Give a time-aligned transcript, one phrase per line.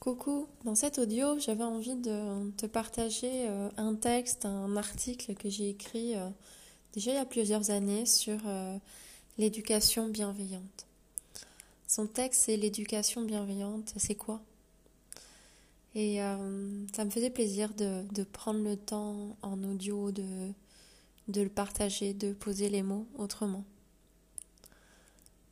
[0.00, 5.50] Coucou, dans cet audio, j'avais envie de te partager euh, un texte, un article que
[5.50, 6.26] j'ai écrit euh,
[6.94, 8.78] déjà il y a plusieurs années sur euh,
[9.36, 10.86] l'éducation bienveillante.
[11.86, 14.40] Son texte, c'est l'éducation bienveillante, c'est quoi?
[15.94, 16.18] Et
[16.94, 20.24] ça me faisait plaisir de, prendre le temps en audio de,
[21.28, 23.64] de le partager, de poser les mots autrement.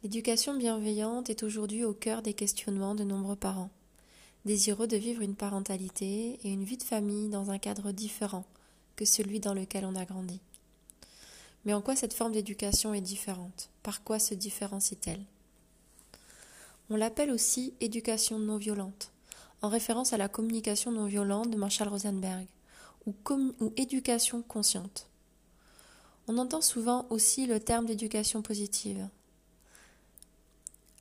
[0.04, 3.70] L'éducation bienveillante est aujourd'hui au cœur des questionnements de nombreux parents
[4.48, 8.46] désireux de vivre une parentalité et une vie de famille dans un cadre différent
[8.96, 10.40] que celui dans lequel on a grandi.
[11.66, 13.68] Mais en quoi cette forme d'éducation est différente?
[13.82, 15.22] Par quoi se différencie-t-elle?
[16.88, 19.12] On l'appelle aussi éducation non violente,
[19.60, 22.46] en référence à la communication non violente de Marshall Rosenberg,
[23.04, 23.14] ou,
[23.76, 25.08] éducation consciente.
[26.26, 29.06] On entend souvent aussi le terme d'éducation positive.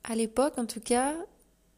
[0.04, 1.14] À l'époque, en tout cas,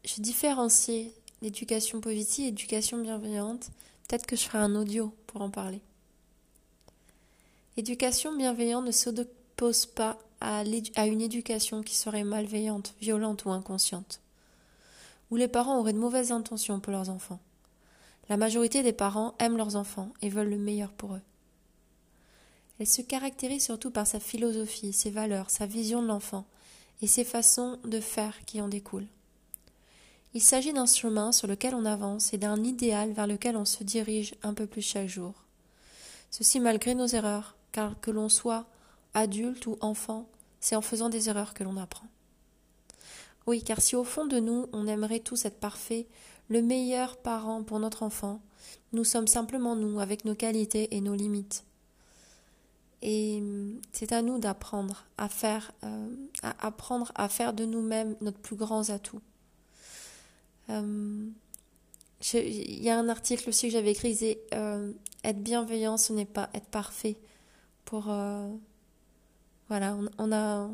[0.03, 3.69] je différenciais l'éducation positive, l'éducation bienveillante.
[4.07, 5.81] Peut-être que je ferai un audio pour en parler.
[7.77, 10.63] L'éducation bienveillante ne s'oppose pas à,
[11.05, 14.21] une éducation qui serait malveillante, violente ou inconsciente,
[15.29, 17.39] où les parents auraient de mauvaises intentions pour leurs enfants.
[18.27, 21.21] La majorité des parents aiment leurs enfants et veulent le meilleur pour eux.
[22.79, 26.45] Elle se caractérise surtout par sa philosophie, ses valeurs, sa vision de l'enfant
[27.01, 29.07] et ses façons de faire qui en découlent.
[30.33, 33.83] Il s'agit d'un chemin sur lequel on avance et d'un idéal vers lequel on se
[33.83, 35.33] dirige un peu plus chaque jour.
[36.29, 38.65] Ceci malgré nos erreurs, car que l'on soit
[39.13, 40.29] adulte ou enfant,
[40.61, 42.07] c'est en faisant des erreurs que l'on apprend.
[43.45, 46.07] Oui, car si au fond de nous on aimerait tous être parfaits,
[46.47, 48.41] le meilleur parent pour notre enfant,
[48.93, 51.65] nous sommes simplement nous, avec nos qualités et nos limites.
[53.01, 53.43] Et
[53.91, 56.07] c'est à nous d'apprendre à faire, euh,
[56.43, 59.21] à apprendre à faire de nous-mêmes notre plus grand atout.
[60.71, 61.29] Euh,
[62.33, 64.91] il y a un article aussi que j'avais écrit, disait euh,
[65.23, 67.17] être bienveillant, ce n'est pas être parfait.
[67.85, 68.47] Pour euh,
[69.69, 70.69] voilà, on, a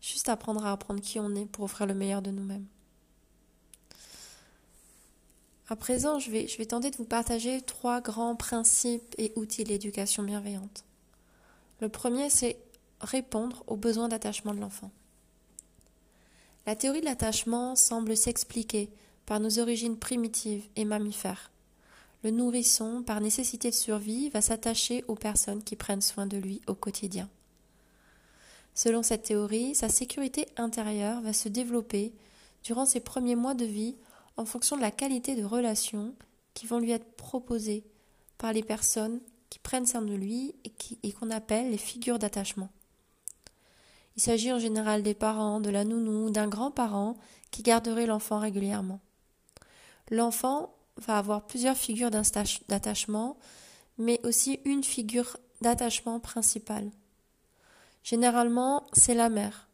[0.00, 2.66] juste à apprendre à apprendre qui on est pour offrir le meilleur de nous-mêmes.
[5.68, 9.64] À présent, je vais, je vais tenter de vous partager trois grands principes et outils
[9.64, 10.84] d'éducation bienveillante.
[11.80, 12.58] Le premier, c'est
[13.00, 14.90] répondre aux besoins d'attachement de l'enfant.
[16.66, 18.90] La théorie de l'attachement semble s'expliquer
[19.26, 21.50] par nos origines primitives et mammifères.
[22.22, 26.60] Le nourrisson, par nécessité de survie, va s'attacher aux personnes qui prennent soin de lui
[26.66, 27.28] au quotidien.
[28.74, 32.12] Selon cette théorie, sa sécurité intérieure va se développer
[32.62, 33.96] durant ses premiers mois de vie
[34.36, 36.14] en fonction de la qualité de relations
[36.52, 37.84] qui vont lui être proposées
[38.36, 40.54] par les personnes qui prennent soin de lui
[41.02, 42.68] et qu'on appelle les figures d'attachement.
[44.20, 47.16] Il s'agit en général des parents, de la nounou, d'un grand-parent
[47.50, 49.00] qui garderait l'enfant régulièrement.
[50.10, 53.38] L'enfant va avoir plusieurs figures d'attachement,
[53.96, 56.90] mais aussi une figure d'attachement principale.
[58.04, 59.70] Généralement, c'est la mère.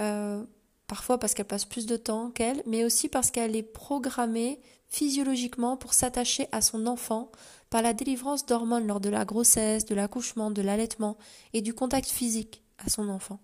[0.00, 0.42] Euh,
[0.88, 5.76] parfois parce qu'elle passe plus de temps qu'elle, mais aussi parce qu'elle est programmée physiologiquement
[5.76, 7.30] pour s'attacher à son enfant
[7.70, 11.16] par la délivrance d'hormones lors de la grossesse, de l'accouchement, de l'allaitement
[11.52, 13.38] et du contact physique à son enfant.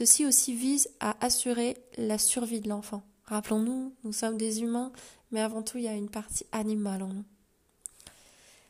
[0.00, 3.02] Ceci aussi vise à assurer la survie de l'enfant.
[3.24, 4.92] Rappelons-nous, nous sommes des humains,
[5.30, 7.24] mais avant tout, il y a une partie animale en nous.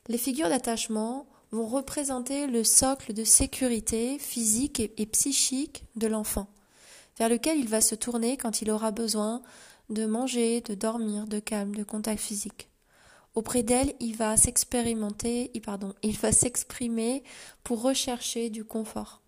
[0.08, 6.48] Les figures d'attachement vont représenter le socle de sécurité physique et, psychique de l'enfant,
[7.16, 9.40] vers lequel il va se tourner quand il aura besoin
[9.88, 12.70] de manger, de dormir, de calme, de contact physique.
[13.36, 17.22] Auprès d'elle, il va s'expérimenter, pardon, il va s'exprimer
[17.62, 19.20] pour rechercher du confort.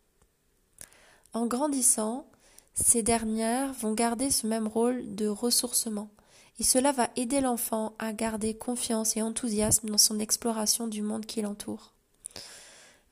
[1.34, 2.26] En grandissant,
[2.74, 6.10] ces dernières vont garder ce même rôle de ressourcement,
[6.58, 11.26] et cela va aider l'enfant à garder confiance et enthousiasme dans son exploration du monde
[11.26, 11.94] qui l'entoure.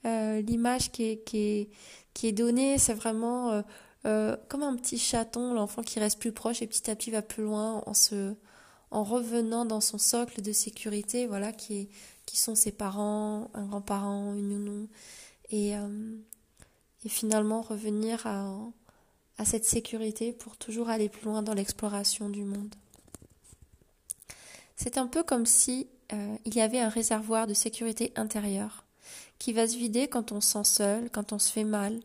[0.06, 1.22] Euh, l'image qui est,
[2.14, 3.62] qui, est, donnée, c'est vraiment euh,
[4.06, 7.22] euh, comme un petit chaton, l'enfant qui reste plus proche et petit à petit va
[7.22, 8.34] plus loin en se,
[8.90, 11.88] en revenant dans son socle de sécurité, voilà, qui,
[12.26, 14.88] qui sont ses parents, un grand-parent, une nounou,
[15.50, 15.74] et
[17.04, 22.74] et finalement revenir à, cette sécurité pour toujours aller plus loin dans l'exploration du monde.
[24.76, 28.84] C'est un peu comme si euh, il y avait un réservoir de sécurité intérieure
[29.38, 32.00] qui va se vider quand on se sent seul, quand on se fait mal,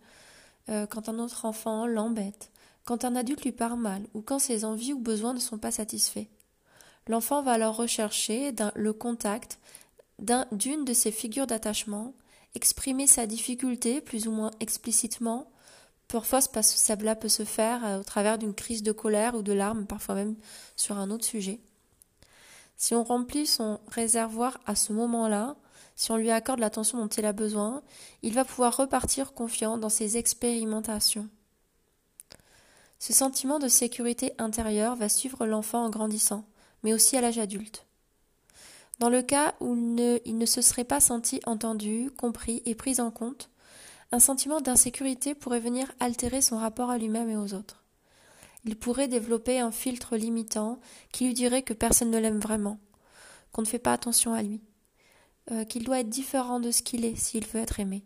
[0.69, 2.51] euh, quand un autre enfant l'embête,
[2.85, 5.71] quand un adulte lui parle mal ou quand ses envies ou besoins ne sont pas
[5.71, 6.27] satisfaits.
[7.07, 9.59] L'enfant va alors rechercher le contact
[10.19, 12.13] d'une de ces figures d'attachement
[12.55, 15.51] exprimer sa difficulté plus ou moins explicitement
[16.07, 20.15] Parfois, cela peut se faire au travers d'une crise de colère ou de larmes, parfois
[20.15, 20.35] même
[20.75, 21.59] sur un autre sujet.
[22.77, 25.55] Si on remplit son réservoir à ce moment-là,
[25.95, 27.81] si on lui accorde l'attention dont il a besoin,
[28.21, 31.29] il va pouvoir repartir confiant dans ses expérimentations.
[32.99, 36.45] Ce sentiment de sécurité intérieure va suivre l'enfant en grandissant,
[36.83, 37.85] mais aussi à l'âge adulte.
[38.99, 39.75] Dans le cas où
[40.25, 43.49] il ne se serait pas senti entendu, compris et pris en compte,
[44.11, 47.83] un sentiment d'insécurité pourrait venir altérer son rapport à lui-même et aux autres.
[48.63, 50.79] Il pourrait développer un filtre limitant
[51.11, 52.79] qui lui dirait que personne ne l'aime vraiment,
[53.51, 54.61] qu'on ne fait pas attention à lui,
[55.51, 58.05] euh, qu'il doit être différent de ce qu'il est s'il veut être aimé.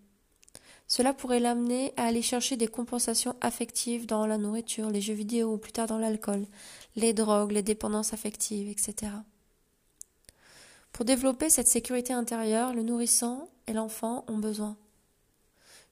[0.88, 5.54] Cela pourrait l'amener à aller chercher des compensations affectives dans la nourriture, les jeux vidéo
[5.54, 6.48] ou plus tard dans l'alcool,
[6.96, 9.12] les drogues, les dépendances affectives, etc.
[10.92, 14.78] Pour développer cette sécurité intérieure, le nourrissant et l'enfant ont besoin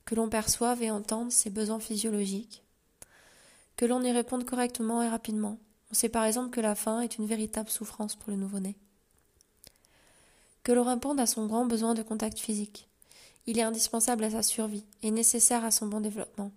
[0.07, 2.63] que l'on perçoive et entende ses besoins physiologiques,
[3.75, 5.59] que l'on y réponde correctement et rapidement.
[5.91, 8.77] On sait par exemple que la faim est une véritable souffrance pour le nouveau-né.
[10.63, 12.87] Que l'on réponde à son grand besoin de contact physique.
[13.47, 16.51] Il est indispensable à sa survie et nécessaire à son bon développement.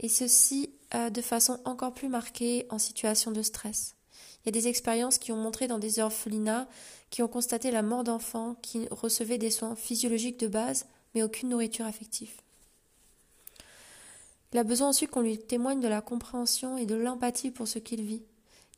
[0.00, 3.94] Et ceci euh, de façon encore plus marquée en situation de stress.
[4.44, 6.68] Il y a des expériences qui ont montré dans des orphelinats
[7.10, 11.50] qui ont constaté la mort d'enfants qui recevaient des soins physiologiques de base, mais aucune
[11.50, 12.32] nourriture affective.
[14.52, 17.78] Il a besoin ensuite qu'on lui témoigne de la compréhension et de l'empathie pour ce
[17.78, 18.22] qu'il vit.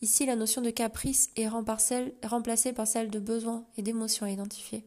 [0.03, 4.85] Ici, la notion de caprice est remplacée par celle de besoin et d'émotion à identifier.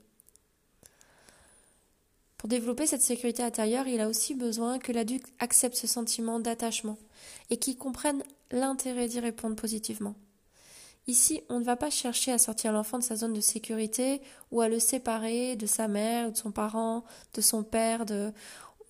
[2.38, 6.98] Pour développer cette sécurité intérieure, il a aussi besoin que l'adulte accepte ce sentiment d'attachement
[7.50, 10.16] et qu'il comprenne l'intérêt d'y répondre positivement.
[11.08, 14.22] Ici, on ne va pas chercher à sortir l'enfant de sa zone de sécurité
[14.52, 18.06] ou à le séparer de sa mère de son parent, de son père,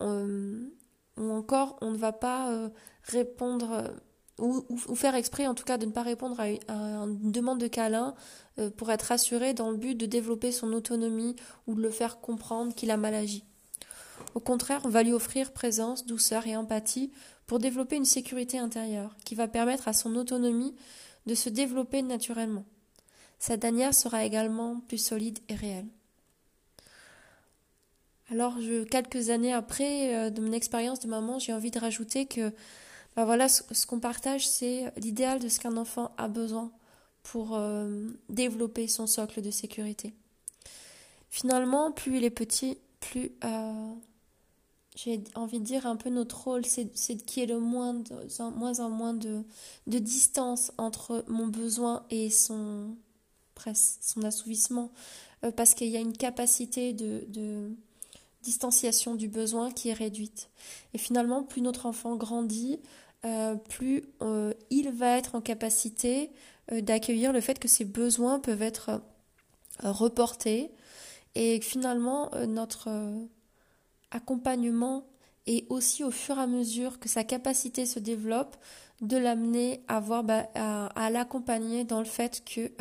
[0.02, 0.70] euh,
[1.18, 2.70] ou encore on ne va pas euh,
[3.04, 3.94] répondre
[4.40, 8.14] ou, faire exprès en tout cas de ne pas répondre à, une demande de câlin
[8.60, 11.36] euh, pour être rassuré dans le but de développer son autonomie
[11.66, 13.44] ou de le faire comprendre qu'il a mal agi.
[14.36, 17.12] Au contraire, on va lui offrir présence, douceur et empathie
[17.46, 20.76] pour développer une sécurité intérieure qui va permettre à son autonomie
[21.28, 22.66] de se développer naturellement.
[23.38, 25.88] Sa dernière sera également plus solide et réelle.
[28.32, 28.58] Alors,
[28.90, 32.52] quelques années après euh, de mon expérience de maman, j'ai envie de rajouter que
[33.16, 36.72] bah voilà, ce, qu'on partage, c'est l'idéal de ce qu'un enfant a besoin
[37.24, 40.14] pour euh, développer son socle de sécurité.
[41.30, 43.94] Finalement, plus il est petit, plus euh,
[44.98, 46.90] j'ai envie de dire un peu notre rôle, c'est
[47.26, 49.44] qu'il y ait le moins, de, moins en moins de,
[49.86, 52.98] de, distance entre mon besoin et son,
[53.64, 54.92] son assouvissement,
[55.56, 57.72] parce qu'il y a une capacité de, de
[58.42, 60.50] distanciation du besoin qui est réduite.
[60.94, 62.80] Et finalement, plus notre enfant grandit,
[63.26, 66.32] euh, plus euh, il va être en capacité
[66.72, 69.02] euh, d'accueillir le fait que ses besoins peuvent être
[69.84, 70.72] reportés
[71.36, 72.90] et finalement notre
[74.12, 75.06] accompagnement
[75.46, 78.58] et aussi au fur et à mesure que sa capacité se développe
[79.02, 82.72] de l'amener à bah, à l'accompagner dans le fait que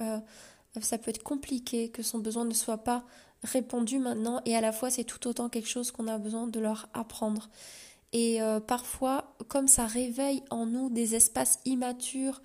[0.80, 3.04] ça peut être compliqué que son besoin ne soit pas
[3.42, 6.60] répondu maintenant et à la fois c'est tout autant quelque chose qu'on a besoin de
[6.60, 7.48] leur apprendre.
[8.12, 12.40] Et euh, parfois, comme ça réveille en nous des espaces immatures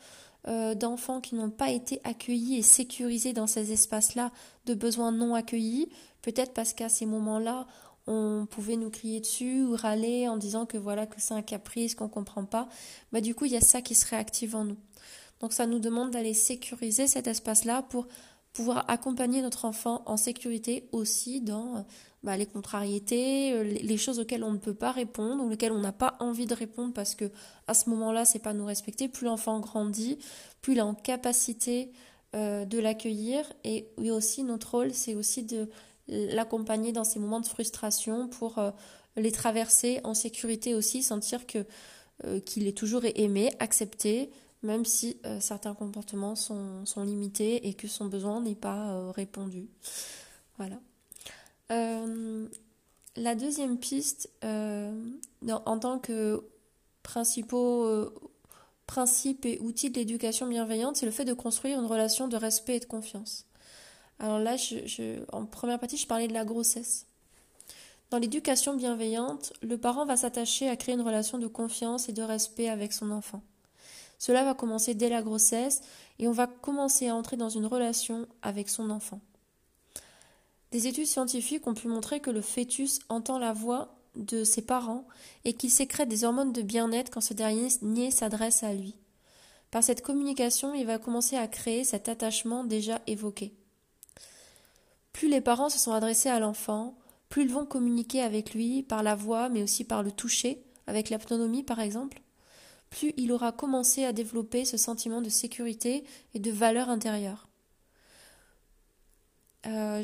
[0.48, 4.32] euh, d'enfants qui n'ont pas été accueillis et sécurisés dans ces espaces-là
[4.66, 5.90] de besoins non accueillis,
[6.24, 7.68] peut-être parce qu'à ces moments-là,
[8.12, 11.96] on pouvait nous crier dessus ou râler en disant que voilà que c'est un caprice
[11.96, 12.68] qu'on comprend pas,
[13.12, 14.78] bah du coup il y a ça qui se réactive en nous.
[15.40, 18.08] Donc ça nous demande d'aller sécuriser cet espace-là pour
[18.54, 21.86] pouvoir accompagner notre enfant en sécurité aussi dans
[22.22, 25.80] bah, les contrariétés, euh, les choses auxquelles on ne peut pas répondre ou auxquelles on
[25.80, 27.32] n'a pas envie de répondre parce que
[27.68, 29.08] à ce moment-là, c'est pas nous respecter.
[29.08, 30.20] Plus l'enfant grandit,
[30.62, 31.92] plus il est en capacité
[32.36, 35.70] euh, de l'accueillir et oui aussi notre rôle, c'est aussi de
[36.12, 38.70] l'accompagner dans ces moments de frustration pour euh,
[39.16, 41.66] les traverser en sécurité aussi, sentir que
[42.46, 44.30] qu'il est toujours aimé, accepté,
[44.64, 49.68] même si euh, certains comportements sont, limités et que son besoin n'est pas euh, répondu.
[50.58, 50.80] Voilà.
[51.72, 52.48] Euh,
[53.16, 56.44] la deuxième piste, en tant que
[57.04, 58.10] principaux
[58.88, 62.78] principes et outils de l'éducation bienveillante, c'est le fait de construire une relation de respect
[62.78, 63.46] et de confiance.
[64.22, 64.56] Alors là,
[65.34, 67.08] en première partie, je parlais de la grossesse.
[68.12, 72.22] Dans l'éducation bienveillante, le parent va s'attacher à créer une relation de confiance et de
[72.22, 73.42] respect avec son enfant.
[74.20, 75.82] Cela va commencer dès la grossesse
[76.20, 79.20] et on va commencer à entrer dans une relation avec son enfant.
[80.70, 85.08] Des études scientifiques ont pu montrer que le fœtus entend la voix de ses parents
[85.46, 88.94] et qu'il sécrète des hormones de bien-être quand ce dernier s'adresse à lui.
[89.72, 93.56] Par cette communication, il va commencer à créer cet attachement déjà évoqué.
[95.14, 96.98] Plus les parents se sont adressés à l'enfant,
[97.30, 101.10] plus ils vont communiquer avec lui par la voix, mais aussi par le toucher, avec
[101.10, 102.22] l'autonomie par exemple,
[102.90, 106.04] plus il aura commencé à développer ce sentiment de sécurité
[106.34, 107.48] et de valeur intérieure.
[109.68, 110.04] Euh,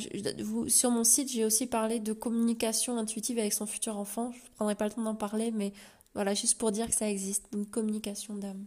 [0.67, 4.31] sur mon site, j'ai aussi parlé de communication intuitive avec son futur enfant.
[4.31, 5.73] Je ne prendrai pas le temps d'en parler, mais
[6.13, 8.65] voilà, juste pour dire que ça existe, une communication d'âme.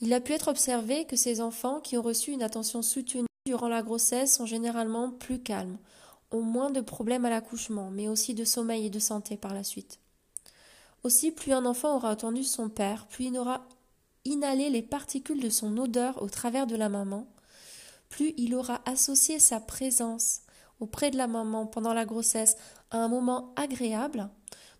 [0.00, 3.68] Il a pu être observé que ces enfants qui ont reçu une attention soutenue durant
[3.68, 5.78] la grossesse sont généralement plus calmes,
[6.30, 9.64] ont moins de problèmes à l'accouchement, mais aussi de sommeil et de santé par la
[9.64, 10.00] suite.
[11.02, 13.64] Aussi, plus un enfant aura entendu son père, plus il aura
[14.26, 17.26] inhalé les particules de son odeur au travers de la maman,
[18.10, 20.42] plus il aura associé sa présence
[20.78, 22.58] auprès de la maman pendant la grossesse
[22.90, 24.28] à un moment agréable,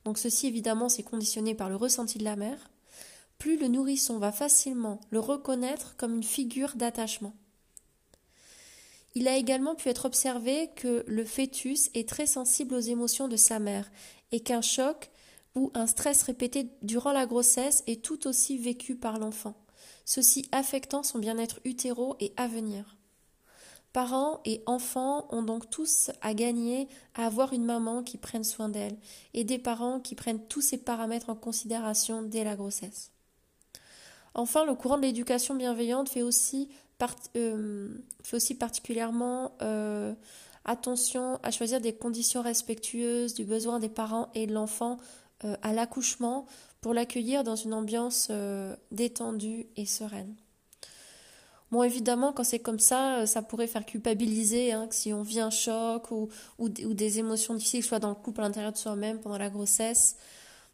[0.04, 2.70] donc ceci évidemment c'est conditionné par le ressenti de la mère,
[3.38, 7.32] plus le nourrisson va facilement le reconnaître comme une figure d'attachement.
[9.18, 13.34] Il a également pu être observé que le fœtus est très sensible aux émotions de
[13.34, 13.90] sa mère
[14.30, 15.10] et qu'un choc
[15.56, 19.56] ou un stress répété durant la grossesse est tout aussi vécu par l'enfant,
[20.04, 22.96] ceci affectant son bien-être utéro et à venir.
[23.92, 28.68] Parents et enfants ont donc tous à gagner à avoir une maman qui prenne soin
[28.68, 28.98] d'elle
[29.34, 33.10] et des parents qui prennent tous ces paramètres en considération dès la grossesse.
[34.34, 36.68] Enfin, le courant de l'éducation bienveillante fait aussi
[37.36, 37.88] euh,
[38.24, 40.14] fait aussi particulièrement euh,
[40.64, 44.98] attention à choisir des conditions respectueuses du besoin des parents et de l'enfant
[45.44, 46.46] euh, à l'accouchement
[46.80, 48.30] pour l'accueillir dans une ambiance
[48.92, 50.34] détendue et sereine.
[51.70, 55.50] Bon, évidemment, quand c'est comme ça, ça pourrait faire culpabiliser hein, si on vit un
[55.50, 56.28] choc ou,
[56.58, 60.16] ou, des émotions difficiles, soit dans le couple à l'intérieur de soi-même pendant la grossesse.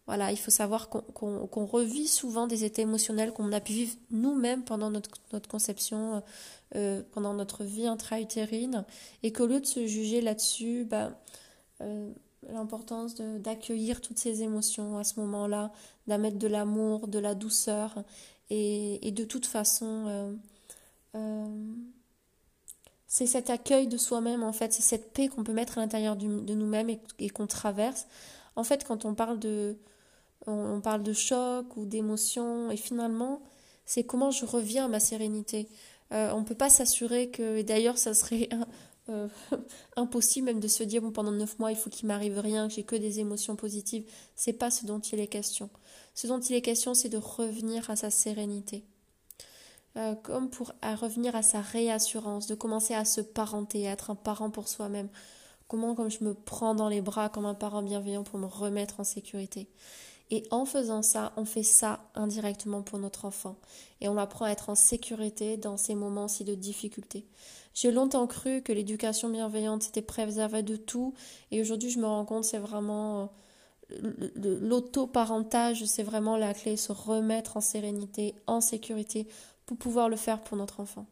[0.06, 4.62] Voilà, il faut savoir qu'on revit souvent des états émotionnels qu'on a pu vivre nous-mêmes
[4.62, 5.08] pendant notre,
[5.48, 6.22] conception,
[6.74, 8.84] euh, pendant notre vie intra-utérine,
[9.22, 11.18] et qu'au lieu de se juger là-dessus, bah,
[11.80, 12.12] euh,
[12.50, 15.72] l'importance d'accueillir toutes ces émotions à ce moment-là,
[16.06, 18.04] d'amener de l'amour, de la douceur,
[18.50, 20.36] et, de toute façon,
[21.14, 21.48] euh,
[23.06, 26.14] c'est cet accueil de soi-même, en fait, c'est cette paix qu'on peut mettre à l'intérieur
[26.14, 28.06] de nous-mêmes et qu'on traverse.
[28.54, 29.78] En fait, quand on parle de,
[30.46, 33.42] on, parle de choc ou d'émotion, et finalement,
[33.84, 35.68] c'est comment je reviens à ma sérénité.
[36.12, 38.48] Euh, on ne peut pas s'assurer que, et d'ailleurs, ça serait
[39.08, 39.28] euh,
[39.96, 42.74] impossible même de se dire, bon, pendant neuf mois, il faut qu'il m'arrive rien, que
[42.74, 44.04] j'ai que des émotions positives.
[44.36, 45.70] C'est pas ce dont il est question.
[46.14, 48.84] Ce dont il est question, c'est de revenir à sa sérénité.
[49.96, 54.16] Euh, comme pour revenir à sa réassurance, de commencer à se parenter, à être un
[54.16, 55.08] parent pour soi-même.
[55.68, 59.00] Comment, comme je me prends dans les bras comme un parent bienveillant pour me remettre
[59.00, 59.68] en sécurité.
[60.30, 63.56] Et en faisant ça, on fait ça indirectement pour notre enfant.
[64.00, 67.26] Et on l'apprend à être en sécurité dans ces moments-ci de difficulté.
[67.74, 71.14] J'ai longtemps cru que l'éducation bienveillante c'était préserver de tout.
[71.50, 73.32] Et aujourd'hui, je me rends compte, c'est vraiment
[73.90, 79.26] euh, l'auto-parentage, c'est vraiment la clé, se remettre en sérénité, en sécurité,
[79.66, 81.06] pour pouvoir le faire pour notre enfant.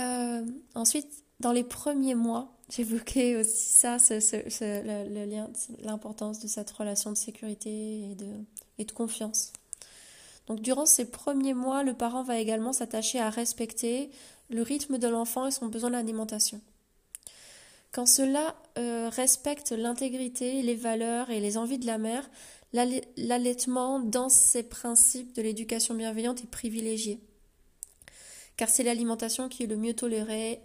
[0.00, 0.44] Euh,
[0.74, 1.08] ensuite,
[1.40, 5.50] dans les premiers mois, j'évoquais aussi ça, le, lien,
[5.82, 8.30] l'importance de cette relation de sécurité et de,
[8.78, 9.52] et de confiance.
[10.46, 14.10] Donc durant ces premiers mois, le parent va également s'attacher à respecter
[14.50, 16.60] le rythme de l'enfant et son besoin d'alimentation.
[17.92, 22.28] Quand cela euh, respecte l'intégrité, les valeurs et les envies de la mère,
[22.72, 27.20] l'allaitement dans ses principes de l'éducation bienveillante est privilégié
[28.56, 30.60] car c'est l'alimentation qui est le mieux tolérée,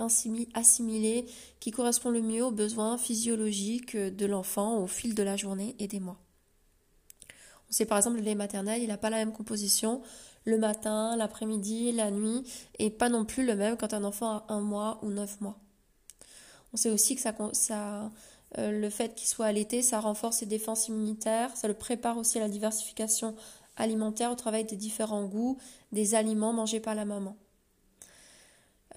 [0.54, 1.26] assimilée,
[1.60, 5.88] qui correspond le mieux aux besoins physiologiques de l'enfant au fil de la journée et
[5.88, 6.20] des mois.
[7.70, 10.02] On sait par exemple le lait maternel, il n'a pas la même composition
[10.46, 12.44] le matin, l'après-midi, la nuit,
[12.80, 15.60] et pas non plus le même quand un enfant a un mois ou neuf mois.
[16.74, 17.22] On sait aussi que
[18.58, 22.38] euh, le fait qu'il soit allaité, ça renforce ses défenses immunitaires, ça le prépare aussi
[22.38, 23.36] à la diversification
[23.76, 25.58] alimentaire au travail des différents goûts
[25.92, 27.36] des aliments mangés par la maman.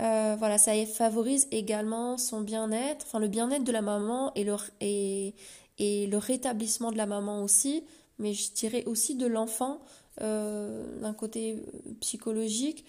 [0.03, 6.17] Euh, voilà, ça favorise également son bien-être, enfin le bien-être de la maman et le,
[6.17, 7.85] rétablissement de la maman aussi,
[8.19, 9.81] mais je dirais aussi de l'enfant
[10.21, 12.85] euh, d'un côté euh, psychologique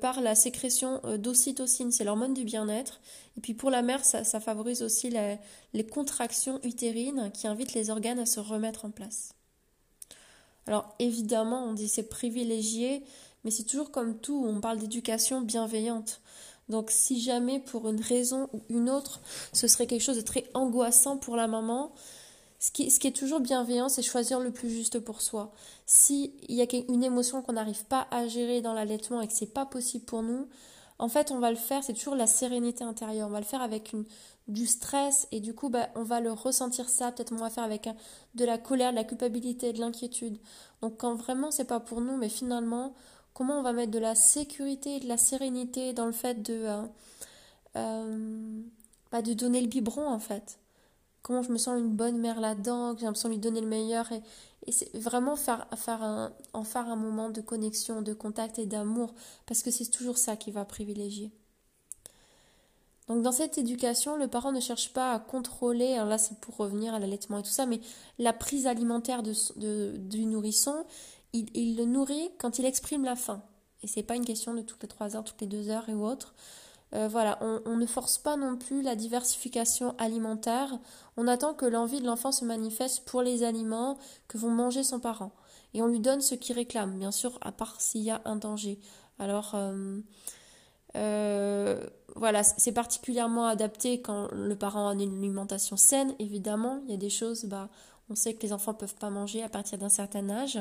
[0.00, 3.00] par la sécrétion d'ocytocine, c'est l'hormone du bien-être.
[3.36, 5.10] Et puis pour la mère, ça, ça favorise aussi
[5.74, 9.34] les contractions utérines qui invitent les organes à se remettre en place.
[10.66, 13.02] Alors évidemment, on dit c'est privilégié,
[13.44, 16.22] mais c'est toujours comme tout, on parle d'éducation bienveillante.
[16.68, 19.20] Donc si jamais pour une raison ou une autre,
[19.52, 21.92] ce serait quelque chose de très angoissant pour la maman,
[22.64, 25.52] ce qui, est toujours bienveillant, c'est choisir le plus juste pour soi.
[25.84, 29.52] S'il y a une émotion qu'on n'arrive pas à gérer dans l'allaitement et que c'est
[29.52, 30.48] pas possible pour nous,
[30.98, 33.28] en fait, on va le faire, c'est toujours la sérénité intérieure.
[33.28, 33.92] On va le faire avec
[34.48, 37.12] du stress et du coup, bah, on va le ressentir ça.
[37.12, 37.88] Peut-être on va faire avec
[38.34, 40.38] de la colère, de la culpabilité, de l'inquiétude.
[40.80, 42.94] Donc, quand vraiment c'est pas pour nous, mais finalement,
[43.34, 46.54] comment on va mettre de la sécurité et de la sérénité dans le fait de,
[46.54, 46.82] euh,
[47.76, 48.62] euh,
[49.12, 50.58] bah, de donner le biberon en fait.
[51.22, 53.66] Comment je me sens une bonne mère là-dedans, que j'ai l'impression de lui donner le
[53.66, 54.22] meilleur et,
[54.72, 59.12] c'est vraiment faire, faire en faire un moment de connexion, de contact et d'amour
[59.44, 61.30] parce que c'est toujours ça qui va privilégier.
[63.06, 66.56] Donc dans cette éducation, le parent ne cherche pas à contrôler, alors là c'est pour
[66.56, 67.80] revenir à l'allaitement et tout ça, mais
[68.18, 70.86] la prise alimentaire du nourrisson,
[71.34, 73.42] il, le nourrit quand il exprime la faim.
[73.82, 75.94] Et c'est pas une question de toutes les trois heures, toutes les deux heures et
[75.94, 76.34] autres.
[76.94, 80.78] Euh, voilà, on, ne force pas non plus la diversification alimentaire.
[81.16, 83.98] On attend que l'envie de l'enfant se manifeste pour les aliments
[84.28, 85.32] que vont manger son parent.
[85.74, 88.36] Et on lui donne ce qu'il réclame, bien sûr, à part s'il y a un
[88.36, 88.78] danger.
[89.18, 89.98] Alors, euh,
[90.96, 96.80] euh, voilà, c'est particulièrement adapté quand le parent a une alimentation saine, évidemment.
[96.84, 97.68] Il y a des choses, bah,
[98.08, 100.58] on sait que les enfants ne peuvent pas manger à partir d'un certain âge.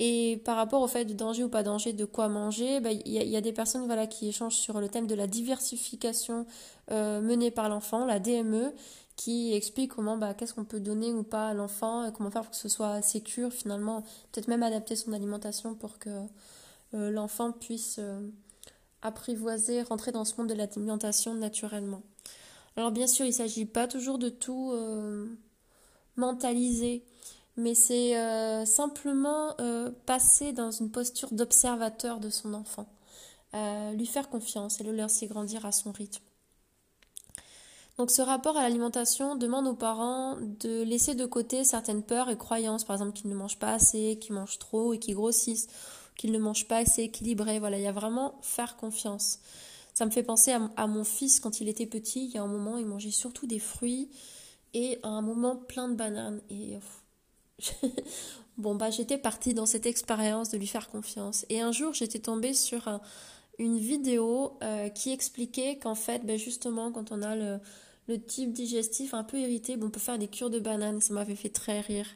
[0.00, 3.08] Et par rapport au fait de danger ou pas danger de quoi manger, bah, il
[3.08, 6.46] y, a des personnes voilà, qui échangent sur le thème de la diversification
[6.92, 8.72] euh, menée par l'enfant, la DME,
[9.16, 12.52] qui explique comment bah, qu'est-ce qu'on peut donner ou pas à l'enfant, comment faire pour
[12.52, 16.10] que ce soit sécure finalement, peut-être même adapter son alimentation pour que
[16.94, 18.20] euh, l'enfant puisse euh,
[19.02, 22.02] apprivoiser, rentrer dans ce monde de l'alimentation naturellement.
[22.76, 24.72] Alors bien sûr, il ne s'agit pas toujours de tout
[26.14, 27.02] mentaliser
[27.58, 32.86] mais c'est euh, simplement euh, passer dans une posture d'observateur de son enfant,
[33.54, 36.22] euh, lui faire confiance et le laisser grandir à son rythme.
[37.98, 42.38] Donc ce rapport à l'alimentation demande aux parents de laisser de côté certaines peurs et
[42.38, 45.66] croyances, par exemple qu'ils ne mangent pas assez, qu'ils mangent trop et qu'ils grossissent,
[46.16, 47.58] qu'ils ne mangent pas assez équilibré.
[47.58, 49.40] Voilà, il y a vraiment faire confiance.
[49.94, 52.26] Ça me fait penser à, mon fils quand il était petit.
[52.26, 54.08] Il y a un moment, il mangeait surtout des fruits
[54.74, 56.40] et à un moment plein de bananes.
[56.50, 56.78] Et
[58.58, 61.46] bon, bah, j'étais partie dans cette expérience de lui faire confiance.
[61.48, 63.00] Et un jour, j'étais tombée sur
[63.58, 67.58] une vidéo euh, qui expliquait qu'en fait, ben justement, quand on a le,
[68.06, 71.00] le, type digestif un peu irrité, bon, on peut faire des cures de bananes.
[71.00, 72.06] Ça m'avait fait très rire.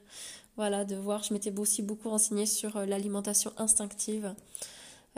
[0.57, 1.23] Voilà, de voir.
[1.23, 4.35] Je m'étais aussi beaucoup renseignée sur euh, l'alimentation instinctive.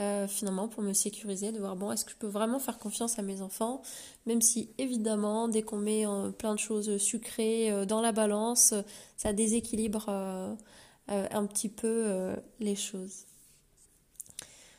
[0.00, 3.16] Euh, finalement pour me sécuriser, de voir bon est-ce que je peux vraiment faire confiance
[3.20, 3.80] à mes enfants,
[4.26, 8.74] même si évidemment dès qu'on met euh, plein de choses sucrées euh, dans la balance,
[9.16, 13.26] ça déséquilibre un petit peu les choses.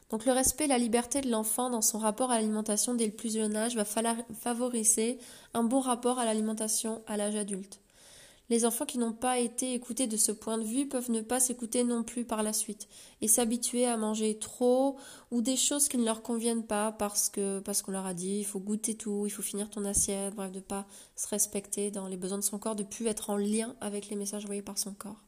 [0.10, 3.12] Donc le respect et la liberté de l'enfant dans son rapport à l'alimentation dès le
[3.12, 5.18] plus jeune âge va favoriser
[5.54, 7.80] un bon rapport à l'alimentation à l'âge adulte.
[8.50, 11.40] Les enfants qui n'ont pas été écoutés de ce point de vue peuvent ne pas
[11.40, 12.88] s'écouter non plus par la suite
[13.22, 14.98] et s'habituer à manger trop
[15.32, 18.38] ou des choses qui ne leur conviennent pas parce que parce qu'on leur a dit
[18.38, 22.08] il faut goûter tout, il faut finir ton assiette, bref de pas se respecter dans
[22.08, 24.78] les besoins de son corps, de plus être en lien avec les messages envoyés par
[24.78, 25.24] son corps.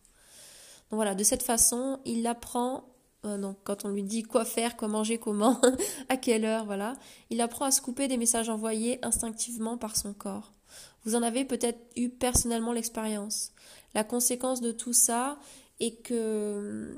[0.89, 2.85] Donc voilà, de cette façon, il apprend
[3.25, 5.59] euh, donc quand on lui dit quoi faire, quoi manger, comment,
[6.09, 6.93] à quelle heure, voilà,
[7.29, 10.53] il apprend à se couper des messages envoyés instinctivement par son corps.
[11.07, 13.53] Vous en avez peut-être eu personnellement l'expérience.
[13.95, 15.39] La conséquence de tout ça
[15.79, 16.97] est que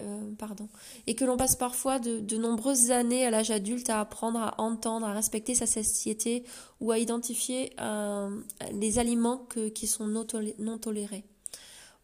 [0.00, 0.66] euh, pardon,
[1.06, 5.06] et que l'on passe parfois de, nombreuses années à l'âge adulte à apprendre à entendre,
[5.06, 6.44] à respecter sa satiété
[6.80, 8.30] ou à identifier euh,
[8.72, 11.24] les aliments qui sont non, tolérés.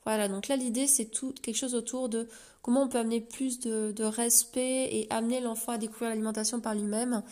[0.04, 2.28] Voilà, donc là l'idée c'est tout quelque chose autour de
[2.60, 6.74] comment on peut amener plus de, de respect et amener l'enfant à découvrir l'alimentation par
[6.74, 7.22] lui-même,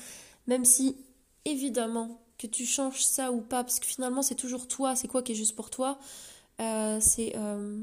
[0.47, 0.97] même si
[1.44, 5.22] évidemment que tu changes ça ou pas, parce que finalement c'est toujours toi, c'est quoi
[5.22, 5.98] qui est juste pour toi,
[6.61, 7.83] euh, c'est euh,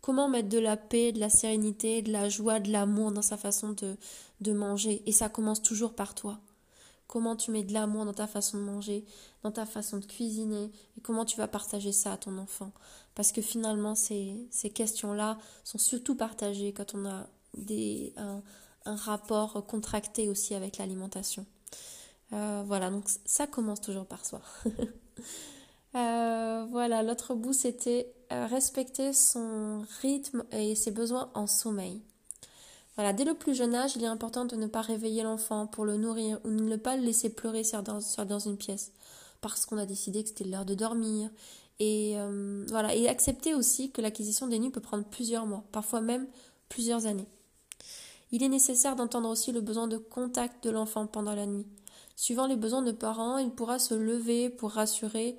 [0.00, 3.36] comment mettre de la paix, de la sérénité, de la joie, de l'amour dans sa
[3.36, 3.74] façon
[4.40, 5.02] de, manger.
[5.06, 6.38] Et ça commence toujours par toi.
[7.06, 9.04] Comment tu mets de l'amour dans ta façon de manger,
[9.42, 12.72] dans ta façon de cuisiner, et comment tu vas partager ça à ton enfant.
[13.14, 17.26] Parce que finalement, ces, questions-là sont surtout partagées quand on a
[18.84, 21.46] un rapport contracté aussi avec l'alimentation.
[22.32, 24.40] Euh, voilà, donc ça commence toujours par soi.
[25.94, 32.00] Euh, voilà, l'autre bout, c'était euh, respecter son rythme et ses besoins en sommeil.
[32.96, 35.84] Voilà, dès le plus jeune âge, il est important de ne pas réveiller l'enfant pour
[35.84, 38.90] le nourrir ou ne pas le laisser pleurer sur dans, dans une pièce
[39.42, 41.28] parce qu'on a décidé que c'était l'heure de dormir.
[41.78, 46.26] Et et accepter aussi que l'acquisition des nuits peut prendre plusieurs mois, parfois même
[46.70, 47.28] plusieurs années.
[48.30, 51.66] Il est nécessaire d'entendre aussi le besoin de contact de l'enfant pendant la nuit.
[52.16, 55.36] Suivant les besoins de parents, il pourra se lever pour rassurer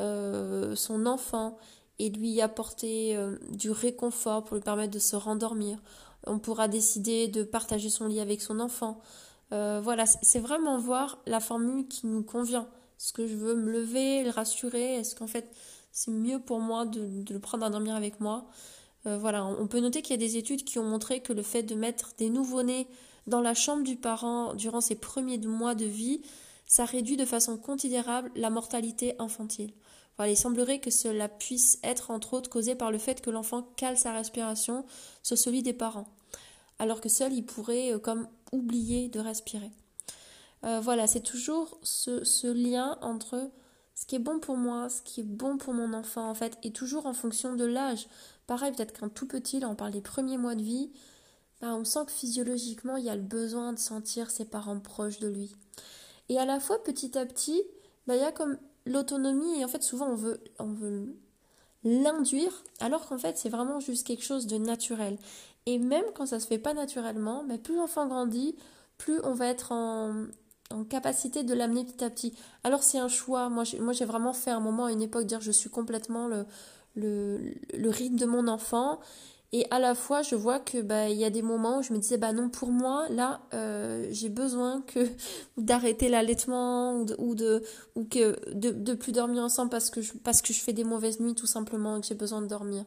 [0.00, 1.58] euh, son enfant
[1.98, 5.78] et lui apporter euh, du réconfort pour lui permettre de se rendormir.
[6.26, 9.00] On pourra décider de partager son lit avec son enfant.
[9.52, 12.68] Euh, voilà, c'est vraiment voir la formule qui nous convient.
[12.98, 14.94] Est-ce que je veux me lever, le rassurer?
[14.94, 15.50] Est-ce qu'en fait
[15.90, 18.46] c'est mieux pour moi de, le prendre à dormir avec moi?
[19.04, 21.62] Voilà, on peut noter qu'il y a des études qui ont montré que le fait
[21.62, 22.86] de mettre des nouveau-nés
[23.28, 26.22] dans la chambre du parent durant ses premiers mois de vie,
[26.66, 29.72] ça réduit de façon considérable la mortalité infantile
[30.26, 33.96] il semblerait que cela puisse être entre autres causé par le fait que l'enfant cale
[33.96, 34.84] sa respiration
[35.22, 36.08] sur celui des parents,
[36.78, 39.70] alors que seul il pourrait euh, comme oublier de respirer.
[40.64, 43.50] Euh, voilà, c'est toujours ce, lien entre
[43.94, 46.58] ce qui est bon pour moi, ce qui est bon pour mon enfant en fait,
[46.64, 48.08] et toujours en fonction de l'âge.
[48.48, 50.90] Pareil, peut-être qu'un tout petit, là on parle des premiers mois de vie,
[51.60, 55.18] bah, on sent que physiologiquement il y a le besoin de sentir ses parents proches
[55.18, 55.54] de lui.
[56.28, 57.62] Et à la fois petit à petit,
[58.06, 61.14] bah, il y a comme l'autonomie, et en fait, souvent, on veut, on veut
[61.84, 65.18] l'induire, alors qu'en fait, c'est vraiment juste quelque chose de naturel.
[65.66, 68.56] Et même quand ça se fait pas naturellement, mais plus l'enfant grandit,
[68.96, 70.26] plus on va être en,
[70.90, 72.34] capacité de l'amener petit à petit.
[72.62, 73.48] Alors c'est un choix.
[73.48, 76.28] Moi, j'ai, moi, j'ai vraiment fait un moment à une époque dire je suis complètement
[76.28, 76.44] le,
[76.94, 79.00] le rythme de mon enfant.
[79.52, 81.94] Et à la fois, je vois que bah il y a des moments où je
[81.94, 85.00] me disais bah non pour moi là euh, j'ai besoin que
[85.56, 87.62] d'arrêter l'allaitement ou de, ou de
[87.94, 90.84] ou que de, de plus dormir ensemble parce que je, parce que je fais des
[90.84, 92.84] mauvaises nuits tout simplement et que j'ai besoin de dormir.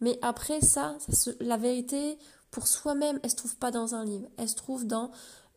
[0.00, 0.96] Mais après ça,
[1.40, 2.18] la vérité
[2.50, 5.12] pour soi-même, elle se trouve pas dans un livre, elle se trouve dans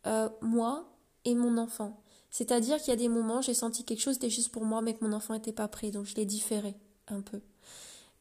[0.06, 0.88] euh, moi
[1.24, 2.00] et mon enfant.
[2.30, 4.94] C'est-à-dire qu'il y a des moments j'ai senti quelque chose était juste pour moi mais
[4.94, 6.76] que mon enfant était pas prêt donc je l'ai différé
[7.08, 7.38] un peu.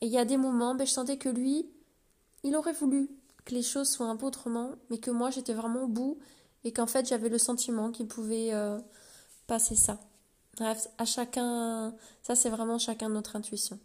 [0.02, 1.67] Et il y a des moments ben, je sentais que lui
[2.44, 3.10] il aurait voulu
[3.46, 6.18] que les choses soient un peu autrement, mais que moi j'étais vraiment au bout
[6.64, 8.80] et qu'en fait j'avais le sentiment qu'il pouvait euh,
[9.48, 10.00] passer ça.
[10.58, 13.80] Bref, à chacun, ça c'est vraiment chacun notre intuition.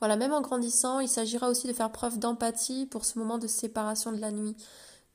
[0.00, 3.46] Voilà, même en grandissant, il s'agira aussi de faire preuve d'empathie pour ce moment de
[3.46, 4.56] séparation de la nuit,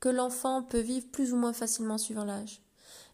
[0.00, 2.62] que l'enfant peut vivre plus ou moins facilement suivant l'âge,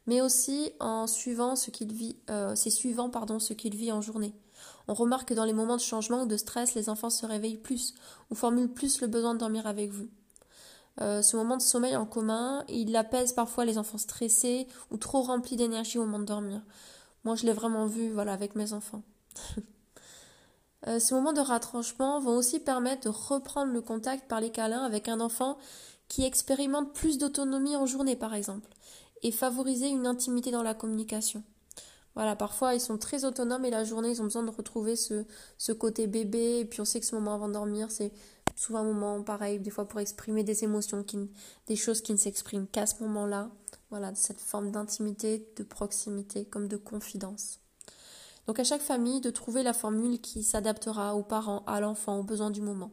[0.07, 4.01] mais aussi en suivant ce qu'il vit, euh, c'est suivant pardon ce qu'il vit en
[4.01, 4.35] journée.
[4.89, 7.57] On remarque que dans les moments de changement ou de stress, les enfants se réveillent
[7.57, 7.95] plus
[8.31, 10.09] ou formulent plus le besoin de dormir avec vous.
[11.01, 15.23] Euh, ce moment de sommeil en commun, il apaise parfois les enfants stressés ou trop
[15.23, 16.63] remplis d'énergie au moment de dormir.
[17.25, 19.03] Moi, je l'ai vraiment vu, voilà, avec mes enfants.
[20.87, 24.85] euh, ces moments de ratranchement vont aussi permettre de reprendre le contact par les câlins
[24.85, 25.59] avec un enfant
[26.09, 28.69] qui expérimente plus d'autonomie en journée, par exemple,
[29.23, 31.43] et favoriser une intimité dans la communication.
[32.15, 35.73] Voilà, parfois ils sont très autonomes et la journée ils ont besoin de retrouver ce,
[35.73, 36.61] côté bébé.
[36.61, 38.13] Et puis on sait que ce moment avant de dormir, c'est
[38.57, 41.05] souvent un moment pareil, des fois pour exprimer des émotions,
[41.67, 43.51] des choses qui ne s'expriment qu'à ce moment-là.
[43.91, 47.61] Voilà, cette forme d'intimité, de proximité, comme de confidence.
[48.47, 52.25] Donc à chaque famille de trouver la formule qui s'adaptera aux parents, à l'enfant, aux
[52.25, 52.91] besoins du moment.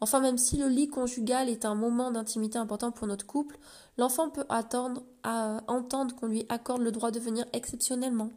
[0.00, 3.58] Enfin, même si le lit conjugal est un moment d'intimité important pour notre couple,
[3.96, 8.30] l'enfant peut attendre entendre qu'on lui accorde le droit de venir exceptionnellement,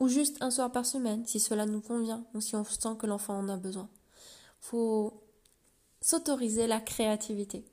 [0.00, 3.06] ou juste un soir par semaine, si cela nous convient, ou si on sent que
[3.06, 3.88] l'enfant en a besoin.
[4.60, 5.22] Faut
[6.00, 7.64] s'autoriser la créativité.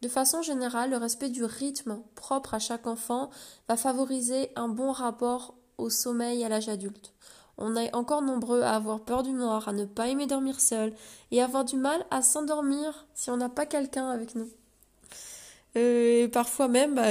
[0.00, 3.30] De façon générale, le respect du rythme propre à chaque enfant
[3.68, 7.12] va favoriser un bon rapport au sommeil à l'âge adulte.
[7.58, 10.92] On est encore nombreux à avoir peur du noir, à ne pas aimer dormir seul
[11.32, 14.48] et avoir du mal à s'endormir si on n'a pas quelqu'un avec nous.
[15.76, 17.10] Euh, et parfois même, bah,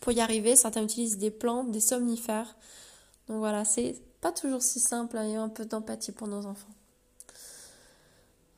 [0.00, 2.56] pour y arriver, certains utilisent des plantes, des somnifères.
[3.28, 6.46] Donc voilà, c'est pas toujours si simple, il y a un peu d'empathie pour nos
[6.46, 6.72] enfants.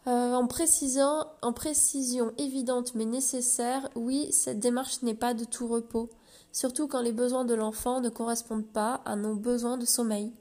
[0.06, 5.66] Euh, en, précisant, en précision évidente mais nécessaire, oui, cette démarche n'est pas de tout
[5.66, 6.10] repos,
[6.52, 10.32] surtout quand les besoins de l'enfant ne correspondent pas à nos besoins de sommeil.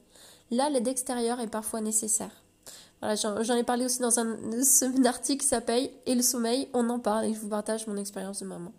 [0.51, 2.31] Là, l'aide extérieure est parfois nécessaire.
[3.01, 4.37] J'en ai parlé aussi dans un,
[5.05, 8.39] article qui s'appelle Et le sommeil, on en parle et je vous partage mon expérience
[8.39, 8.71] de maman.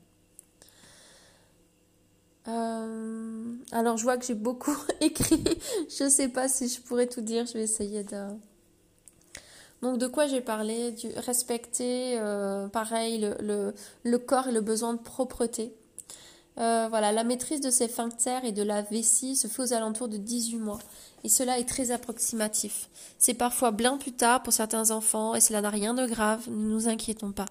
[2.49, 5.43] Euh, alors, je vois que j'ai beaucoup écrit.
[5.89, 7.47] je ne sais pas si je pourrais tout dire.
[7.47, 8.27] Je vais essayer de.
[9.83, 10.95] Donc, de quoi j'ai parlé?
[11.17, 15.75] Respecter, euh, pareil, le, corps et le besoin de propreté.
[16.59, 20.09] Euh, voilà, la maîtrise de ces sphincters et de la vessie se fait aux alentours
[20.09, 20.79] de 18 mois.
[21.27, 22.89] Et cela est très approximatif.
[23.19, 26.69] C'est parfois bien plus tard pour certains enfants et cela n'a rien de grave, ne
[26.69, 27.47] nous inquiétons pas.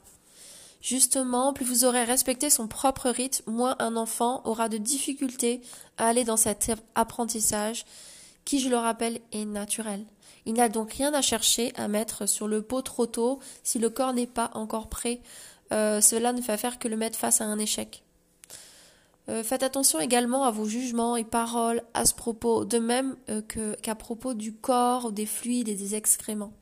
[0.80, 5.60] Justement, plus vous aurez respecté son propre rythme, moins un enfant aura de difficultés
[5.98, 7.84] à aller dans cet apprentissage
[8.46, 10.06] qui, je le rappelle, est naturel.
[10.46, 13.90] Il n'a donc rien à chercher à mettre sur le pot trop tôt si le
[13.90, 15.20] corps n'est pas encore prêt.
[15.74, 18.05] Euh, cela ne fait faire que le mettre face à un échec.
[19.28, 23.42] Euh, faites attention également à vos jugements et paroles à ce propos, de même euh,
[23.82, 26.54] qu'à propos du corps, des fluides et des excréments.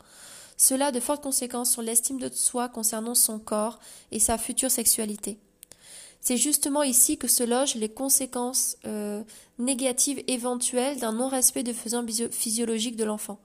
[0.56, 3.80] Cela a de fortes conséquences sur l'estime de soi concernant son corps
[4.12, 5.40] et sa future sexualité.
[6.22, 9.24] C'est justement ici que se logent les conséquences euh,
[9.60, 13.40] négatives éventuelles d'un non-respect de faisant physiologique de l'enfant.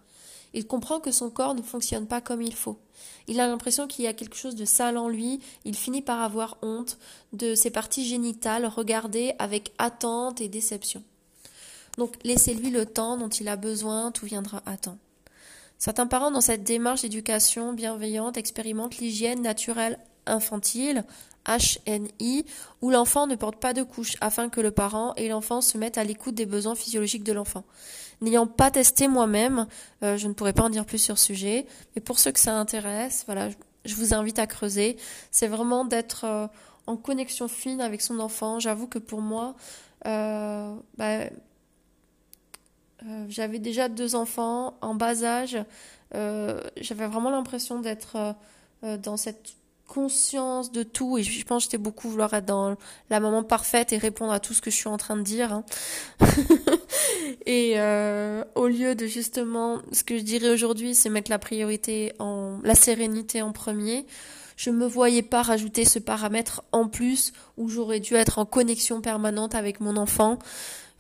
[0.55, 2.79] Il comprend que son corps ne fonctionne pas comme il faut.
[3.27, 6.23] Il a l'impression qu'il y a quelque chose de sale en lui, il finit par
[6.23, 6.99] avoir honte
[7.33, 11.03] de ses parties génitales regardées avec attente et déception.
[11.99, 14.99] Donc laissez-lui le temps dont il a besoin, tout viendra à temps.
[15.79, 21.05] Certains parents dans cette démarche d'éducation bienveillante expérimentent l'hygiène naturelle infantile,
[21.49, 22.45] HNI,
[22.83, 25.99] où l'enfant ne porte pas de couche afin que le parent et l'enfant se mettent
[25.99, 27.65] à l'écoute des besoins physiologiques de l'enfant.
[28.21, 29.67] N'ayant pas testé moi-même,
[30.03, 31.67] euh, je ne pourrais pas en dire plus sur ce sujet.
[31.95, 33.49] Mais pour ceux que ça intéresse, voilà,
[33.85, 34.97] je, vous invite à creuser.
[35.31, 36.47] C'est vraiment d'être euh,
[36.87, 38.59] en connexion fine avec son enfant.
[38.59, 39.55] J'avoue que pour moi,
[40.07, 41.27] euh, bah,
[43.29, 45.57] j'avais déjà deux enfants en bas âge.
[46.13, 48.35] j'avais vraiment l'impression d'être
[48.83, 49.55] dans cette
[49.89, 51.19] conscience de tout.
[51.19, 52.77] Et je pense que j'étais beaucoup vouloir être dans
[53.11, 55.53] la maman parfaite et répondre à tout ce que je suis en train de dire
[55.53, 55.65] hein.
[57.47, 62.13] et euh, au lieu de justement ce que je dirais aujourd'hui c'est mettre la priorité
[62.21, 64.07] en la sérénité en premier.
[64.57, 69.01] Je me voyais pas rajouter ce paramètre en plus où j'aurais dû être en connexion
[69.01, 70.39] permanente avec mon enfant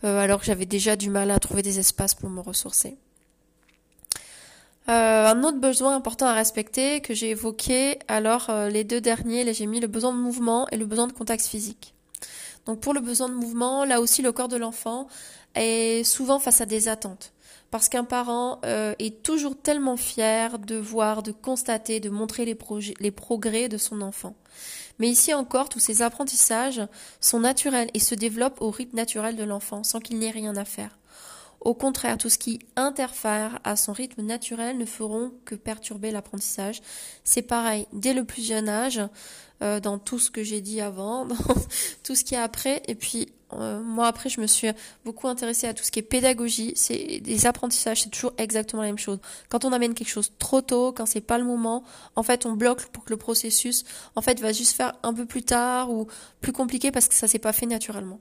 [0.04, 2.96] euh, alors que j'avais déjà du mal à trouver des espaces pour me ressourcer
[4.88, 9.52] euh, un autre besoin important à respecter que j'ai évoqué, alors euh, les deux derniers,
[9.52, 11.94] j'ai mis le besoin de mouvement et le besoin de contact physique.
[12.64, 15.06] Donc pour le besoin de mouvement, là aussi le corps de l'enfant
[15.54, 17.32] est souvent face à des attentes.
[17.70, 22.56] Parce qu'un parent euh, est toujours tellement fier de voir, de constater, de montrer les,
[22.98, 24.36] les progrès de son enfant.
[24.98, 26.80] Mais ici encore, tous ces apprentissages
[27.20, 30.64] sont naturels et se développent au rythme naturel de l'enfant, sans qu'il n'ait rien à
[30.64, 30.97] faire.
[31.68, 36.80] Au contraire, tout ce qui interfère à son rythme naturel ne feront que perturber l'apprentissage.
[37.24, 39.02] C'est pareil, dès le plus jeune âge,
[39.60, 41.36] euh, dans tout ce que j'ai dit avant, dans
[42.04, 42.82] tout ce qui est après.
[42.88, 44.68] Et puis, euh, moi, après, je me suis
[45.04, 46.72] beaucoup intéressée à tout ce qui est pédagogie.
[46.74, 49.18] C'est des apprentissages, c'est toujours exactement la même chose.
[49.50, 51.84] Quand on amène quelque chose trop tôt, quand c'est pas le moment,
[52.16, 53.84] en fait, on bloque pour que le processus,
[54.16, 56.06] en fait, va juste faire un peu plus tard ou
[56.40, 58.20] plus compliqué parce que ça s'est pas fait naturellement.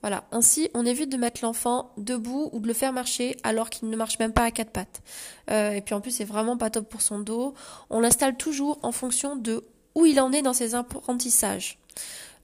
[0.00, 0.24] Voilà.
[0.30, 3.96] Ainsi, on évite de mettre l'enfant debout ou de le faire marcher alors qu'il ne
[3.96, 5.02] marche même pas à quatre pattes.
[5.50, 7.54] Euh, et puis en plus, c'est vraiment pas top pour son dos.
[7.90, 11.78] On l'installe toujours en fonction de où il en est dans ses apprentissages.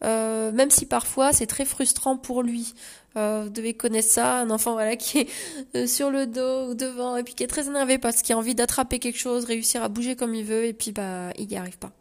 [0.02, 2.74] Euh, même si parfois c'est très frustrant pour lui.
[3.16, 5.28] Euh, vous devez connaître ça, un enfant voilà qui
[5.72, 8.38] est sur le dos ou devant et puis qui est très énervé parce qu'il a
[8.38, 11.56] envie d'attraper quelque chose, réussir à bouger comme il veut et puis bah il n'y
[11.56, 11.92] arrive pas.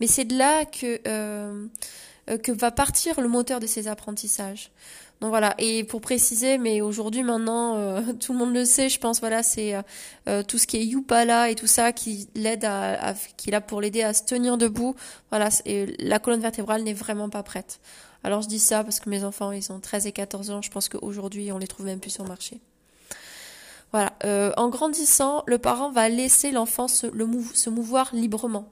[0.00, 1.66] Mais c'est de là que euh,
[2.36, 4.70] que va partir le moteur de ces apprentissages.
[5.20, 9.00] Donc voilà, et pour préciser, mais aujourd'hui maintenant, euh, tout le monde le sait, je
[9.00, 9.74] pense, voilà, c'est
[10.28, 13.80] euh, tout ce qui est Yupala et tout ça qui l'aide à, qui là pour
[13.80, 14.94] l'aider à se tenir debout.
[15.30, 17.80] Voilà, et la colonne vertébrale n'est vraiment pas prête.
[18.22, 20.70] Alors je dis ça parce que mes enfants, ils ont 13 et 14 ans, je
[20.70, 22.60] pense qu'aujourd'hui, on les trouve même plus sur le marché.
[23.90, 24.12] Voilà,
[24.58, 27.06] en grandissant, le parent va laisser l'enfant se,
[27.54, 28.68] se mouvoir librement.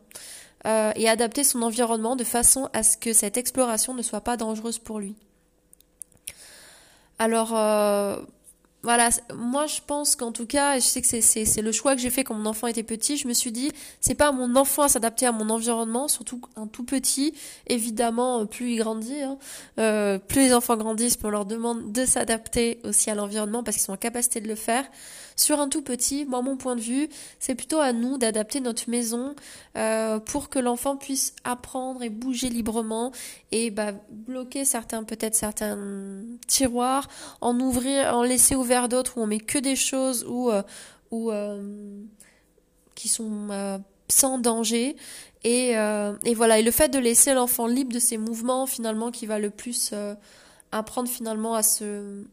[0.67, 4.37] Euh, et adapter son environnement de façon à ce que cette exploration ne soit pas
[4.37, 5.15] dangereuse pour lui.
[7.21, 8.17] Alors, euh,
[8.83, 12.11] voilà, moi je pense qu'en tout cas, je sais que c'est le choix que j'ai
[12.11, 14.89] fait quand mon enfant était petit, je me suis dit, c'est pas mon enfant à
[14.89, 17.33] s'adapter à mon environnement, surtout un tout petit,
[17.69, 19.39] évidemment, euh, plus il grandit, hein,
[20.27, 23.93] plus les enfants grandissent, on leur demande de s'adapter aussi à l'environnement parce qu'ils sont
[23.93, 24.85] en capacité de le faire.
[25.39, 28.89] Sur un tout petit, moi mon point de vue, c'est plutôt à nous d'adapter notre
[28.89, 29.35] maison
[29.77, 33.13] euh, pour que l'enfant puisse apprendre et bouger librement
[33.53, 35.79] et bah, bloquer certains peut-être certains
[36.47, 37.09] tiroirs,
[37.43, 40.63] en ouvrir, en laisser ouvert d'autres où on met que des choses ou euh,
[41.11, 42.01] ou euh,
[42.95, 43.77] qui sont euh,
[44.09, 44.97] sans danger.
[45.45, 45.75] Et,
[46.25, 46.59] et voilà.
[46.59, 49.95] Et le fait de laisser l'enfant libre de ses mouvements finalement qui va le plus
[50.73, 52.25] apprendre finalement à se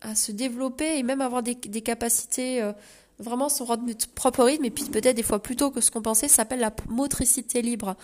[0.00, 2.72] à se développer et même avoir des, capacités euh,
[3.20, 3.66] vraiment son
[4.14, 6.72] propre rythme et puis peut-être des fois plus tôt que ce qu'on pensait, s'appelle la
[6.88, 7.96] motricité libre.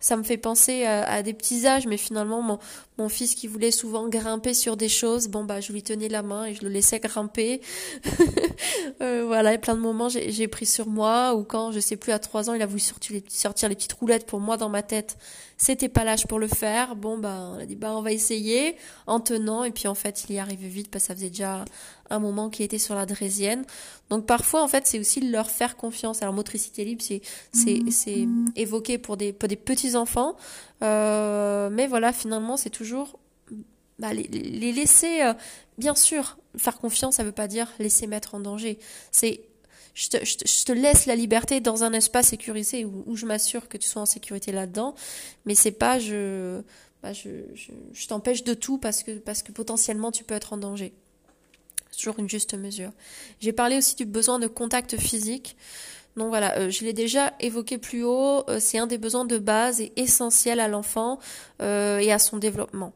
[0.00, 2.58] Ça me fait penser à, des petits âges, mais finalement mon,
[2.98, 6.22] mon fils qui voulait souvent grimper sur des choses, bon bah je lui tenais la
[6.22, 7.60] main et je le laissais grimper.
[9.00, 12.10] euh, voilà, et plein de moments j'ai pris sur moi ou quand je sais plus
[12.10, 14.68] à trois ans il a voulu sortir les, sortir les petites roulettes pour moi dans
[14.68, 15.16] ma tête,
[15.56, 16.96] c'était pas l'âge pour le faire.
[16.96, 18.74] Bon bah on a dit bah on va essayer
[19.06, 21.64] en tenant et puis en fait il y arrivait vite parce que ça faisait déjà
[22.14, 23.64] un moment qui était sur la drésienne.
[24.10, 26.22] Donc parfois en fait c'est aussi leur faire confiance.
[26.22, 27.22] Alors motricité libre c'est
[27.52, 30.36] c'est c'est évoqué pour des pour des petits enfants,
[30.82, 33.18] euh, mais voilà finalement c'est toujours
[34.02, 35.32] bah, les, laisser, euh,
[35.78, 38.78] bien sûr, faire confiance, ça veut pas dire laisser mettre en danger.
[39.12, 39.42] C'est
[39.94, 43.76] je te, je, te, laisse la liberté dans un espace sécurisé où, je m'assure que
[43.76, 44.94] tu sois en sécurité là-dedans,
[45.44, 46.62] mais c'est pas je,
[47.02, 50.54] bah, je, je, je t'empêche de tout parce que, parce que potentiellement tu peux être
[50.54, 50.94] en danger.
[51.96, 52.90] Toujours une juste mesure.
[53.40, 55.56] J'ai parlé aussi du besoin de contact physique.
[56.16, 59.38] Donc voilà, euh, je l'ai déjà évoqué plus haut, euh, c'est un des besoins de
[59.38, 61.18] base et essentiel à l'enfant
[61.62, 62.92] euh, et à son développement.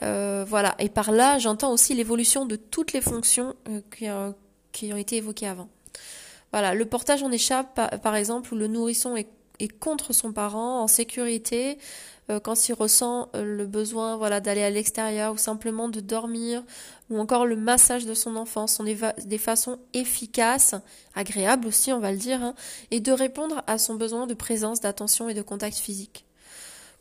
[0.00, 3.54] voilà, et par là, j'entends aussi l'évolution de toutes les fonctions
[3.96, 4.06] qui,
[4.72, 5.68] qui, ont été évoquées avant.
[6.52, 9.28] Voilà, le portage en échappe, par, exemple, où le nourrisson est,
[9.68, 11.78] contre son parent, en sécurité,
[12.30, 16.62] euh, quand il ressent euh, le besoin voilà d'aller à l'extérieur ou simplement de dormir
[17.10, 20.74] ou encore le massage de son enfant sont des, façons efficaces,
[21.14, 22.54] agréables aussi on va le dire, hein,
[22.90, 26.24] et de répondre à son besoin de présence, d'attention et de contact physique.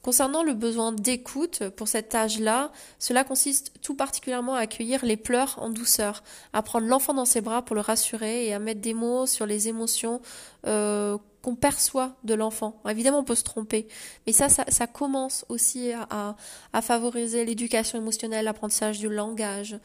[0.01, 5.59] Concernant le besoin d'écoute pour cet âge-là, cela consiste tout particulièrement à accueillir les pleurs
[5.61, 8.95] en douceur, à prendre l'enfant dans ses bras pour le rassurer et à mettre des
[8.95, 10.19] mots sur les émotions
[10.65, 12.81] euh, qu'on perçoit de l'enfant.
[12.87, 13.87] Évidemment, on peut se tromper,
[14.25, 16.35] mais ça, ça, commence aussi à,
[16.73, 19.77] à, favoriser l'éducation émotionnelle, l'apprentissage du langage.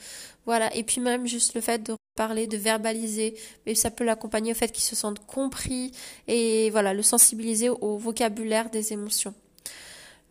[0.44, 4.52] Voilà, et puis même juste le fait de parler, de verbaliser, mais ça peut l'accompagner
[4.52, 5.92] au fait qu'il se sente compris
[6.28, 9.34] et voilà, le sensibiliser au vocabulaire des émotions.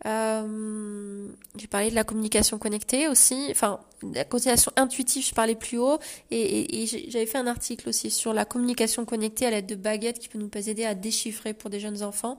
[0.04, 3.80] Euh, j'ai parlé de la communication connectée aussi, enfin
[4.12, 5.98] la communication intuitive, je parlais plus haut,
[6.30, 10.18] et, et j'avais fait un article aussi sur la communication connectée à l'aide de baguettes
[10.18, 12.38] qui peut nous aider à déchiffrer pour des jeunes enfants.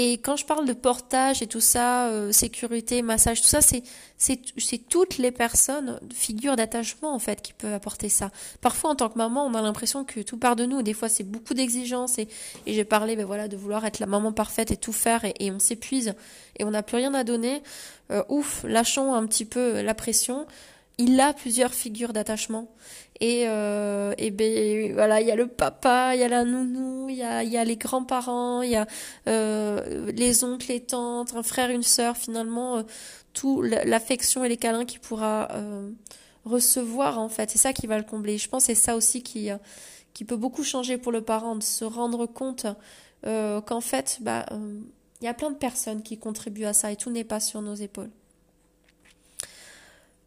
[0.00, 3.82] Et quand je parle de portage et tout ça, euh, sécurité, massage, tout ça, c'est
[4.16, 8.30] c'est toutes les personnes, figures d'attachement en fait, qui peuvent apporter ça.
[8.60, 10.82] Parfois, en tant que maman, on a l'impression que tout part de nous.
[10.82, 12.28] Des fois, c'est beaucoup d'exigences et
[12.66, 15.34] et j'ai parlé, ben voilà, de vouloir être la maman parfaite et tout faire et,
[15.40, 16.14] et on s'épuise
[16.60, 17.60] et on n'a plus rien à donner.
[18.12, 20.46] Euh, ouf, lâchons un petit peu la pression
[20.98, 22.68] il a plusieurs figures d'attachement.
[23.20, 27.08] Et, euh, et ben voilà, il y a le papa, il y a la nounou,
[27.08, 28.86] il y a, y a les grands-parents, il y a
[29.28, 32.16] euh, les oncles, les tantes, un frère, une sœur.
[32.16, 32.82] Finalement, euh,
[33.32, 35.90] tout l'affection et les câlins qu'il pourra euh,
[36.44, 38.38] recevoir en fait, c'est ça qui va le combler.
[38.38, 39.56] Je pense c'est ça aussi qui euh,
[40.14, 42.66] qui peut beaucoup changer pour le parent de se rendre compte
[43.22, 44.46] qu'en fait, bah
[45.20, 47.62] il y a plein de personnes qui contribuent à ça et tout n'est pas sur
[47.62, 48.10] nos épaules.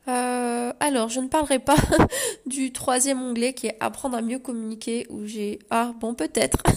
[0.07, 1.75] Euh, alors, je ne parlerai pas
[2.45, 6.57] du troisième onglet qui est apprendre à mieux communiquer où j'ai ah bon peut-être.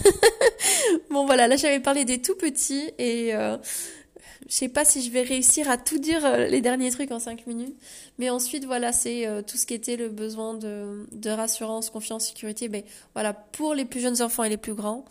[1.09, 3.57] Bon voilà là j'avais parlé des tout petits et euh,
[4.47, 7.19] je sais pas si je vais réussir à tout dire euh, les derniers trucs en
[7.19, 7.75] cinq minutes.
[8.19, 12.27] Mais ensuite voilà c'est euh, tout ce qui était le besoin de, de rassurance confiance
[12.27, 12.69] sécurité.
[12.69, 15.05] Mais voilà pour les plus jeunes enfants et les plus grands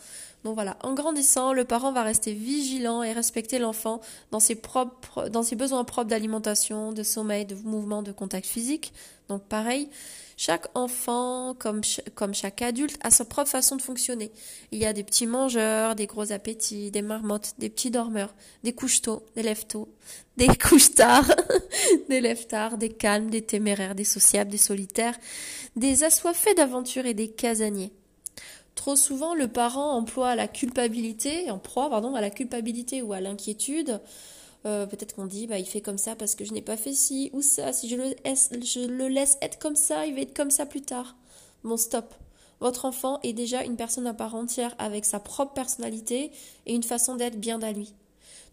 [0.45, 5.31] donc voilà, en grandissant, le parent va rester vigilant et respecter l'enfant dans ses propres,
[5.31, 8.93] dans ses besoins propres d'alimentation, de sommeil, de mouvement, de contact physique.
[9.31, 9.89] Donc pareil,
[10.37, 11.81] chaque enfant, comme,
[12.15, 14.31] comme chaque adulte, a sa propre façon de fonctionner.
[14.71, 18.75] Il y a des petits mangeurs, des gros appétits, des marmottes, des petits dormeurs, des
[18.75, 19.89] couches tôt, des tôt,
[20.37, 21.25] des couches tard,
[22.11, 25.17] des tard, des calmes, des téméraires, des sociables, des solitaires,
[25.75, 27.93] des assoiffés d'aventure et des casaniers.
[28.75, 33.21] Trop souvent, le parent emploie la culpabilité, en proie, pardon, à la culpabilité ou à
[33.21, 34.01] l'inquiétude.
[34.67, 36.93] Euh, peut-être qu'on dit, bah, il fait comme ça parce que je n'ai pas fait
[36.93, 37.73] ci ou ça.
[37.73, 40.67] Si je le, laisse, je le laisse être comme ça, il va être comme ça
[40.67, 41.17] plus tard.
[41.63, 42.15] Bon, stop.
[42.61, 46.33] Votre enfant est déjà une personne à part entière avec sa propre personnalité
[46.67, 47.95] et une façon d'être bien à lui.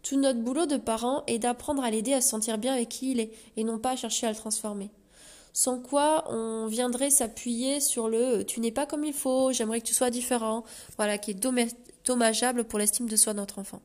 [0.03, 3.11] Tout notre boulot de parent est d'apprendre à l'aider à se sentir bien avec qui
[3.11, 4.89] il est et non pas à chercher à le transformer
[5.53, 9.87] sans quoi on viendrait s'appuyer sur le tu n'es pas comme il faut, j'aimerais que
[9.87, 10.63] tu sois différent,
[10.97, 11.67] voilà, qui est
[12.05, 13.81] dommageable pour l'estime de soi de notre enfant.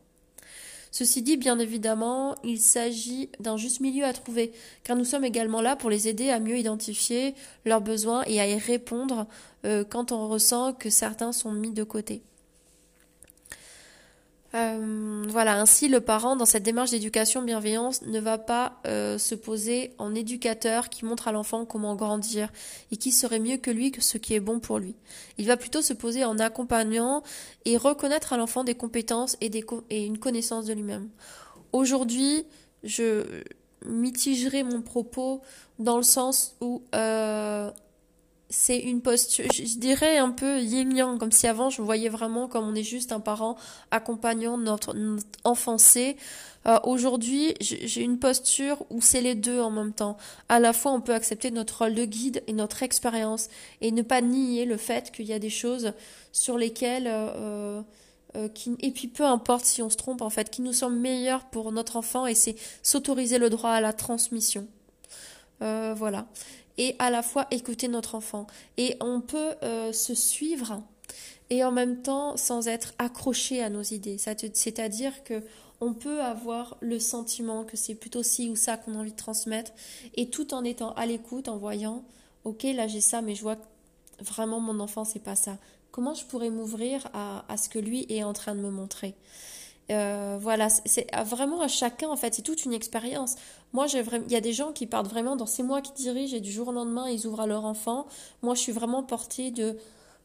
[0.99, 4.53] Ceci dit, bien évidemment, il s'agit d'un juste milieu à trouver,
[4.83, 7.35] car nous sommes également là pour les aider à mieux identifier
[7.67, 9.27] leurs besoins et à y répondre
[9.67, 12.23] euh, quand on ressent que certains sont mis de côté.
[14.57, 19.35] Euh, voilà, ainsi le parent dans cette démarche d'éducation bienveillance ne va pas euh, se
[19.35, 22.51] poser en éducateur qui montre à l'enfant comment grandir
[22.91, 24.95] et qui serait mieux que lui que ce qui est bon pour lui.
[25.37, 27.23] Il va plutôt se poser en accompagnant
[27.67, 31.11] et reconnaître à l'enfant des compétences et, des et une connaissance de lui-même.
[31.73, 32.47] Aujourd'hui,
[32.83, 33.43] je
[33.85, 35.43] mitigerai mon propos
[35.79, 37.71] dans le sens où euh,
[38.49, 42.67] c'est une posture, je dirais un peu yin-yang, comme si avant je voyais vraiment comme
[42.69, 43.57] on est juste un parent
[43.91, 45.29] accompagnant notre, notre.
[46.67, 50.17] Euh, Aujourd'hui, j'ai une posture où c'est les deux en même temps.
[50.49, 53.49] À la fois, on peut accepter notre rôle de guide et notre expérience
[53.81, 55.93] et ne pas nier le fait qu'il y a des choses
[56.33, 57.83] sur lesquelles euh,
[58.37, 60.97] euh, qui, et puis peu importe si on se trompe en fait, qui nous semblent
[60.97, 64.67] meilleures pour notre enfant et c'est s'autoriser le droit à la transmission.
[65.63, 66.27] Euh, voilà.
[66.79, 68.47] Et à la fois écouter notre enfant.
[68.77, 70.83] Et on peut euh, se suivre
[71.51, 74.19] et en même temps sans être accroché à nos idées.
[74.19, 75.43] C'est-à-dire que
[75.81, 79.17] on peut avoir le sentiment que c'est plutôt ci ou ça qu'on a envie de
[79.17, 79.73] transmettre
[80.15, 82.03] et tout en étant à l'écoute, en voyant,
[82.45, 83.59] ok, là j'ai ça, mais je vois
[84.21, 85.59] vraiment mon enfant, c'est pas ça.
[85.91, 89.15] Comment je pourrais m'ouvrir à, à, ce que lui est en train de me montrer?
[89.91, 93.37] Euh, voilà, c'est vraiment à chacun en fait, c'est toute une expérience.
[93.73, 96.33] Moi, j'ai il y a des gens qui partent vraiment dans c'est moi qui dirige
[96.35, 98.07] et du jour au lendemain ils ouvrent à leur enfant.
[98.43, 99.77] Moi, je suis vraiment portée de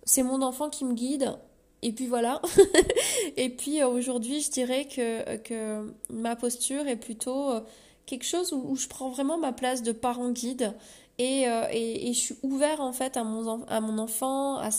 [0.04, 1.38] c'est mon enfant qui me guide
[1.82, 2.42] et puis voilà.
[3.38, 7.62] et puis euh, aujourd'hui, je dirais que, que ma posture est plutôt euh,
[8.06, 10.74] quelque chose où, je prends vraiment ma place de parent guide
[11.18, 14.70] et, et, et, je suis ouvert en fait à mon, à mon enfant, à,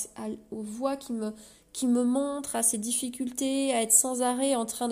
[0.51, 1.33] aux voix qui me,
[1.73, 4.89] qui me montre à ses difficultés, à être sans arrêt en train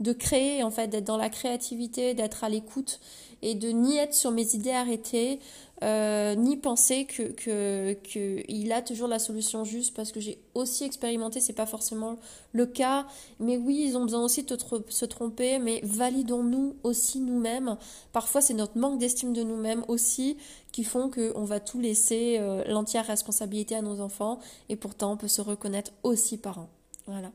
[0.00, 3.00] de, créer, en fait, d'être dans la créativité, d'être à l'écoute
[3.42, 5.38] et de ni être sur mes idées arrêtées,
[5.82, 10.38] euh, ni penser que, que, que, il a toujours la solution juste parce que j'ai
[10.54, 12.16] aussi expérimenté, c'est pas forcément
[12.52, 13.06] le cas,
[13.40, 14.56] mais oui, ils ont besoin aussi de
[14.88, 17.76] se tromper, mais validons-nous aussi nous-mêmes.
[18.12, 20.36] Parfois, c'est notre manque d'estime de nous-mêmes aussi
[20.70, 25.16] qui font qu'on va tout laisser euh, l'entière responsabilité à nos enfants et pourtant on
[25.16, 26.70] peut se reconnaître aussi parents.
[27.06, 27.30] Voilà.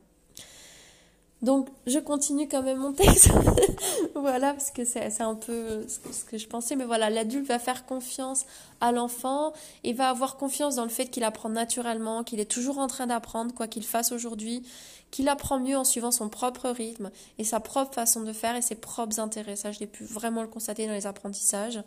[1.42, 3.30] Donc, je continue quand même mon texte.
[4.14, 6.76] voilà, parce que c'est un peu ce que je pensais.
[6.76, 8.44] Mais voilà, l'adulte va faire confiance
[8.80, 12.78] à l'enfant et va avoir confiance dans le fait qu'il apprend naturellement, qu'il est toujours
[12.78, 14.62] en train d'apprendre, quoi qu'il fasse aujourd'hui,
[15.10, 18.62] qu'il apprend mieux en suivant son propre rythme et sa propre façon de faire et
[18.62, 19.56] ses propres intérêts.
[19.56, 21.82] Ça, je l'ai pu vraiment le constater dans les apprentissages.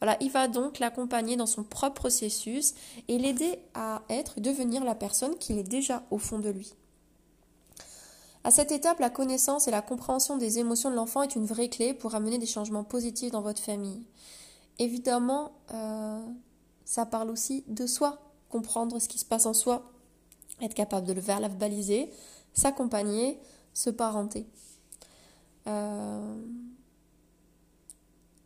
[0.00, 2.74] Voilà, il va donc l'accompagner dans son propre processus
[3.08, 6.74] et l'aider à être, devenir la personne qu'il est déjà au fond de lui.
[8.44, 11.68] À cette étape, la connaissance et la compréhension des émotions de l'enfant est une vraie
[11.68, 14.04] clé pour amener des changements positifs dans votre famille.
[14.78, 16.26] Évidemment, euh,
[16.84, 18.18] ça parle aussi de soi,
[18.48, 19.84] comprendre ce qui se passe en soi,
[20.60, 22.10] être capable de le verbaliser,
[22.52, 23.38] s'accompagner,
[23.74, 24.46] se parenter.
[25.68, 26.34] Euh,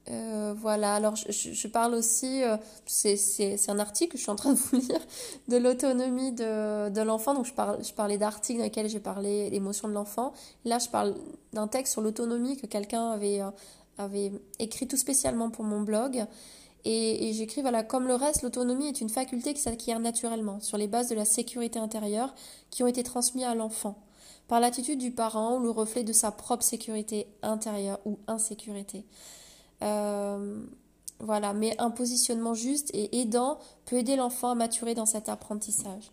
[0.09, 4.53] euh, voilà, alors je, parle aussi, euh, c'est un article que je suis en train
[4.53, 5.01] de vous lire,
[5.49, 7.35] de l'autonomie de, de l'enfant.
[7.35, 10.33] Donc je, parle, je parlais d'articles dans lesquels j'ai parlé l'émotion de l'enfant.
[10.65, 11.17] Là, je parle
[11.53, 13.51] d'un texte sur l'autonomie que quelqu'un avait, euh,
[13.99, 16.25] avait écrit tout spécialement pour mon blog.
[16.85, 20.79] Et, et j'écris, voilà, comme le reste, l'autonomie est une faculté qui s'acquiert naturellement sur
[20.79, 22.33] les bases de la sécurité intérieure
[22.71, 23.99] qui ont été transmises à l'enfant
[24.47, 29.05] par l'attitude du parent ou le reflet de sa propre sécurité intérieure ou insécurité.
[29.83, 30.61] Euh,
[31.21, 36.13] voilà, mais un positionnement juste et aidant peut aider l'enfant à maturer dans cet apprentissage.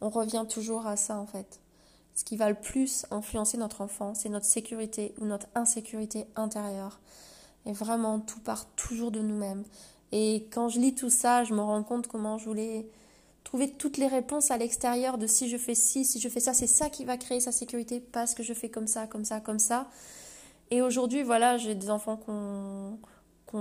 [0.00, 1.60] On revient toujours à ça en fait.
[2.14, 7.00] Ce qui va le plus influencer notre enfant, c'est notre sécurité ou notre insécurité intérieure.
[7.64, 9.64] Et vraiment, tout part toujours de nous-mêmes.
[10.10, 12.86] Et quand je lis tout ça, je me rends compte comment je voulais
[13.44, 16.52] trouver toutes les réponses à l'extérieur de si je fais ci, si je fais ça,
[16.52, 19.40] c'est ça qui va créer sa sécurité parce que je fais comme ça, comme ça,
[19.40, 19.88] comme ça.
[20.72, 22.98] Et aujourd'hui, voilà, j'ai des enfants qui ont,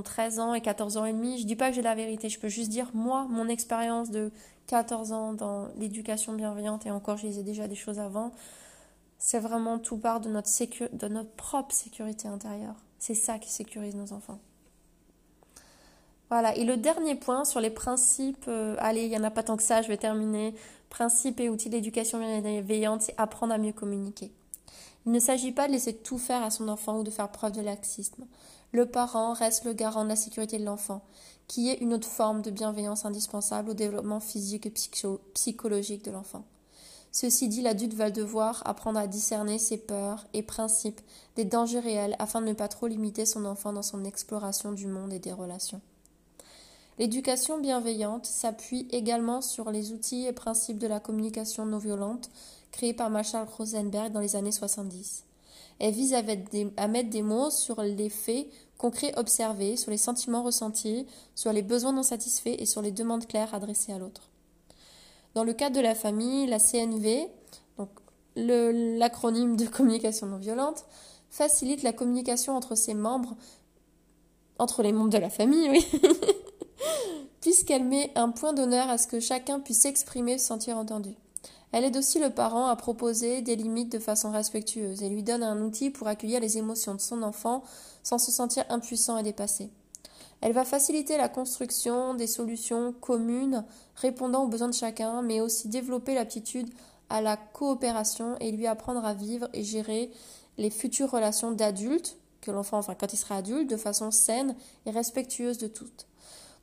[0.02, 1.38] 13 ans et 14 ans et demi.
[1.40, 4.32] Je dis pas que j'ai la vérité, je peux juste dire, moi, mon expérience de
[4.68, 8.32] 14 ans dans l'éducation bienveillante, et encore, je lisais déjà des choses avant,
[9.18, 12.76] c'est vraiment tout part de notre, propre sécurité intérieure.
[12.98, 14.40] C'est ça qui sécurise nos enfants.
[16.30, 19.44] Voilà, et le dernier point sur les principes, euh, allez, il n'y en a pas
[19.44, 20.56] tant que ça, je vais terminer.
[20.90, 24.32] Principes et outils d'éducation bienveillante, c'est apprendre à mieux communiquer.
[25.06, 27.54] Il ne s'agit pas de laisser tout faire à son enfant ou de faire preuve
[27.54, 28.26] de laxisme.
[28.72, 31.04] Le parent reste le garant de la sécurité de l'enfant,
[31.48, 34.74] qui est une autre forme de bienveillance indispensable au développement physique et
[35.34, 36.46] psychologique de l'enfant.
[37.12, 41.02] Ceci dit, l'adulte va devoir apprendre à discerner ses peurs et principes
[41.36, 44.88] des dangers réels afin de ne pas trop limiter son enfant dans son exploration du
[44.88, 45.82] monde et des relations.
[47.02, 52.30] L'éducation bienveillante s'appuie également sur les outils et principes de la communication non violente
[52.72, 55.24] créée par Marshall Rosenberg dans les années 70.
[55.80, 56.22] Elle vise à
[56.88, 58.46] mettre des mots sur les faits
[58.78, 63.26] concrets observés, sur les sentiments ressentis, sur les besoins non satisfaits et sur les demandes
[63.26, 64.30] claires adressées à l'autre.
[65.34, 67.30] Dans le cadre de la famille, la CNV,
[67.80, 67.90] donc
[68.36, 70.86] l'acronyme de communication non violente,
[71.32, 73.36] facilite la communication entre ses membres,
[74.60, 75.84] entre les membres de la famille, oui,
[77.42, 81.16] puisqu'elle met un point d'honneur à ce que chacun puisse s'exprimer, se sentir entendu.
[81.72, 85.44] Elle aide aussi le parent à proposer des limites de façon respectueuse et lui donne
[85.44, 87.64] un outil pour accueillir les émotions de son enfant
[88.04, 89.70] sans se sentir impuissant et dépassé.
[90.42, 93.64] Elle va faciliter la construction des solutions communes
[93.96, 96.70] répondant aux besoins de chacun, mais aussi développer l'aptitude
[97.10, 100.12] à la coopération et lui apprendre à vivre et gérer
[100.58, 104.56] les futures relations d'adultes, que l'enfant, enfin quand il sera adulte, de façon saine
[104.86, 106.08] et respectueuse de toutes.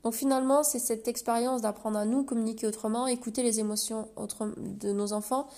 [0.04, 4.08] Donc finalement, c'est cette expérience d'apprendre à nous communiquer autrement, écouter les émotions
[4.56, 5.48] de nos enfants,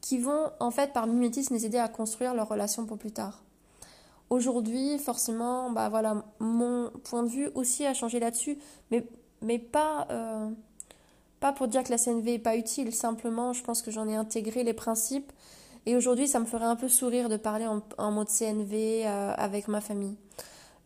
[0.00, 3.42] qui vont en fait par mimétisme les aider à construire leur relation pour plus tard.
[4.30, 8.58] Aujourd'hui, forcément, bah voilà, mon point de vue aussi a changé là-dessus,
[8.90, 9.04] mais,
[9.42, 10.48] mais pas, euh,
[11.40, 14.14] pas pour dire que la CNV est pas utile, simplement je pense que j'en ai
[14.14, 15.32] intégré les principes
[15.84, 19.66] et aujourd'hui ça me ferait un peu sourire de parler en, mode CNV euh, avec
[19.66, 20.16] ma famille.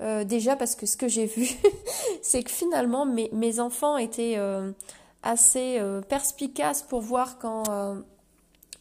[0.00, 1.48] Euh, déjà parce que ce que j'ai vu,
[2.22, 4.38] c'est que finalement mes, mes enfants étaient
[5.22, 7.64] assez perspicaces pour voir quand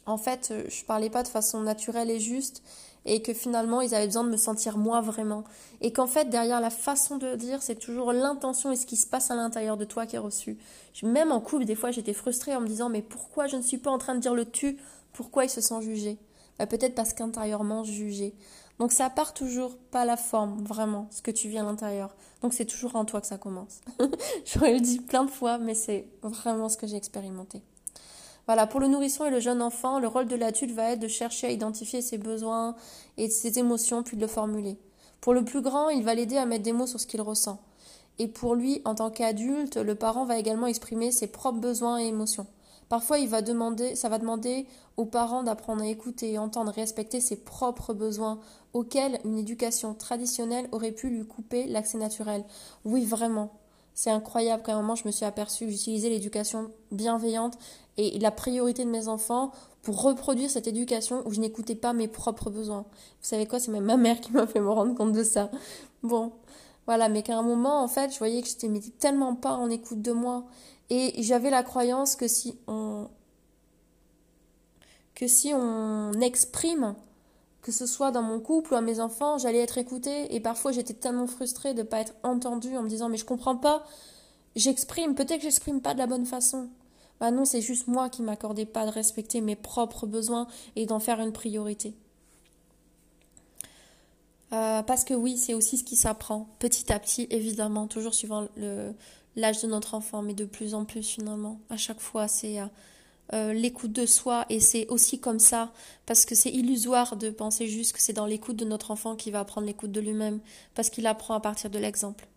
[0.06, 2.64] en fait je parlais pas de façon naturelle et juste
[3.06, 5.44] et que finalement ils avaient besoin de me sentir moi vraiment
[5.82, 9.08] et qu'en fait derrière la façon de dire c'est toujours l'intention et ce qui se
[9.08, 10.58] passe à l'intérieur de toi qui est reçu.
[11.02, 13.78] Même en couple des fois j'étais frustrée en me disant mais pourquoi je ne suis
[13.78, 14.78] pas en train de dire le tu?
[15.12, 16.18] Pourquoi ils se sent jugés
[16.58, 18.34] bah, Peut-être parce qu'intérieurement jugé.
[18.80, 22.16] Donc ça part toujours pas la forme vraiment ce que tu vis à l'intérieur.
[22.42, 23.82] Donc c'est toujours en toi que ça commence.
[24.46, 27.62] J'aurais dit plein de fois mais c'est vraiment ce que j'ai expérimenté.
[28.46, 31.08] Voilà, pour le nourrisson et le jeune enfant, le rôle de l'adulte va être de
[31.08, 32.76] chercher à identifier ses besoins
[33.18, 34.78] et ses émotions, puis de le formuler.
[35.22, 37.62] Pour le plus grand, il va l'aider à mettre des mots sur ce qu'il ressent.
[38.20, 42.08] Et pour lui, en tant qu'adulte, le parent va également exprimer ses propres besoins et
[42.08, 42.46] émotions.
[42.94, 44.68] Parfois, il va demander, ça va demander
[44.98, 48.38] aux parents d'apprendre à écouter, entendre, respecter ses propres besoins,
[48.74, 52.44] auxquels une éducation traditionnelle aurait pu lui couper l'accès naturel.
[52.86, 53.50] Oui, vraiment.
[53.96, 57.58] C'est incroyable qu'à un moment je me suis aperçue que j'utilisais l'éducation bienveillante
[57.98, 62.08] et la priorité de mes enfants pour reproduire cette éducation où je n'écoutais pas mes
[62.08, 62.86] propres besoins.
[63.22, 65.50] Vous savez quoi, c'est même ma mère qui m'a fait me rendre compte de ça.
[66.04, 66.32] Bon,
[66.86, 69.70] voilà, mais qu'à un moment, en fait, je voyais que je n'étais tellement pas en
[69.72, 70.44] écoute de moi.
[70.90, 72.83] Et j'avais la croyance que si on
[75.24, 76.96] que si on exprime
[77.62, 80.74] que ce soit dans mon couple ou à mes enfants, j'allais être écoutée et parfois
[80.74, 83.86] j'étais tellement frustrée de ne pas être entendue en me disant mais je comprends pas,
[84.58, 86.68] j'exprime, peut-être que j'exprime pas de la bonne façon.
[87.22, 90.46] Bah non, c'est juste moi qui m'accordais pas de respecter mes propres besoins
[90.76, 91.94] et d'en faire une priorité.
[94.52, 98.50] Euh, parce que oui, c'est aussi ce qui s'apprend petit à petit, évidemment, toujours suivant
[99.38, 101.62] l'âge de notre enfant, mais de plus en plus finalement.
[101.70, 102.66] À chaque fois, c'est euh,
[103.34, 105.72] euh, l'écoute de soi et c'est aussi comme ça
[106.06, 109.34] parce que c'est illusoire de penser juste que c'est dans l'écoute de notre enfant qu'il
[109.34, 110.40] va apprendre l'écoute de lui-même
[110.76, 112.28] parce qu'il apprend à partir de l'exemple.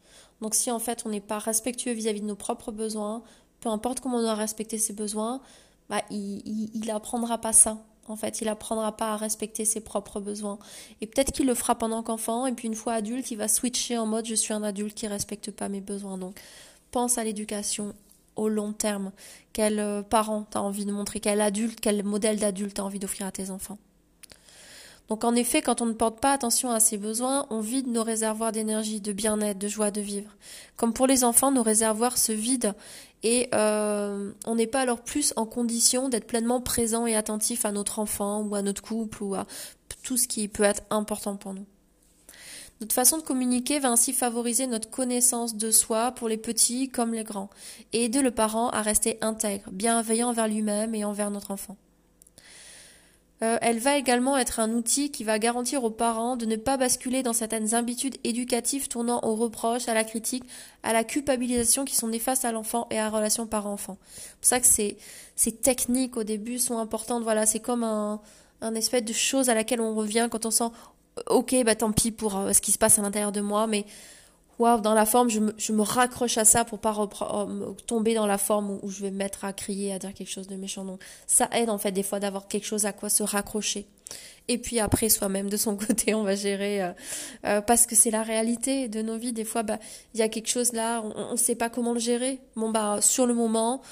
[0.41, 3.23] Donc si en fait on n'est pas respectueux vis-à-vis de nos propres besoins,
[3.61, 5.41] peu importe comment on doit respecter ses besoins,
[5.89, 7.79] bah, il, il, apprendra pas ça.
[8.09, 10.59] En fait, il apprendra pas à respecter ses propres besoins.
[11.01, 13.99] Et peut-être qu'il le fera pendant qu'enfant, et puis une fois adulte, il va switcher
[13.99, 16.19] en mode je suis un adulte qui respecte pas mes besoins.
[16.19, 16.41] Donc,
[16.91, 17.95] pense à l'éducation
[18.37, 19.13] au long terme
[19.53, 21.21] Quel euh, parent t'as envie de montrer?
[21.21, 23.79] Quel adulte, quel modèle d'adulte t'as envie d'offrir à tes enfants?
[25.09, 28.03] Donc en effet, quand on ne porte pas attention à ses besoins, on vide nos
[28.03, 30.31] réservoirs d'énergie, de bien-être, de joie de vivre.
[30.77, 32.75] Comme pour les enfants, nos réservoirs se vident
[33.23, 37.73] et euh, on n'est pas alors plus en condition d'être pleinement présent et attentif à
[37.73, 39.47] notre enfant ou à notre couple ou à
[40.03, 41.67] tout ce qui peut être important pour nous.
[42.81, 47.15] Notre façon de communiquer va ainsi favoriser notre connaissance de soi pour les petits comme
[47.15, 47.49] les grands
[47.95, 51.77] et aider le parent à rester intègre, bienveillant envers lui-même et envers notre enfant.
[53.43, 56.79] Euh, elle va également être un outil qui va garantir aux parents de ne pas
[56.79, 60.45] basculer dans certaines habitudes éducatives tournant aux reproches, à la critique,
[60.83, 63.99] à la culpabilisation qui sont néfastes à l'enfant et à la relation parent-enfant.
[64.11, 67.23] C'est pour ça que ces, techniques au début sont importantes.
[67.23, 70.71] Voilà, c'est comme un espèce de chose à laquelle on revient quand on sent
[71.27, 73.85] ok, bah tant pis pour euh, ce qui se passe à l'intérieur de moi, mais
[74.59, 78.39] waouh, dans la forme, je me, raccroche à ça pour pas euh, tomber dans la
[78.39, 80.85] forme où, je vais me mettre à crier, à dire quelque chose de méchant.
[80.85, 83.87] Donc, ça aide en fait des fois d'avoir quelque chose à quoi se raccrocher.
[84.49, 86.93] Et puis après, soi-même de son côté, on va gérer
[87.45, 89.33] euh, parce que c'est la réalité de nos vies.
[89.33, 89.79] Des fois, bah
[90.15, 92.41] il y a quelque chose là, on ne sait pas comment le gérer.
[92.55, 93.83] Bon bah sur le moment.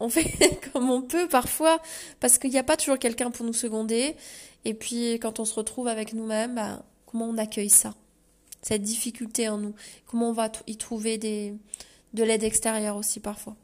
[0.00, 1.80] on fait comme on peut parfois
[2.20, 4.16] parce qu'il n'y a pas toujours quelqu'un pour nous seconder
[4.64, 7.94] et puis quand on se retrouve avec nous-mêmes, bah, comment on accueille ça?
[8.62, 9.74] Cette difficulté en nous
[10.06, 11.54] Comment on va y trouver des,
[12.14, 13.56] de l'aide extérieure aussi parfois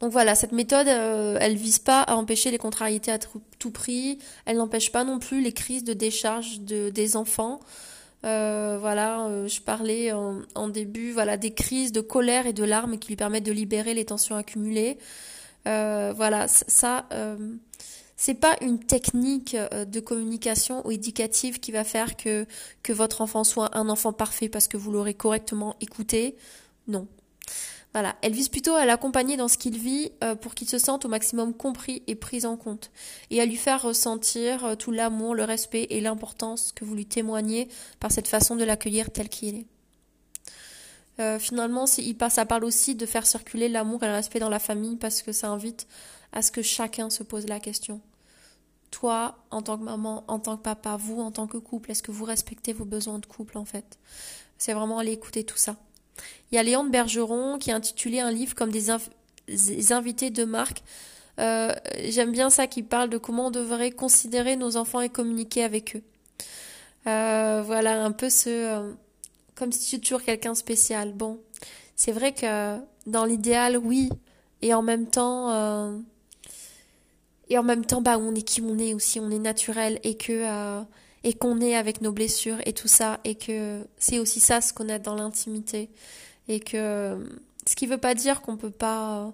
[0.00, 4.18] donc voilà, cette méthode, euh, elle vise pas à empêcher les contrariétés à tout prix.
[4.44, 7.60] Elle n'empêche pas non plus les crises de décharge de, des enfants.
[8.24, 12.64] Euh, voilà, euh, je parlais en, en, début, voilà, des crises de colère et de
[12.64, 14.98] larmes qui lui permettent de libérer les tensions accumulées.
[15.64, 17.06] voilà, ça,
[18.16, 22.46] c'est pas une technique euh, de communication ou éducative qui va faire que,
[22.88, 26.36] votre enfant soit un enfant parfait parce que vous l'aurez correctement écouté.
[26.86, 27.08] Non.
[27.92, 31.04] Voilà, elle vise plutôt à l'accompagner dans ce qu'il vit euh, pour qu'il se sente
[31.04, 32.90] au maximum compris et pris en compte,
[33.30, 37.06] et à lui faire ressentir euh, tout l'amour, le respect et l'importance que vous lui
[37.06, 37.68] témoignez
[38.00, 39.66] par cette façon de l'accueillir tel qu'il est.
[41.38, 45.22] Finalement, ça parle aussi de faire circuler l'amour et le respect dans la famille parce
[45.22, 45.86] que ça invite
[46.34, 48.00] à ce que chacun se pose la question.
[48.90, 52.02] Toi, en tant que maman, en tant que papa, vous, en tant que couple, est-ce
[52.02, 53.98] que vous respectez vos besoins de couple en fait?
[54.58, 55.76] C'est vraiment aller écouter tout ça.
[56.50, 58.90] Il y a Léon Bergeron qui a intitulé un livre comme des,
[59.92, 60.82] invités de marque.
[61.40, 61.72] Euh,
[62.04, 65.96] j'aime bien ça qui parle de comment on devrait considérer nos enfants et communiquer avec
[65.96, 66.02] eux.
[67.06, 68.94] Euh, voilà un peu ce
[69.54, 71.12] comme si tu es toujours quelqu'un spécial.
[71.12, 71.40] Bon,
[71.96, 74.10] c'est vrai que dans l'idéal, oui,
[74.62, 75.98] et en même temps, euh,
[77.50, 80.16] et en même temps, bah, on est qui on est aussi, on est naturel et
[80.16, 80.82] que euh,
[81.24, 84.72] et qu'on est avec nos blessures et tout ça, et que c'est aussi ça ce
[84.72, 85.88] qu'on a dans l'intimité,
[86.48, 87.18] et que
[87.66, 89.32] ce qui veut pas dire qu'on peut pas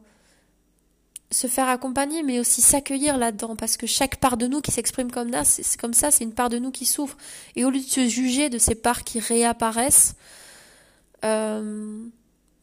[1.33, 5.11] se faire accompagner, mais aussi s'accueillir là-dedans, parce que chaque part de nous qui s'exprime
[5.11, 7.17] comme là, c'est comme ça, c'est une part de nous qui souffre.
[7.57, 10.15] Et au lieu de se juger de ces parts qui réapparaissent,
[11.25, 12.05] euh,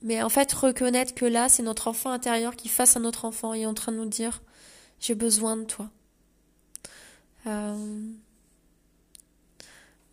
[0.02, 3.54] mais en fait reconnaître que là, c'est notre enfant intérieur qui face à notre enfant
[3.54, 4.42] est en train de nous dire,
[5.00, 5.90] j'ai besoin de toi.
[7.46, 8.12] Euh,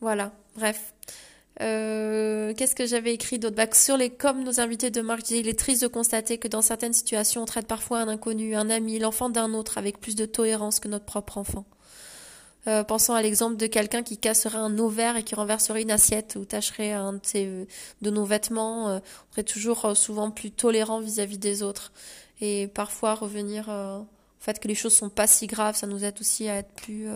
[0.01, 0.95] voilà, bref.
[1.61, 3.57] Euh, qu'est-ce que j'avais écrit d'autre?
[3.57, 6.63] Bah, Sur les comme nos invités de marque, il est triste de constater que dans
[6.63, 10.27] certaines situations, on traite parfois un inconnu, un ami, l'enfant d'un autre avec plus de
[10.27, 11.65] tolérance que notre propre enfant.
[12.67, 16.37] Euh, pensons à l'exemple de quelqu'un qui casserait un ovaire et qui renverserait une assiette
[16.41, 17.67] ou tâcherait un de,
[18.11, 18.89] nos vêtements.
[18.89, 21.93] Euh, on serait toujours souvent plus tolérant vis-à-vis des autres.
[22.41, 23.69] Et parfois revenir
[24.45, 26.73] au fait que les choses sont pas si graves, ça nous aide aussi à être
[26.73, 27.09] plus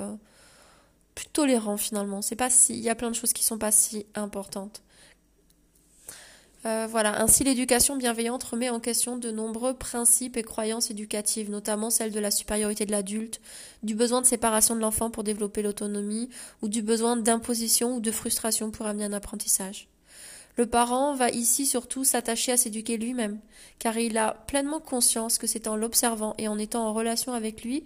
[1.19, 2.23] plus tolérant finalement.
[2.23, 4.83] C'est pas si, il y a plein de choses qui sont pas si importantes.
[6.65, 7.21] Euh, voilà.
[7.21, 12.21] Ainsi, l'éducation bienveillante remet en question de nombreux principes et croyances éducatives, notamment celle de
[12.21, 13.41] la supériorité de l'adulte,
[13.83, 16.29] du besoin de séparation de l'enfant pour développer l'autonomie,
[16.63, 19.89] ou du besoin d'imposition ou de frustration pour amener un apprentissage.
[20.59, 23.39] Le parent va ici surtout s'attacher à s'éduquer lui-même,
[23.79, 27.63] car il a pleinement conscience que c'est en l'observant et en étant en relation avec
[27.63, 27.85] lui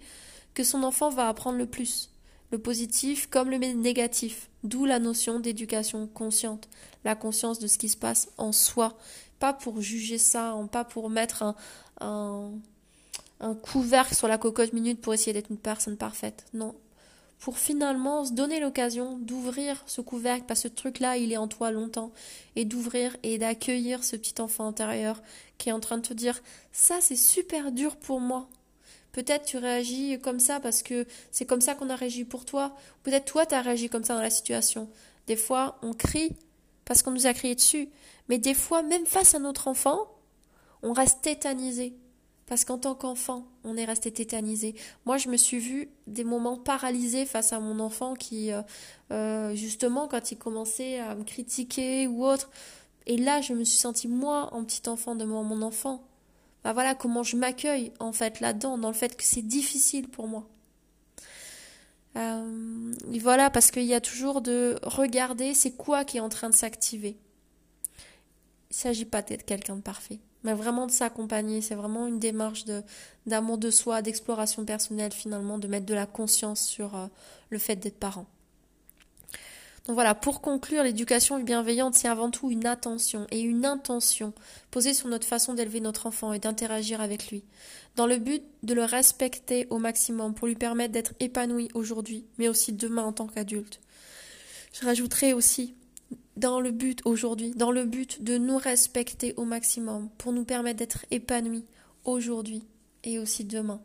[0.55, 2.09] que son enfant va apprendre le plus
[2.51, 6.69] le positif comme le négatif, d'où la notion d'éducation consciente,
[7.03, 8.95] la conscience de ce qui se passe en soi,
[9.39, 11.55] pas pour juger ça, pas pour mettre un,
[11.99, 12.51] un,
[13.39, 16.75] un couvercle sur la cocotte minute pour essayer d'être une personne parfaite, non.
[17.43, 21.49] Pour finalement se donner l'occasion d'ouvrir ce couvercle, parce que ce truc-là, il est en
[21.49, 22.13] toi longtemps,
[22.55, 25.21] et d'ouvrir et d'accueillir ce petit enfant intérieur
[25.57, 26.41] qui est en train de te dire
[26.71, 28.47] ça c'est super dur pour moi,
[29.13, 32.75] Peut-être tu réagis comme ça parce que c'est comme ça qu'on a réagi pour toi.
[33.03, 34.89] Peut-être toi tu as réagi comme ça dans la situation.
[35.27, 36.35] Des fois on crie
[36.83, 37.89] parce qu'on nous a crié dessus.
[38.27, 39.99] Mais des fois même face à notre enfant,
[40.81, 41.93] on reste tétanisé.
[42.45, 44.75] Parce qu'en tant qu'enfant, on est resté tétanisé.
[45.05, 48.61] Moi, je me suis vue des moments paralysés face à mon enfant qui, euh,
[49.11, 52.49] euh, justement, quand il commençait à me critiquer ou autre,
[53.05, 56.03] et là, je me suis sentie, moi, en petit enfant devant mon enfant
[56.63, 60.27] bah voilà comment je m'accueille en fait là-dedans, dans le fait que c'est difficile pour
[60.27, 60.47] moi.
[62.15, 66.49] Euh, voilà, parce qu'il y a toujours de regarder c'est quoi qui est en train
[66.49, 67.17] de s'activer.
[68.69, 71.61] Il ne s'agit pas d'être quelqu'un de parfait, mais vraiment de s'accompagner.
[71.61, 72.83] C'est vraiment une démarche de,
[73.25, 77.07] d'amour de soi, d'exploration personnelle finalement, de mettre de la conscience sur euh,
[77.49, 78.25] le fait d'être parent.
[79.85, 84.33] Donc voilà, pour conclure, l'éducation bienveillante, c'est avant tout une attention et une intention
[84.71, 87.43] posée sur notre façon d'élever notre enfant et d'interagir avec lui,
[87.97, 92.47] dans le but de le respecter au maximum pour lui permettre d'être épanoui aujourd'hui, mais
[92.47, 93.81] aussi demain en tant qu'adulte.
[94.71, 95.75] Je rajouterai aussi
[96.37, 100.79] dans le but aujourd'hui, dans le but de nous respecter au maximum pour nous permettre
[100.79, 101.65] d'être épanouis
[102.05, 102.63] aujourd'hui
[103.03, 103.81] et aussi demain,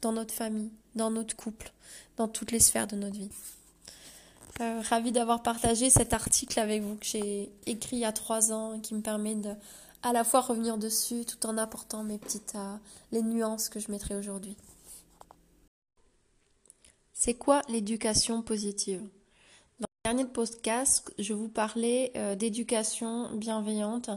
[0.00, 1.72] dans notre famille, dans notre couple,
[2.16, 3.30] dans toutes les sphères de notre vie.
[4.60, 8.52] Euh, ravie d'avoir partagé cet article avec vous que j'ai écrit il y a trois
[8.52, 9.52] ans et qui me permet de
[10.02, 12.76] à la fois revenir dessus tout en apportant mes petites euh,
[13.12, 14.56] les nuances que je mettrai aujourd'hui.
[17.12, 19.02] C'est quoi l'éducation positive?
[20.08, 24.08] Dernier podcast, je vous parlais euh, d'éducation bienveillante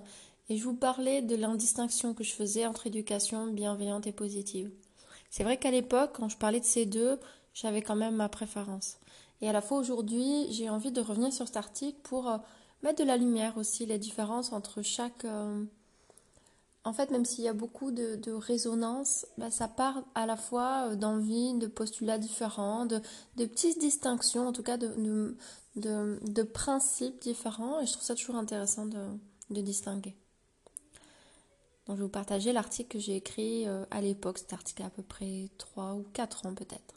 [0.47, 4.71] et je vous parlais de l'indistinction que je faisais entre éducation bienveillante et positive.
[5.29, 7.19] C'est vrai qu'à l'époque, quand je parlais de ces deux,
[7.53, 8.99] j'avais quand même ma préférence.
[9.41, 12.37] Et à la fois aujourd'hui, j'ai envie de revenir sur cet article pour euh,
[12.83, 15.25] mettre de la lumière aussi, les différences entre chaque...
[15.25, 15.65] Euh,
[16.83, 20.95] en fait, même s'il y a beaucoup de, résonance, bah, ça part à la fois
[20.95, 23.01] d'envie, de postulats différents, de,
[23.35, 25.35] petites distinctions, en tout cas de, de,
[26.43, 27.79] principes différents.
[27.79, 30.15] Et je trouve ça toujours intéressant de, distinguer.
[31.87, 34.37] Donc, je vais vous partager l'article que j'ai écrit à l'époque.
[34.37, 36.95] Cet article à peu près 3 ou 4 ans peut-être.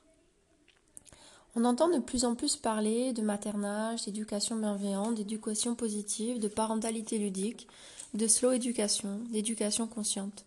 [1.57, 7.17] On entend de plus en plus parler de maternage, d'éducation bienveillante, d'éducation positive, de parentalité
[7.19, 7.69] ludique,
[8.13, 10.45] de slow éducation, d'éducation consciente.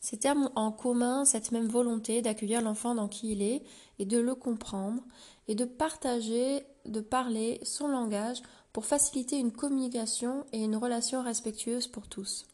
[0.00, 3.62] Ces termes ont en commun cette même volonté d'accueillir l'enfant dans qui il est
[3.98, 5.02] et de le comprendre
[5.46, 11.86] et de partager, de parler son langage pour faciliter une communication et une relation respectueuse
[11.86, 12.46] pour tous.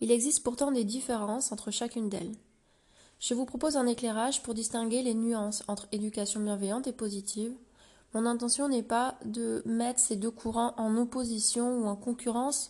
[0.00, 2.34] Il existe pourtant des différences entre chacune d'elles.
[3.20, 7.52] Je vous propose un éclairage pour distinguer les nuances entre éducation bienveillante et positive.
[8.14, 12.68] Mon intention n'est pas de mettre ces deux courants en opposition ou en concurrence,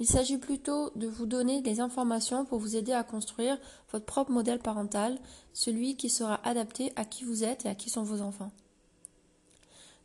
[0.00, 3.58] il s'agit plutôt de vous donner des informations pour vous aider à construire
[3.90, 5.18] votre propre modèle parental,
[5.52, 8.52] celui qui sera adapté à qui vous êtes et à qui sont vos enfants.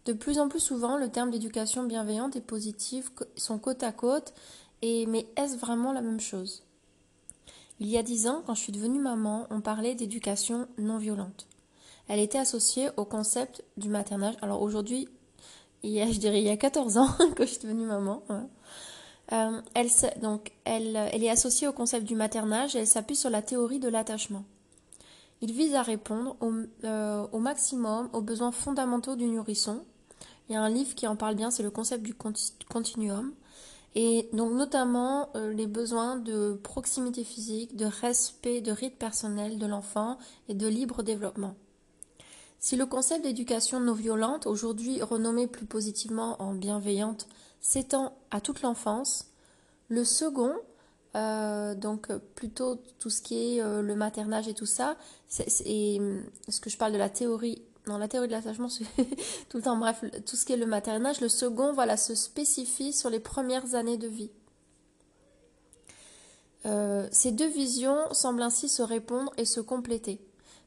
[0.05, 4.33] De plus en plus souvent, le terme d'éducation bienveillante et positive sont côte à côte,
[4.81, 6.63] et mais est-ce vraiment la même chose?
[7.79, 11.47] Il y a dix ans, quand je suis devenue maman, on parlait d'éducation non violente.
[12.07, 14.35] Elle était associée au concept du maternage.
[14.41, 15.07] Alors aujourd'hui,
[15.83, 18.23] je dirais il y a 14 ans que je suis devenue maman.
[19.31, 19.89] Euh, elle,
[20.21, 23.87] donc, elle, est associée au concept du maternage et elle s'appuie sur la théorie de
[23.87, 24.43] l'attachement.
[25.41, 26.51] Il vise à répondre au,
[26.83, 29.83] euh, au, maximum aux besoins fondamentaux du nourrisson.
[30.49, 33.33] Il y a un livre qui en parle bien, c'est le concept du continuum.
[33.95, 39.67] Et donc notamment euh, les besoins de proximité physique, de respect, de rythme personnel de
[39.67, 40.17] l'enfant
[40.49, 41.55] et de libre développement.
[42.59, 47.27] Si le concept d'éducation non violente, aujourd'hui renommé plus positivement en bienveillante,
[47.59, 49.31] s'étend à toute l'enfance.
[49.89, 50.55] Le second,
[51.15, 56.59] euh, donc plutôt tout ce qui est euh, le maternage et tout ça, c'est, ce
[56.59, 58.67] que je parle de la théorie, non la théorie de l'attachement,
[59.49, 62.93] tout le temps, bref, tout ce qui est le maternage, le second, voilà, se spécifie
[62.93, 64.31] sur les premières années de vie.
[66.65, 70.21] Euh, ces deux visions semblent ainsi se répondre et se compléter.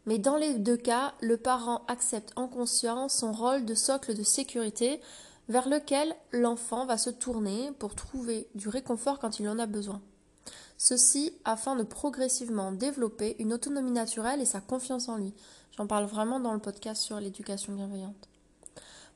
[0.05, 4.23] Mais dans les deux cas, le parent accepte en conscience son rôle de socle de
[4.23, 5.01] sécurité
[5.49, 10.01] vers lequel l'enfant va se tourner pour trouver du réconfort quand il en a besoin.
[10.79, 15.33] Ceci afin de progressivement développer une autonomie naturelle et sa confiance en lui.
[15.77, 18.29] J'en parle vraiment dans le podcast sur l'éducation bienveillante.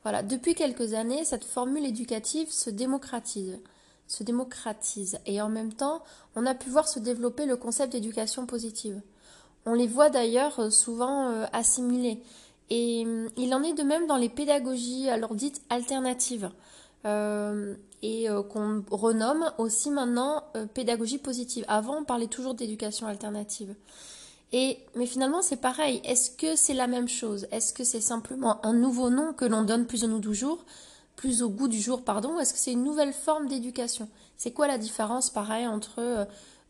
[0.03, 3.59] Voilà, depuis quelques années, cette formule éducative se démocratise,
[4.07, 6.03] se démocratise et en même temps,
[6.35, 9.01] on a pu voir se développer le concept d'éducation positive.
[9.65, 12.23] On les voit d'ailleurs souvent euh, assimilés
[12.71, 16.49] et hum, il en est de même dans les pédagogies, alors dites alternatives,
[17.05, 21.65] euh, et euh, qu'on renomme aussi maintenant euh, pédagogie positive.
[21.67, 23.75] Avant, on parlait toujours d'éducation alternative.
[24.53, 26.01] Et, mais finalement, c'est pareil.
[26.03, 27.47] Est-ce que c'est la même chose?
[27.51, 30.65] Est-ce que c'est simplement un nouveau nom que l'on donne plus au goût du jour
[31.17, 34.09] plus au goût du jour, pardon, est-ce que c'est une nouvelle forme d'éducation?
[34.37, 36.27] C'est quoi la différence, pareil, entre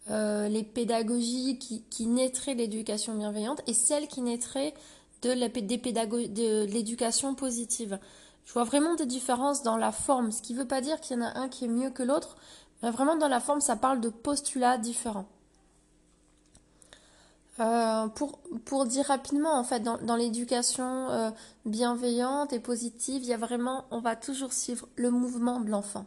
[0.09, 4.73] les pédagogies qui, qui naîtraient l'éducation bienveillante et celles qui naîtraient
[5.21, 7.97] de l'éducation positive?
[8.43, 11.15] Je vois vraiment des différences dans la forme, ce qui ne veut pas dire qu'il
[11.15, 12.35] y en a un qui est mieux que l'autre,
[12.83, 15.27] mais vraiment dans la forme, ça parle de postulats différents.
[17.59, 21.31] Euh, pour, pour dire rapidement, en fait, dans, dans l'éducation euh,
[21.65, 26.05] bienveillante et positive, il y a vraiment, on va toujours suivre le mouvement de l'enfant.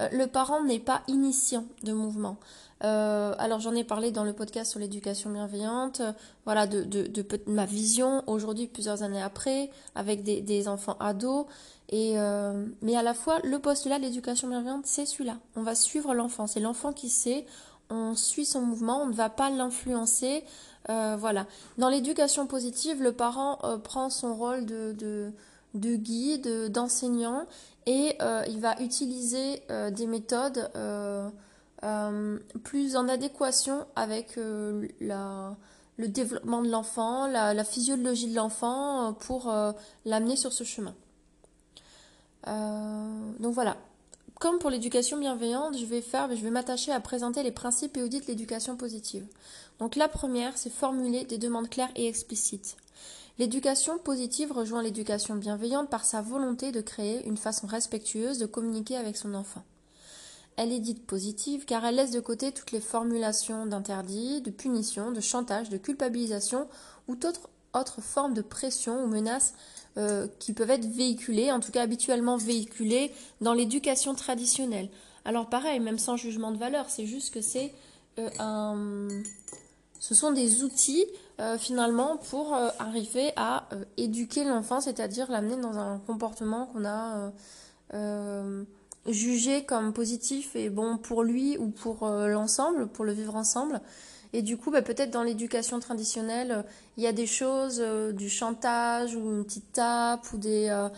[0.00, 2.36] Euh, le parent n'est pas initiant de mouvement.
[2.84, 6.02] Alors j'en ai parlé dans le podcast sur l'éducation bienveillante,
[6.44, 11.46] voilà de, de, de, ma vision aujourd'hui plusieurs années après avec des, des enfants ados
[11.90, 12.16] et
[12.82, 15.36] mais à la fois le postulat de l'éducation bienveillante c'est celui-là.
[15.54, 17.46] On va suivre l'enfant, c'est l'enfant qui sait,
[17.92, 20.44] on suit son mouvement, on ne va pas l'influencer,
[20.88, 21.46] voilà.
[21.78, 25.30] Dans l'éducation positive, le parent prend son rôle de, de,
[25.74, 27.46] de guide, d'enseignant
[27.86, 28.16] et
[28.48, 29.62] il va utiliser
[29.92, 30.70] des méthodes
[31.84, 39.12] euh, plus en adéquation avec euh, le développement de l'enfant, la, physiologie de l'enfant euh,
[39.12, 39.52] pour
[40.04, 40.94] l'amener sur ce chemin.
[42.46, 43.76] donc voilà.
[44.42, 48.02] Comme pour l'éducation bienveillante, je vais faire, je vais m'attacher à présenter les principes et
[48.02, 49.24] audits de l'éducation positive.
[49.78, 52.76] Donc la première, c'est formuler des demandes claires et explicites.
[53.38, 58.96] L'éducation positive rejoint l'éducation bienveillante par sa volonté de créer une façon respectueuse de communiquer
[58.96, 59.62] avec son enfant.
[60.56, 65.12] Elle est dite positive car elle laisse de côté toutes les formulations d'interdit, de punition,
[65.12, 66.66] de chantage, de culpabilisation
[67.06, 67.38] ou toute
[67.74, 69.54] autre forme de pression ou menace
[69.98, 73.12] euh, qui peuvent être véhiculées, en tout cas habituellement véhiculées
[73.42, 74.88] dans l'éducation traditionnelle.
[75.26, 77.74] Alors pareil, même sans jugement de valeur, c'est juste que c'est
[78.18, 79.22] euh.
[80.00, 81.04] Ce sont des outils
[81.40, 83.68] euh, finalement pour arriver à
[83.98, 87.30] éduquer l'enfant, c'est-à-dire l'amener dans un comportement qu'on a
[89.06, 93.80] jugé comme positif et bon pour lui ou pour l'ensemble, pour le vivre ensemble.
[94.32, 96.64] Et du coup, bah, peut-être dans l'éducation traditionnelle,
[96.96, 97.80] il y a des choses,
[98.14, 100.88] du chantage ou une petite tape ou des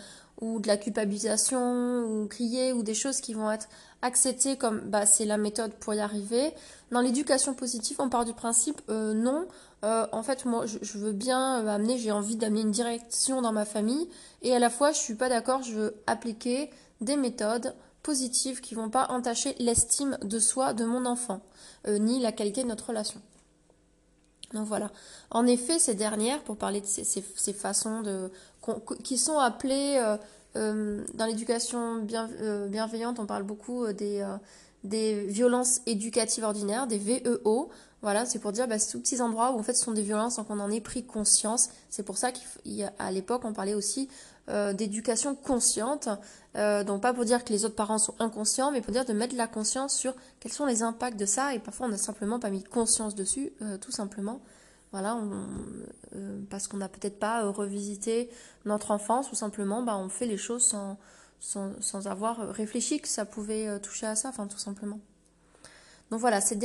[0.41, 3.69] ou de la culpabilisation ou crier ou des choses qui vont être
[4.01, 6.51] acceptées comme bah, c'est la méthode pour y arriver.
[6.91, 9.47] Dans l'éducation positive, on part du principe non,
[9.85, 13.51] euh, en fait, moi, je, veux bien euh, amener, j'ai envie d'amener une direction dans
[13.51, 14.09] ma famille,
[14.41, 16.71] et à la fois, je suis pas d'accord, je veux appliquer
[17.01, 17.75] des méthodes
[18.05, 21.41] positives qui vont pas entacher l'estime de soi de mon enfant,
[21.87, 23.19] euh, ni la qualité de notre relation.
[24.53, 24.91] Donc voilà.
[25.31, 28.31] En effet, ces dernières, pour parler de ces, façons de,
[29.03, 29.99] qui sont appelées
[30.53, 32.05] dans l'éducation
[32.69, 34.23] bienveillante, on parle beaucoup des,
[34.85, 37.69] des violences éducatives ordinaires, des VEO.
[38.01, 40.47] Voilà, c'est pour dire bah, ces endroits où en fait ce sont des violences, donc
[40.49, 41.69] on en ait pris conscience.
[41.89, 44.07] C'est pour ça qu'à l'époque on parlait aussi
[44.47, 46.07] euh, d'éducation consciente,
[46.55, 49.13] euh, donc pas pour dire que les autres parents sont inconscients, mais pour dire de
[49.13, 51.55] mettre la conscience sur quels sont les impacts de ça.
[51.55, 54.41] Et parfois on n'a simplement pas mis conscience dessus, euh, tout simplement.
[54.91, 55.19] Voilà,
[56.49, 58.29] parce qu'on n'a peut-être pas revisité
[58.63, 60.97] notre enfance, ou simplement bah, on fait les choses sans,
[61.41, 65.01] sans, avoir réfléchi que ça pouvait toucher à ça, enfin tout simplement.
[66.11, 66.55] Donc voilà, ces,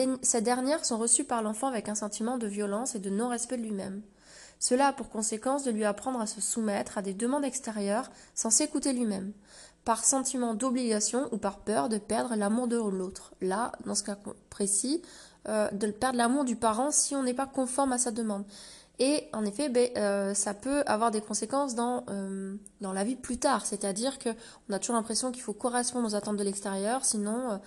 [0.43, 4.03] dernières sont reçues par l'enfant avec un sentiment de violence et de non-respect de lui-même.
[4.61, 8.51] Cela a pour conséquence de lui apprendre à se soumettre à des demandes extérieures sans
[8.51, 9.33] s'écouter lui-même,
[9.85, 13.33] par sentiment d'obligation ou par peur de perdre l'amour de l'autre.
[13.41, 14.19] Là, dans ce cas
[14.51, 15.03] précis,
[15.49, 18.45] euh, de perdre l'amour du parent si on n'est pas conforme à sa demande.
[18.99, 23.17] Et en effet, ben, euh, ça peut avoir des conséquences dans, euh, dans la vie
[23.17, 23.65] plus tard.
[23.65, 27.59] C'est-à-dire qu'on a toujours l'impression qu'il faut correspondre aux attentes de l'extérieur, sinon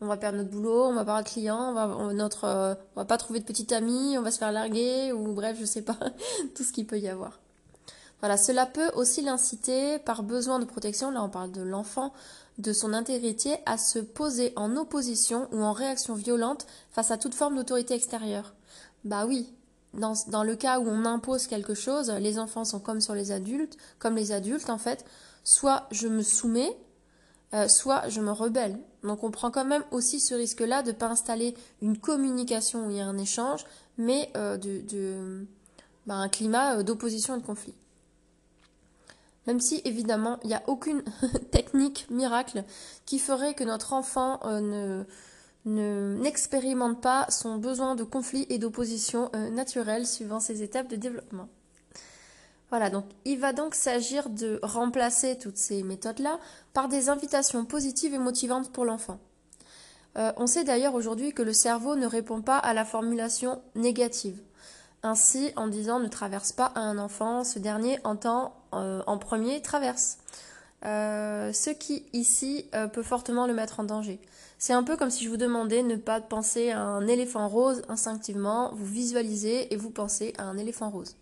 [0.00, 3.00] on va perdre notre boulot, on va pas de clients, on va, notre, euh, on
[3.00, 5.82] va pas trouver de petite amie, on va se faire larguer, ou bref, je sais
[5.82, 5.98] pas,
[6.54, 7.38] tout ce qu'il peut y avoir.
[8.20, 12.12] Voilà, cela peut aussi l'inciter, par besoin de protection, là on parle de l'enfant,
[12.58, 17.34] de son intégrité, à se poser en opposition ou en réaction violente face à toute
[17.34, 18.54] forme d'autorité extérieure.
[19.04, 19.52] Bah oui,
[19.94, 23.30] dans, dans, le cas où on impose quelque chose, les enfants sont comme sur les
[23.30, 25.04] adultes, comme les adultes en fait,
[25.44, 26.76] soit je me soumets,
[27.54, 28.78] euh, soit je me rebelle.
[29.02, 32.90] Donc on prend quand même aussi ce risque-là de ne pas installer une communication où
[32.90, 33.64] il y a un échange,
[33.96, 35.44] mais euh,
[36.06, 37.74] bah, un climat euh, d'opposition et de conflit.
[39.46, 41.02] Même si évidemment il n'y a aucune
[41.50, 42.64] technique miracle
[43.06, 45.04] qui ferait que notre enfant ne
[45.64, 51.48] n'expérimente pas son besoin de conflit et d'opposition naturelle suivant ses étapes de développement.
[52.70, 56.38] Voilà, donc il va donc s'agir de remplacer toutes ces méthodes-là
[56.74, 59.18] par des invitations positives et motivantes pour l'enfant.
[60.16, 64.42] Euh, on sait d'ailleurs aujourd'hui que le cerveau ne répond pas à la formulation négative.
[65.02, 69.62] Ainsi, en disant ne traverse pas à un enfant, ce dernier entend euh, en premier
[69.62, 70.18] traverse.
[70.84, 74.20] Euh, ce qui ici peut fortement le mettre en danger.
[74.58, 77.82] C'est un peu comme si je vous demandais ne pas penser à un éléphant rose
[77.88, 81.16] instinctivement, vous visualisez et vous pensez à un éléphant rose.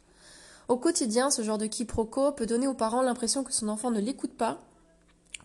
[0.68, 4.00] Au quotidien, ce genre de quiproquo peut donner aux parents l'impression que son enfant ne
[4.00, 4.58] l'écoute pas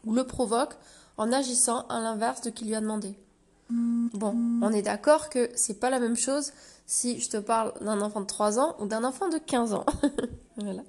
[0.05, 0.75] ou le provoque
[1.17, 3.15] en agissant à l'inverse de ce qu'il lui a demandé.
[3.69, 6.51] Bon, on est d'accord que c'est pas la même chose
[6.85, 9.85] si je te parle d'un enfant de 3 ans ou d'un enfant de 15 ans.
[10.57, 10.81] voilà.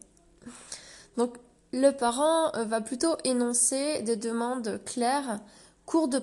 [1.16, 1.36] Donc,
[1.72, 5.38] le parent euh, va plutôt énoncer des demandes claires,
[5.86, 6.18] courtes de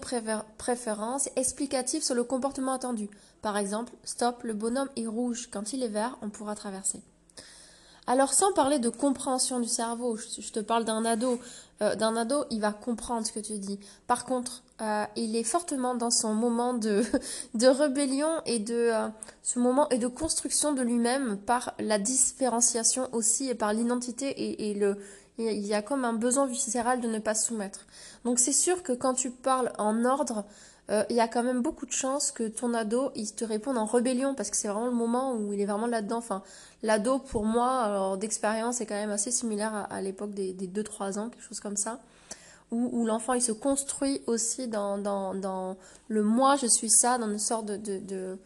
[0.58, 3.10] préférence, explicatives sur le comportement attendu.
[3.42, 7.02] Par exemple, stop, le bonhomme est rouge, quand il est vert, on pourra traverser.
[8.10, 11.40] Alors sans parler de compréhension du cerveau, je, te parle d'un ado,
[11.84, 13.80] euh, d'un ado, il va comprendre ce que tu dis.
[14.08, 17.04] Par contre, euh, il est fortement dans son moment de,
[17.54, 23.74] de rébellion et de euh, de construction de lui-même par la différenciation aussi et par
[23.74, 24.72] l'identité et,
[25.38, 27.86] il y a comme un besoin viscéral de ne pas se soumettre.
[28.26, 30.46] Donc c'est sûr que quand tu parles en ordre,
[30.90, 33.78] euh, il y a quand même beaucoup de chances que ton ado, il te réponde
[33.78, 36.18] en rébellion parce que c'est vraiment le moment où il est vraiment là-dedans.
[36.18, 36.42] Enfin,
[36.82, 41.30] l'ado, pour moi, d'expérience, est quand même assez similaire à, l'époque des, des 2-3 ans,
[41.30, 42.00] quelque chose comme ça.
[42.72, 45.76] Où, l'enfant, il se construit aussi dans,
[46.08, 48.38] le moi, je suis ça, dans une sorte de, de,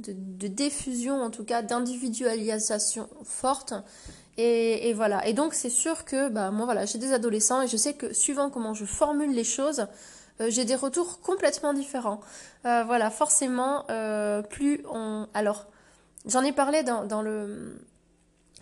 [0.00, 3.74] de, de, diffusion, en tout cas, d'individualisation forte.
[4.36, 5.24] Et, et, voilà.
[5.28, 8.12] Et donc, c'est sûr que, bah, moi, voilà, j'ai des adolescents et je sais que
[8.12, 9.86] suivant comment je formule les choses,
[10.48, 12.20] j'ai des retours complètement différents.
[12.64, 15.26] Euh, voilà, forcément, euh, plus on...
[15.34, 15.66] Alors,
[16.26, 17.80] j'en ai parlé dans, dans, le,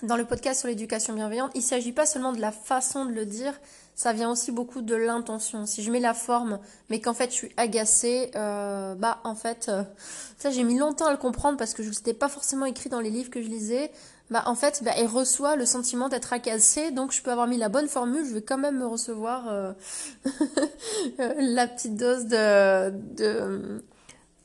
[0.02, 1.50] dans le podcast sur l'éducation bienveillante.
[1.54, 3.52] Il ne s'agit pas seulement de la façon de le dire,
[3.94, 5.66] ça vient aussi beaucoup de l'intention.
[5.66, 6.58] Si je mets la forme,
[6.90, 9.70] mais qu'en fait je suis agacée, bah en fait,
[10.36, 13.00] ça j'ai mis longtemps à le comprendre parce que je n'étais pas forcément écrit dans
[13.00, 13.90] les livres que je lisais
[14.30, 17.58] bah en fait, bah, elle reçoit le sentiment d'être agacée, donc je peux avoir mis
[17.58, 19.72] la bonne formule, je vais quand même me recevoir euh,
[21.38, 23.80] la petite dose de,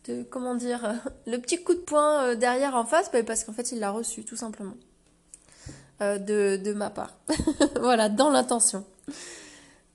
[0.06, 0.94] de comment dire,
[1.26, 4.24] le petit coup de poing derrière en face, bah, parce qu'en fait, il l'a reçu,
[4.24, 4.76] tout simplement.
[6.00, 7.18] de, de ma part.
[7.82, 8.86] voilà, dans l'intention.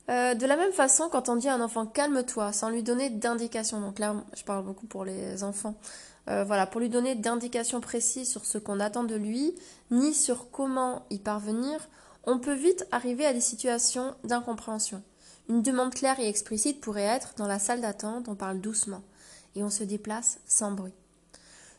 [0.09, 3.81] de la même façon, quand on dit à un enfant calme-toi, sans lui donner d'indication,
[3.81, 5.77] donc là je parle beaucoup pour les enfants,
[6.27, 9.55] voilà, pour lui donner d'indications précises sur ce qu'on attend de lui,
[9.91, 11.89] ni sur comment y parvenir,
[12.25, 15.03] on peut vite arriver à des situations d'incompréhension.
[15.49, 19.03] Une demande claire et explicite pourrait être dans la salle d'attente, on parle doucement
[19.55, 20.95] et on se déplace sans bruit.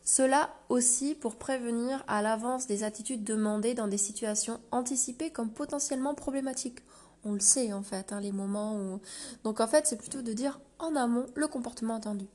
[0.04, 6.14] Cela aussi pour prévenir à l'avance des attitudes demandées dans des situations anticipées comme potentiellement
[6.14, 6.80] problématiques.
[7.24, 9.00] On le sait en fait, hein, les moments où.
[9.44, 12.26] Donc en fait, c'est plutôt de dire en amont le comportement attendu.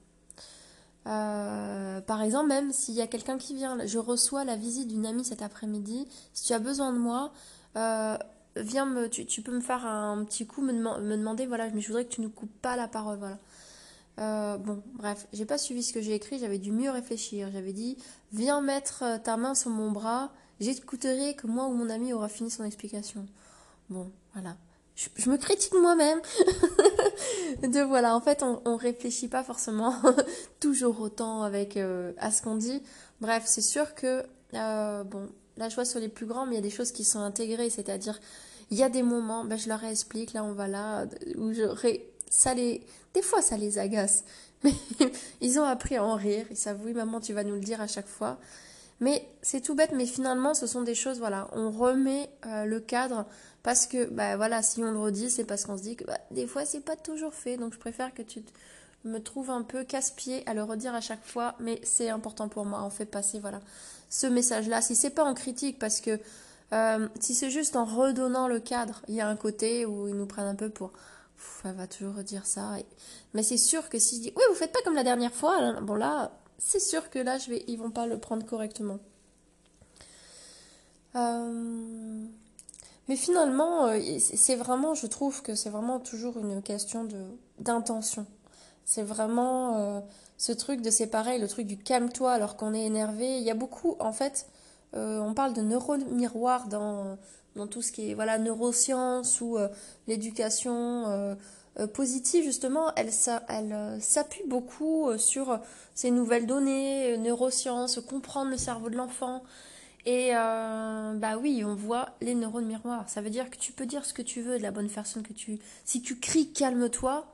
[1.05, 5.05] Euh, par exemple, même s'il y a quelqu'un qui vient, je reçois la visite d'une
[5.05, 7.33] amie cet après-midi, si tu as besoin de moi,
[7.75, 8.17] euh,
[8.55, 12.05] viens me, tu, peux me faire un petit coup, me, demander, voilà, mais je voudrais
[12.05, 13.37] que tu ne coupes pas la parole, voilà.
[14.19, 17.49] Euh, bon, bref, j'ai pas suivi ce que j'ai écrit, j'avais dû mieux réfléchir.
[17.51, 17.97] J'avais dit,
[18.31, 22.51] viens mettre ta main sur mon bras, j'écouterai que moi ou mon ami aura fini
[22.51, 23.25] son explication.
[23.89, 24.55] Bon, voilà.
[24.95, 26.19] Je, me critique moi-même.
[27.63, 29.95] de voilà, en fait, on, on réfléchit pas forcément
[30.59, 32.81] toujours autant avec à ce qu'on dit.
[33.19, 34.23] Bref, c'est sûr que
[34.53, 37.19] bon, la joie sur les plus grands, mais il y a des choses qui sont
[37.19, 38.19] intégrées, c'est-à-dire
[38.71, 41.05] il y a des moments, ben je leur explique, là on va là,
[41.37, 41.63] où je
[42.29, 42.81] ça les,
[43.13, 44.23] des fois ça les agace,
[44.63, 44.73] mais
[45.41, 47.81] ils ont appris à en rire, ils savent oui maman tu vas nous le dire
[47.81, 48.39] à chaque fois,
[48.99, 52.79] mais c'est tout bête, mais finalement ce sont des choses, voilà, on remet euh, le
[52.79, 53.25] cadre
[53.63, 56.17] parce que ben voilà si on le redit c'est parce qu'on se dit que bah,
[56.31, 58.43] des fois c'est pas toujours fait, donc je préfère que tu
[59.05, 62.65] me trouves un peu casse-pied à le redire à chaque fois, mais c'est important pour
[62.65, 63.59] moi, on fait passer voilà
[64.09, 64.81] ce message-là.
[64.81, 66.19] Si c'est pas en critique, parce que
[66.71, 70.15] euh, si c'est juste en redonnant le cadre, il y a un côté où ils
[70.15, 70.91] nous prennent un peu pour.
[71.65, 72.77] elle va toujours dire ça.
[73.33, 75.81] Mais c'est sûr que si je dis oui, vous faites pas comme la dernière fois,
[75.81, 76.31] bon là,
[76.65, 78.99] c'est sûr que là, je vais, ils vont pas le prendre correctement.
[81.15, 82.25] Euh,
[83.07, 87.17] mais finalement, euh, c'est vraiment, je trouve que c'est vraiment toujours une question de
[87.59, 88.25] d'intention.
[88.85, 90.03] C'est vraiment
[90.37, 93.37] ce truc de séparer le truc du calme-toi alors qu'on est énervé.
[93.37, 94.47] Il y a beaucoup, en fait,
[94.95, 97.17] euh, on parle de neuromiroir dans,
[97.55, 99.69] dans tout ce qui est voilà, neurosciences ou euh,
[100.07, 101.35] l'éducation euh,
[101.93, 102.93] positive, justement.
[102.95, 103.09] Elle,
[103.49, 105.59] elle s'appuie beaucoup sur
[105.95, 109.43] ces nouvelles données, neurosciences, comprendre le cerveau de l'enfant.
[110.05, 113.09] Et bah oui, on voit les neurones miroirs.
[113.09, 115.23] Ça veut dire que tu peux dire ce que tu veux de la bonne personne
[115.23, 115.59] que tu.
[115.85, 117.25] Si tu cries calme-toi,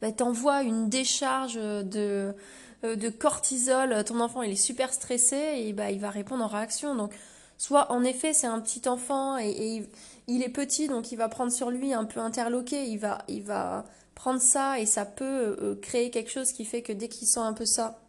[0.00, 2.34] bah, t'envoies une décharge de,
[2.84, 6.48] euh, de cortisol, ton enfant il est super stressé et bah, il va répondre en
[6.48, 6.94] réaction.
[6.94, 7.12] Donc,
[7.58, 9.86] soit en effet c'est un petit enfant et,
[10.26, 13.42] il est petit donc il va prendre sur lui un peu interloqué, il va, il
[13.42, 15.24] va prendre ça et ça peut
[15.60, 18.00] euh, créer quelque chose qui fait que dès qu'il sent un peu ça,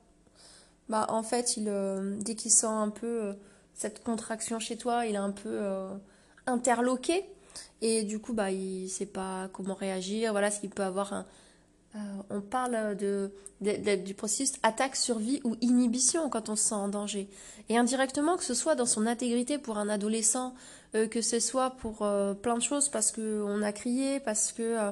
[0.90, 3.34] bah en fait il, euh, dès qu'il sent un peu
[3.74, 5.62] cette contraction chez toi, il est un peu
[6.46, 7.26] interloqué
[7.82, 10.32] et du coup bah il sait pas comment réagir.
[10.32, 11.26] Voilà, ce qu'il peut avoir un
[11.96, 12.00] euh,
[12.30, 13.32] on parle de,
[13.96, 17.28] du processus attaque, survie ou inhibition quand on se sent en danger.
[17.68, 20.54] Et indirectement, que ce soit dans son intégrité pour un adolescent,
[20.96, 24.92] euh, que ce soit pour euh, plein de choses, parce qu'on a crié, parce que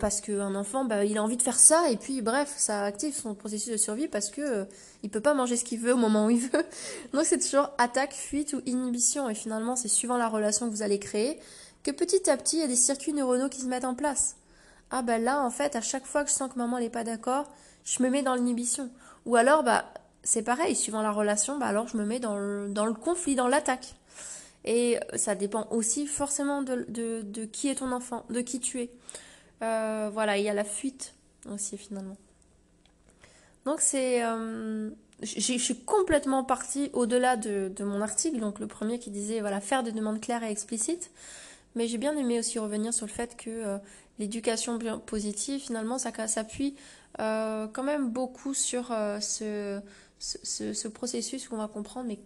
[0.00, 3.14] parce qu'un enfant, bah, il a envie de faire ça, et puis bref, ça active
[3.14, 4.66] son processus de survie parce que
[5.04, 6.64] il peut pas manger ce qu'il veut au moment où il veut.
[7.12, 10.82] Donc c'est toujours attaque, fuite ou inhibition, et finalement c'est suivant la relation que vous
[10.82, 11.38] allez créer
[11.84, 14.38] que petit à petit il y a des circuits neuronaux qui se mettent en place
[14.90, 17.04] ah ben là en fait à chaque fois que je sens que maman n'est pas
[17.04, 17.46] d'accord,
[17.84, 18.90] je me mets dans l'inhibition.
[19.26, 19.84] Ou alors bah
[20.22, 23.48] c'est pareil, suivant la relation, bah alors je me mets dans dans le conflit, dans
[23.48, 23.94] l'attaque.
[24.64, 28.90] Et ça dépend aussi forcément de, de, qui est ton enfant, de qui tu es.
[29.62, 31.14] Euh, voilà, il y a la fuite
[31.50, 32.16] aussi finalement.
[33.64, 34.24] Donc c'est...
[34.24, 34.90] Euh,
[35.20, 39.60] je suis complètement partie au-delà de, de, mon article, donc le premier qui disait voilà
[39.60, 41.10] faire des demandes claires et explicites.
[41.74, 43.78] Mais j'ai bien aimé aussi revenir sur le fait que euh,
[44.18, 46.76] l'éducation positive, finalement, ça s'appuie
[47.18, 49.80] quand même beaucoup sur euh, ce,
[50.18, 52.18] ce, processus où on va comprendre, mais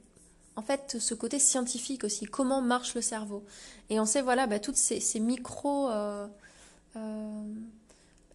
[0.56, 3.44] en fait, ce côté scientifique aussi, comment marche le cerveau.
[3.90, 6.26] Et on sait, voilà, bah, toutes ces, ces micro, euh,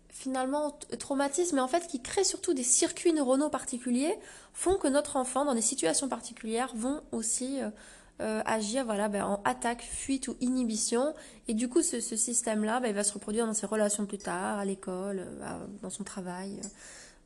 [0.09, 4.17] finalement, traumatismes, mais en fait, qui créent surtout des circuits neuronaux particuliers,
[4.53, 7.59] font que notre enfant, dans des situations particulières, vont aussi
[8.19, 11.13] euh, agir voilà, ben, en attaque, fuite ou inhibition.
[11.47, 14.57] Et du coup, ce, système-là, ben, il va se reproduire dans ses relations plus tard,
[14.57, 16.59] à l'école, euh, dans son travail.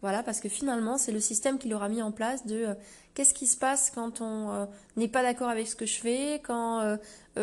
[0.01, 0.07] Euh.
[0.07, 2.67] voilà, parce que finalement, c'est le système qu'il aura mis en place de
[3.13, 6.97] qu'est-ce qui se passe quand on n'est pas d'accord avec ce que je fais, quand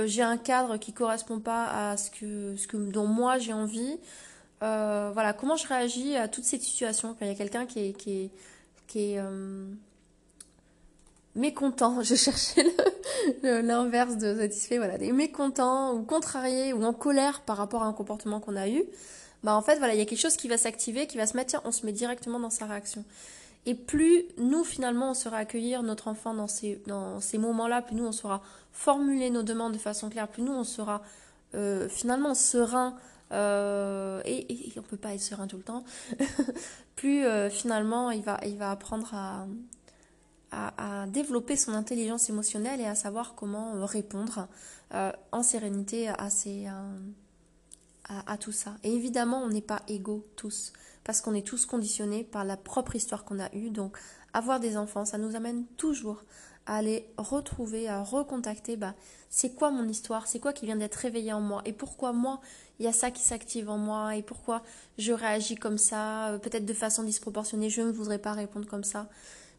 [0.06, 3.98] j'ai un cadre qui correspond pas à ce que, ce que dont moi j'ai envie.
[4.62, 7.80] euh, voilà, comment je réagis à toutes ces situations quand il y a quelqu'un qui
[7.80, 8.30] est, qui est,
[8.86, 9.66] qui euh,
[11.34, 12.02] mécontent.
[12.02, 12.64] Je cherchais
[13.42, 14.78] l'inverse de satisfait.
[14.78, 18.68] Voilà, des mécontents ou contrariés ou en colère par rapport à un comportement qu'on a
[18.68, 18.84] eu.
[19.44, 21.36] Bah en fait voilà, il y a quelque chose qui va s'activer, qui va se
[21.36, 23.04] mettre, on se met directement dans sa réaction.
[23.66, 27.94] Et plus nous finalement on saura accueillir notre enfant dans ces, dans ces moments-là, plus
[27.94, 31.02] nous on saura formuler nos demandes de façon claire, plus nous on sera
[31.54, 32.96] euh, finalement serein
[33.30, 35.84] euh, et, et, on peut pas être serein tout le temps,
[36.96, 39.46] plus euh, finalement il va, il va apprendre à,
[40.50, 44.48] à, développer son intelligence émotionnelle et à savoir comment répondre
[44.90, 46.66] en sérénité à, ces,
[48.08, 48.76] à, tout ça.
[48.82, 50.72] Et évidemment, on n'est pas égaux tous,
[51.04, 53.70] parce qu'on est tous conditionnés par la propre histoire qu'on a eue.
[53.70, 53.98] Donc,
[54.32, 56.24] avoir des enfants, ça nous amène toujours
[56.66, 58.94] à aller retrouver, à recontacter, bah,
[59.30, 62.40] c'est quoi mon histoire, c'est quoi qui vient d'être réveillé en moi, et pourquoi moi,
[62.78, 64.62] il y a ça qui s'active en moi et pourquoi
[64.98, 68.84] je réagis comme ça, euh, peut-être de façon disproportionnée, je ne voudrais pas répondre comme
[68.84, 69.08] ça.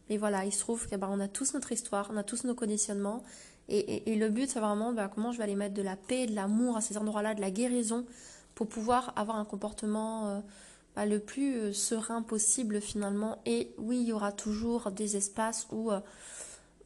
[0.08, 2.54] Mais voilà, il se trouve qu'on ben, a tous notre histoire, on a tous nos
[2.54, 3.22] conditionnements.
[3.72, 6.34] Et, le but, c'est vraiment ben, comment je vais aller mettre de la paix, de
[6.34, 8.04] l'amour à ces endroits-là, de la guérison,
[8.60, 10.40] pour pouvoir avoir un comportement euh,
[10.94, 13.38] ben, le plus euh, serein possible finalement.
[13.46, 15.90] Et oui, il y aura toujours des espaces où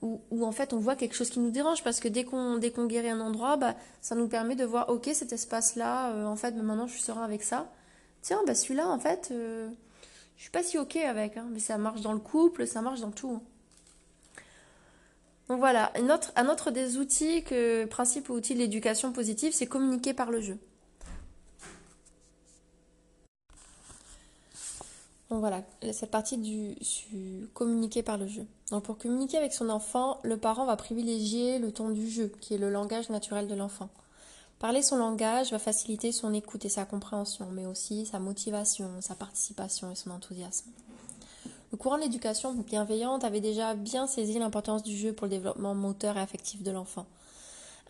[0.05, 3.11] où, en fait on voit quelque chose qui nous dérange parce que dès qu'on guérit
[3.11, 6.62] un endroit, bah, ça nous permet de voir ok cet espace-là, euh, en fait bah,
[6.62, 7.68] maintenant je suis serein avec ça.
[8.22, 9.68] Tiens, bah celui-là en fait, euh,
[10.37, 13.01] je suis pas si ok avec, hein, mais ça marche dans le couple, ça marche
[13.01, 13.41] dans tout.
[13.41, 13.43] Hein.
[15.49, 19.53] Donc voilà, un autre, un autre des outils que principe ou outil de l'éducation positive,
[19.53, 20.59] c'est communiquer par le jeu.
[25.35, 26.76] Donc voilà, cette partie du,
[27.55, 28.47] communiquer par le jeu.
[28.70, 32.55] Donc pour communiquer avec son enfant, le parent va privilégier le ton du jeu, qui
[32.55, 33.89] est le langage naturel de l'enfant.
[34.61, 39.16] Parler son langage va faciliter son écoute et sa compréhension, mais aussi sa motivation, sa
[39.16, 40.70] participation et son enthousiasme.
[41.72, 45.74] Le courant de l'éducation bienveillante avait déjà bien saisi l'importance du jeu pour le développement
[45.74, 47.07] moteur et affectif de l'enfant,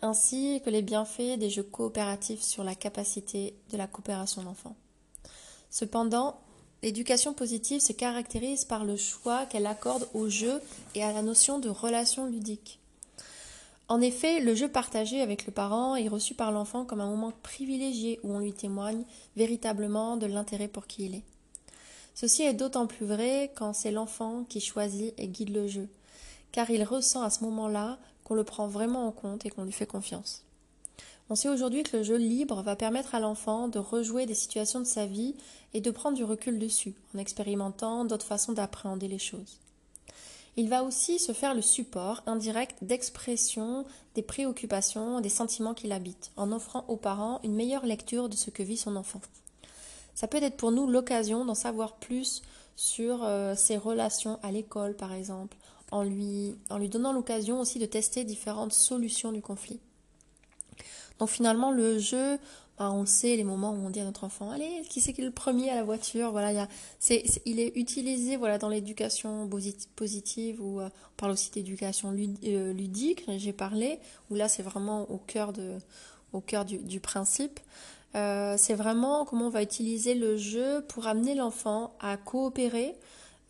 [0.01, 4.75] ainsi que les bienfaits des jeux coopératifs sur la capacité de la coopération d'enfant.
[5.69, 6.39] Cependant,
[6.85, 10.61] L'éducation positive se caractérise par le choix qu'elle accorde au jeu
[10.93, 12.79] et à la notion de relation ludique.
[13.87, 17.33] En effet, le jeu partagé avec le parent est reçu par l'enfant comme un moment
[17.41, 19.03] privilégié où on lui témoigne
[19.35, 21.23] véritablement de l'intérêt pour qui il est.
[22.13, 25.89] Ceci est d'autant plus vrai quand c'est l'enfant qui choisit et guide le jeu,
[26.51, 29.71] car il ressent à ce moment-là qu'on le prend vraiment en compte et qu'on lui
[29.71, 30.44] fait confiance.
[31.27, 34.79] On sait aujourd'hui que le jeu libre va permettre à l'enfant de rejouer des situations
[34.79, 35.35] de sa vie
[35.73, 39.59] et de prendre du recul dessus, en expérimentant d'autres façons d'appréhender les choses.
[40.55, 46.31] Il va aussi se faire le support indirect d'expression des préoccupations, des sentiments qui l'habitent,
[46.37, 49.19] en offrant aux parents une meilleure lecture de ce que vit son enfant.
[50.13, 52.43] Ça peut être pour nous l'occasion d'en savoir plus
[52.75, 55.57] sur euh, ses relations à l'école, par exemple,
[55.91, 59.79] en lui, en lui donnant l'occasion aussi de tester différentes solutions du conflit.
[61.19, 62.37] Donc finalement, le jeu,
[62.77, 65.21] bah, on sait les moments où on dit à notre enfant, allez, qui c'est qui
[65.21, 66.67] est le premier à la voiture Voilà,
[67.45, 69.49] il est utilisé voilà dans l'éducation
[69.95, 73.23] positive ou euh, on parle aussi d'éducation euh, ludique.
[73.37, 73.99] J'ai parlé
[74.29, 75.77] où là c'est vraiment au cœur de,
[76.33, 77.61] au cœur du, principe.
[78.15, 82.93] Euh, c'est vraiment comment on va utiliser le jeu pour amener l'enfant à coopérer,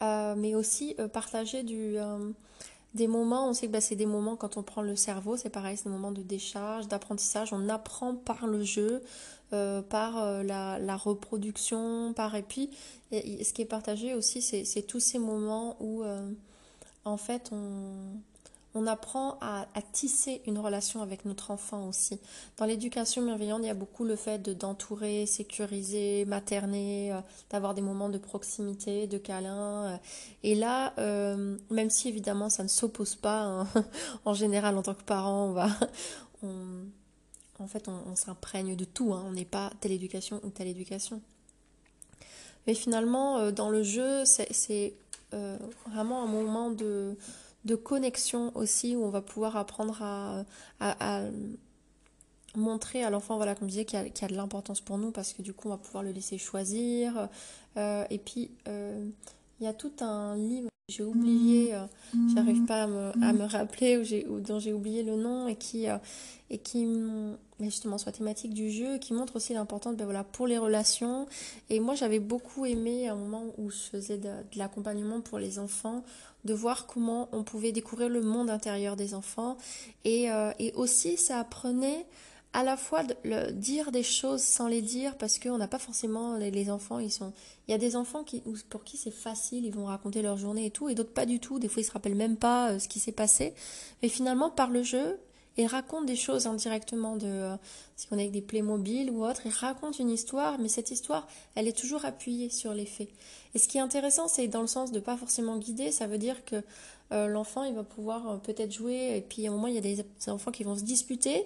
[0.01, 1.97] mais aussi partager du
[2.95, 5.49] des moments, on sait que bah, c'est des moments quand on prend le cerveau, c'est
[5.49, 9.03] pareil, c'est des moments de décharge, d'apprentissage, on apprend par le jeu,
[9.53, 12.69] euh, par euh, la, reproduction, par et puis
[13.11, 16.31] ce qui est partagé aussi, c'est tous ces moments où euh,
[17.03, 18.17] en fait on,
[18.75, 22.19] on apprend à, tisser une relation avec notre enfant aussi.
[22.57, 27.73] Dans l'éducation bienveillante, il y a beaucoup le fait de d'entourer, sécuriser, materner, euh, d'avoir
[27.73, 29.85] des moments de proximité, de câlin.
[29.85, 29.97] Euh.
[30.43, 33.67] et là, euh, même si évidemment ça ne s'oppose pas, hein,
[34.25, 35.69] en général en tant que parent, on va,
[37.57, 39.13] en fait, on, s'imprègne de tout.
[39.13, 39.23] Hein.
[39.25, 41.21] on n'est pas telle éducation ou telle éducation.
[42.67, 44.93] Mais finalement, dans le jeu, c'est
[45.31, 47.15] vraiment un moment de
[47.65, 50.45] de connexion aussi, où on va pouvoir apprendre à,
[52.55, 55.33] montrer à l'enfant, voilà, comme je disais, qu'il y, a de l'importance pour nous, parce
[55.33, 57.27] que du coup, on va pouvoir le laisser choisir.
[57.77, 59.05] Euh, et puis, euh,
[59.59, 61.85] il y a tout un livre j'ai oublié, euh,
[62.35, 63.97] j'arrive pas à me, rappeler,
[64.27, 65.87] ou, dont j'ai oublié le nom, et qui,
[66.49, 66.87] et qui
[67.59, 71.25] justement soit thématique du jeu, qui montre aussi l'importance ben voilà, pour les relations.
[71.71, 75.57] Et moi, j'avais beaucoup aimé à un moment où je faisais de l'accompagnement pour les
[75.57, 76.03] enfants,
[76.43, 79.57] de voir comment on pouvait découvrir le monde intérieur des enfants.
[80.03, 82.05] Et, euh, et aussi, ça apprenait
[82.55, 83.03] à la fois
[83.51, 87.33] dire des choses sans les dire parce qu'on n'a pas forcément les, enfants ils sont
[87.67, 90.67] il y a des enfants qui pour qui c'est facile ils vont raconter leur journée
[90.67, 91.59] et tout et d'autres pas du tout.
[91.59, 93.53] Des fois ils se rappellent même pas euh, ce qui s'est passé.
[94.01, 95.19] Mais finalement par le jeu
[95.57, 97.55] ils racontent des choses indirectement de euh,
[97.97, 101.27] si on est avec des Playmobil ou autre ils racontent une histoire mais cette histoire
[101.55, 103.09] elle est toujours appuyée sur les faits.
[103.53, 106.17] Et ce qui est intéressant c'est dans le sens de pas forcément guider ça veut
[106.17, 106.63] dire que
[107.11, 110.05] euh, l'enfant il va pouvoir peut-être jouer et puis un moment il y a des
[110.29, 111.45] enfants qui vont se disputer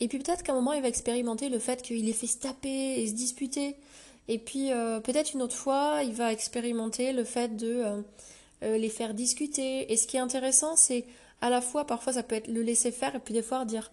[0.00, 2.38] et puis peut-être qu'à un moment, il va expérimenter le fait qu'il les fait se
[2.38, 3.76] taper et se disputer.
[4.28, 8.00] Et puis euh, peut-être une autre fois, il va expérimenter le fait de euh,
[8.62, 9.92] euh, les faire discuter.
[9.92, 11.04] Et ce qui est intéressant, c'est
[11.40, 13.90] à la fois, parfois, ça peut être le laisser faire et puis des fois dire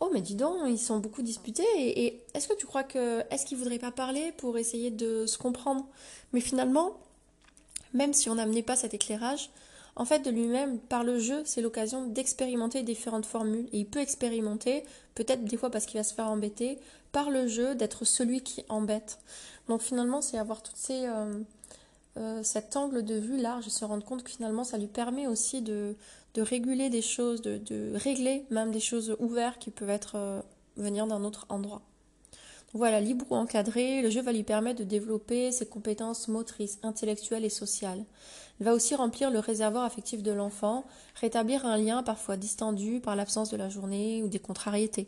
[0.00, 1.66] Oh, mais dis donc, ils sont beaucoup disputés.
[1.76, 3.22] Et, et est-ce que tu crois que.
[3.30, 5.86] Est-ce qu'ils voudraient pas parler pour essayer de se comprendre?
[6.32, 6.96] Mais finalement,
[7.92, 9.50] même si on n'amenait pas cet éclairage,
[9.94, 13.68] en fait, de lui-même, par le jeu, c'est l'occasion d'expérimenter différentes formules.
[13.72, 16.78] Et il peut expérimenter, peut-être des fois parce qu'il va se faire embêter,
[17.12, 19.18] par le jeu, d'être celui qui embête.
[19.68, 21.38] Donc finalement, c'est avoir tout ces, euh,
[22.16, 25.26] euh, cet angle de vue large et se rendre compte que finalement, ça lui permet
[25.26, 25.94] aussi de,
[26.36, 30.40] réguler des choses, de, de, régler même des choses ouvertes qui peuvent être euh,
[30.78, 31.82] venir d'un autre endroit.
[32.74, 37.44] Voilà, libre ou encadré, le jeu va lui permettre de développer ses compétences motrices, intellectuelles
[37.44, 38.02] et sociales.
[38.60, 40.86] Il va aussi remplir le réservoir affectif de l'enfant,
[41.20, 45.06] rétablir un lien parfois distendu par l'absence de la journée ou des contrariétés,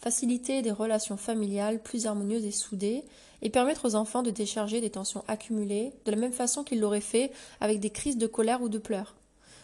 [0.00, 3.04] faciliter des relations familiales plus harmonieuses et soudées,
[3.42, 7.00] et permettre aux enfants de décharger des tensions accumulées de la même façon qu'ils l'auraient
[7.00, 7.30] fait
[7.60, 9.14] avec des crises de colère ou de pleurs.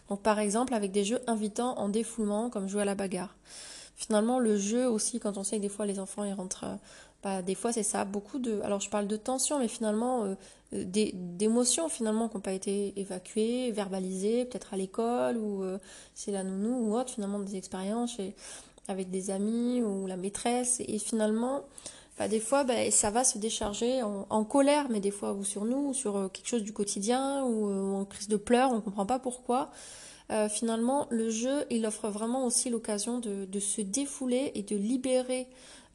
[0.08, 3.34] Donc par exemple avec des jeux invitants en défoulement comme jouer à la bagarre.
[3.96, 6.78] Finalement le jeu aussi quand on sait que des fois les enfants ils rentrent
[7.22, 8.60] bah, des fois c'est ça, beaucoup de...
[8.62, 10.34] Alors je parle de tension, mais finalement euh,
[10.72, 15.78] euh, d'émotions finalement qui n'ont pas été évacuées, verbalisées, peut-être à l'école ou euh,
[16.14, 18.16] c'est la nounou ou autre, finalement des expériences
[18.88, 20.80] avec des amis ou la maîtresse.
[20.88, 21.60] Et finalement,
[22.18, 25.66] bah, des fois bah, ça va se décharger en, colère, mais des fois ou sur
[25.66, 29.04] nous, ou sur quelque chose du quotidien ou, en crise de pleurs, on ne comprend
[29.04, 29.70] pas pourquoi.
[30.48, 35.48] finalement, le jeu, il offre vraiment aussi l'occasion de, de, se défouler et de libérer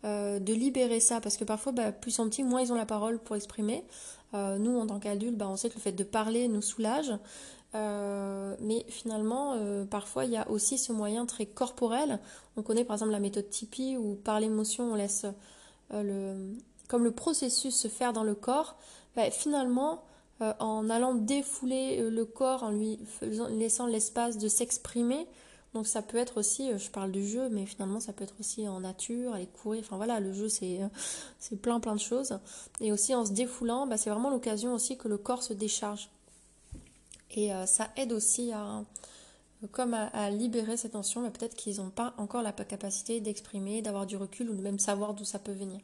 [0.06, 2.86] euh, de libérer ça, parce que parfois, bah, plus sont petits, moins ils ont la
[2.86, 3.84] parole pour exprimer.
[4.36, 7.12] Euh, nous, en tant qu'adultes, bah, on sait que le fait de parler nous soulage.
[7.74, 9.58] Euh, mais finalement,
[9.90, 12.20] parfois, il y a aussi ce moyen très corporel.
[12.56, 15.26] On connaît par exemple la méthode Tipeee où par l'émotion, on laisse
[15.92, 16.54] le,
[16.88, 18.78] comme le processus se faire dans le corps.
[19.16, 20.04] Bah, finalement,
[20.40, 23.00] en allant défouler le corps, en lui
[23.50, 25.28] laissant l'espace de s'exprimer,
[25.76, 28.36] donc ça peut être aussi, euh, je parle du jeu, mais finalement ça peut être
[28.40, 30.88] aussi en nature, aller courir, enfin voilà, le jeu c'est, euh,
[31.38, 32.40] c'est plein plein de choses.
[32.80, 36.10] Et aussi en se défoulant, bah, c'est vraiment l'occasion aussi que le corps se décharge.
[37.32, 38.86] Et euh, ça aide aussi à,
[39.74, 44.06] comme à, libérer ces tensions, mais peut-être qu'ils n'ont pas encore la capacité d'exprimer, d'avoir
[44.06, 45.82] du recul ou de même savoir d'où ça peut venir.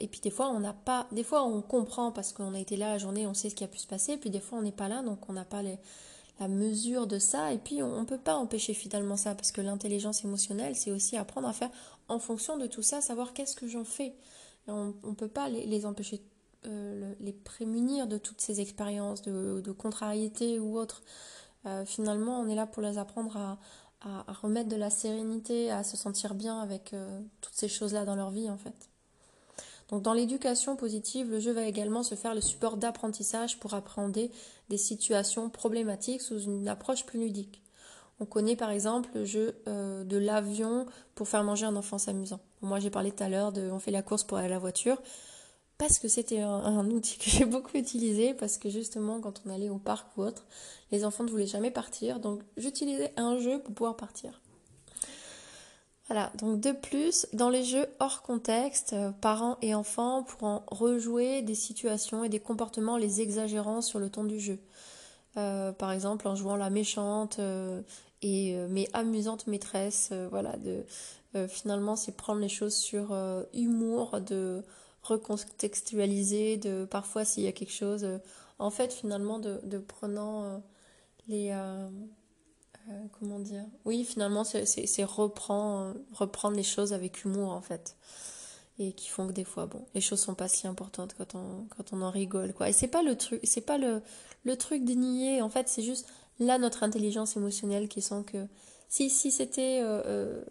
[0.00, 2.76] et puis des fois on n'a pas, des fois on comprend parce qu'on a été
[2.76, 4.62] là la journée, on sait ce qui a pu se passer, puis des fois on
[4.62, 5.78] n'est pas là, donc on n'a pas les,
[6.40, 7.52] la mesure de ça.
[7.52, 11.16] Et puis, on ne peut pas empêcher finalement ça, parce que l'intelligence émotionnelle, c'est aussi
[11.16, 11.70] apprendre à faire
[12.08, 14.14] en fonction de tout ça, savoir qu'est-ce que j'en fais.
[14.66, 16.22] on ne peut pas les, empêcher,
[16.66, 21.02] euh, les prémunir de toutes ces expériences de, de contrariété ou autres.
[21.66, 23.58] Euh, finalement, on est là pour les apprendre à,
[24.42, 28.30] remettre de la sérénité, à se sentir bien avec euh, toutes ces choses-là dans leur
[28.30, 28.89] vie, en fait.
[29.90, 34.30] Donc dans l'éducation positive, le jeu va également se faire le support d'apprentissage pour appréhender
[34.68, 37.60] des situations problématiques sous une approche plus ludique.
[38.20, 42.40] On connaît par exemple le jeu euh, de l'avion pour faire manger un enfant s'amusant.
[42.60, 44.58] Moi j'ai parlé tout à l'heure de on fait la course pour aller à la
[44.58, 45.00] voiture
[45.78, 49.70] parce que c'était un, outil que j'ai beaucoup utilisé parce que justement quand on allait
[49.70, 50.44] au parc ou autre,
[50.92, 54.40] les enfants ne voulaient jamais partir donc j'utilisais un jeu pour pouvoir partir.
[56.10, 61.40] Voilà, donc de plus, dans les jeux hors contexte, euh, parents et enfants pourront rejouer
[61.40, 64.58] des situations et des comportements les exagérant sur le ton du jeu.
[65.36, 67.80] Euh, par exemple, en jouant la méchante euh,
[68.22, 70.84] et mais amusante maîtresse, voilà, de
[71.46, 73.16] finalement c'est prendre les choses sur
[73.54, 74.64] humour, de
[75.02, 78.04] recontextualiser, de parfois s'il y a quelque chose,
[78.58, 80.60] en fait finalement de, de prenant
[81.28, 81.50] les
[82.90, 83.64] euh, comment dire?
[83.84, 87.96] Oui, finalement, c'est reprendre, reprendre les choses avec humour, en fait.
[88.78, 91.66] Et qui font que des fois, bon, les choses sont pas si importantes quand on,
[91.76, 92.68] quand on en rigole, quoi.
[92.68, 94.02] Et c'est pas le truc, c'est pas le,
[94.44, 96.06] le truc de nier, en fait, c'est juste
[96.38, 98.46] là notre intelligence émotionnelle qui sent que
[98.88, 100.44] si, si c'était euh, euh,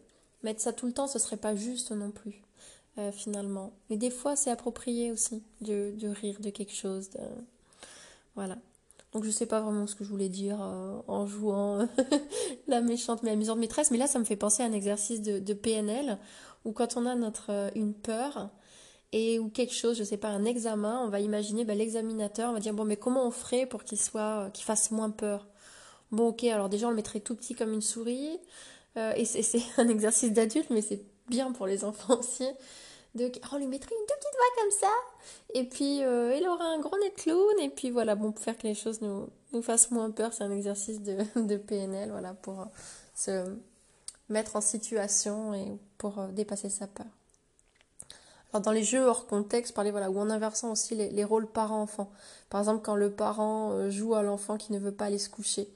[0.43, 2.43] mettre ça tout le temps, ce serait pas juste non plus,
[3.13, 3.73] finalement.
[3.89, 7.09] Mais des fois, c'est approprié aussi de, de rire de quelque chose.
[7.09, 7.19] De...
[8.35, 8.57] Voilà.
[9.11, 11.87] Donc je sais pas vraiment ce que je voulais dire euh, en jouant
[12.67, 15.53] la méchante mais amusante maîtresse, mais là ça me fait penser à un exercice de,
[15.53, 16.19] PNL
[16.65, 18.49] ou quand on a notre, une peur,
[19.11, 22.53] et ou quelque chose, je sais pas, un examen, on va imaginer ben, l'examinateur, on
[22.53, 25.47] va dire bon mais comment on ferait pour qu'il soit, qu'il fasse moins peur?
[26.11, 28.39] Bon ok, alors déjà on le mettrait tout petit comme une souris,
[28.97, 32.47] euh, et c'est un exercice d'adulte, mais c'est bien pour les enfants aussi.
[33.15, 34.93] De, on lui mettrait une petite voix comme ça,
[35.55, 38.57] et puis euh, il aura un gros nez clown, et puis voilà, bon, pour faire
[38.57, 42.33] que les choses nous, nous fassent moins peur, c'est un exercice de, de, PNL, voilà,
[42.35, 42.65] pour euh,
[43.15, 43.55] se
[44.29, 47.07] mettre en situation et pour dépasser sa peur.
[48.51, 51.47] Alors dans les jeux hors contexte, parler voilà, ou en inversant aussi les, les rôles
[51.47, 52.09] parents-enfants.
[52.49, 55.29] Par exemple, quand le parent euh, joue à l'enfant qui ne veut pas aller se
[55.29, 55.69] coucher.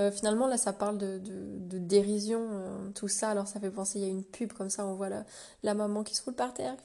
[0.00, 3.30] Euh, finalement, là, ça parle de, de, dérision, euh, tout ça.
[3.30, 5.24] Alors, ça fait penser, il y a une pub comme ça, on voit la,
[5.64, 6.76] la maman qui se roule par terre,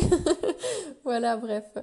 [1.04, 1.78] Voilà, bref.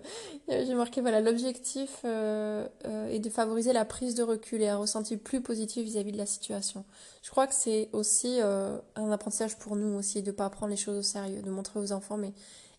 [0.47, 5.41] J'ai marqué, voilà, l'objectif est de favoriser la prise de recul et un ressenti plus
[5.41, 6.83] positif vis-à-vis de la situation.
[7.21, 10.77] Je crois que c'est aussi un apprentissage pour nous aussi, de ne pas prendre les
[10.77, 12.33] choses au sérieux, de montrer aux enfants, mais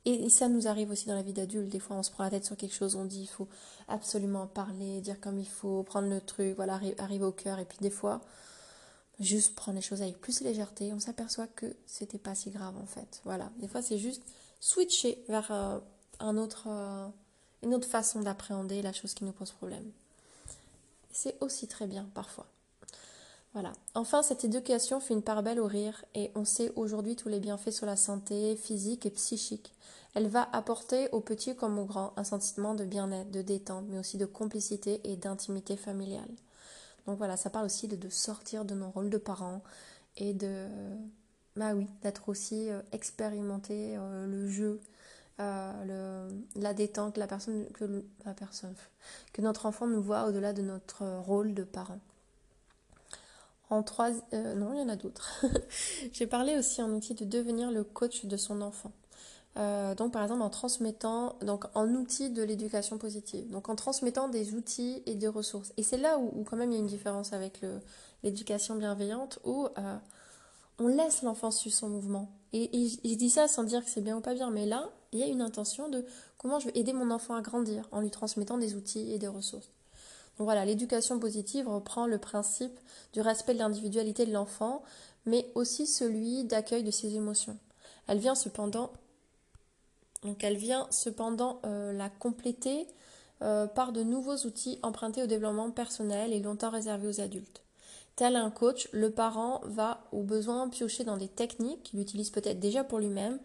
[0.06, 1.68] et, ça nous arrive aussi dans la vie d'adulte.
[1.68, 3.48] Des fois, on se prend la tête sur quelque chose, on dit il faut
[3.88, 7.58] absolument parler, dire comme il faut, prendre le truc, voilà, arriver au cœur.
[7.58, 8.22] Et puis des fois,
[9.18, 12.76] juste prendre les choses avec plus de légèreté, on s'aperçoit que c'était pas si grave
[12.76, 13.20] en fait.
[13.24, 13.50] Voilà.
[13.58, 14.22] Des fois, c'est juste
[14.60, 15.78] switcher vers euh,
[16.18, 17.08] un euh,
[17.62, 19.90] une autre façon d'appréhender la chose qui nous pose problème.
[21.12, 22.46] C'est aussi très bien parfois.
[23.52, 23.72] Voilà.
[23.94, 27.40] Enfin, cette éducation fait une part belle au rire et on sait aujourd'hui tous les
[27.40, 29.72] bienfaits sur la santé physique et psychique.
[30.14, 33.98] Elle va apporter aux petits comme aux grands un sentiment de bien-être, de détente, mais
[33.98, 36.30] aussi de complicité et d'intimité familiale.
[37.06, 39.62] Donc voilà, ça parle aussi de, sortir de nos rôles de parents
[40.16, 40.66] et de,
[41.56, 44.80] bah oui, d'être aussi euh, expérimenter euh, le jeu,
[45.40, 48.74] euh, la détente, que la personne
[49.32, 51.98] que notre enfant nous voit au-delà de notre rôle de parent.
[53.70, 55.44] En trois, euh, non, il y en a d'autres.
[56.12, 58.90] J'ai parlé aussi en outil de devenir le coach de son enfant.
[59.56, 64.28] Euh, donc par exemple en transmettant, donc en outil de l'éducation positive, donc en transmettant
[64.28, 65.72] des outils et des ressources.
[65.76, 67.60] Et c'est là où, quand même il y a une différence avec
[68.22, 69.96] l'éducation bienveillante où euh,
[70.78, 72.30] on laisse l'enfant suivre son mouvement.
[72.52, 74.88] Et, et, je dis ça sans dire que c'est bien ou pas bien, mais là
[75.12, 76.04] il y a une intention de
[76.38, 79.28] comment je vais aider mon enfant à grandir en lui transmettant des outils et des
[79.28, 79.70] ressources
[80.44, 82.78] voilà, l'éducation positive reprend le principe
[83.12, 84.82] du respect de l'individualité de l'enfant,
[85.26, 87.58] mais aussi celui d'accueil de ses émotions.
[88.08, 88.90] Elle vient cependant,
[90.24, 92.86] euh, la compléter
[93.42, 97.62] euh, par de nouveaux outils empruntés au développement personnel et longtemps réservés aux adultes.
[98.16, 102.60] Tel un coach, le parent va au besoin piocher dans des techniques qu'il utilise peut-être
[102.60, 103.38] déjà pour lui-même,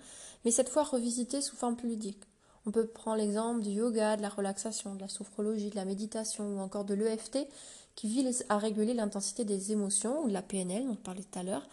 [0.44, 2.24] mais cette fois revisitées sous forme plus ludique.
[2.68, 6.46] On peut prendre l'exemple du yoga, de la relaxation, de la sophrologie, de la méditation
[6.56, 7.48] ou encore de l'EFT
[7.96, 11.40] qui vise à réguler l'intensité des émotions ou de la PNL dont on parlait tout
[11.40, 11.68] à l'heure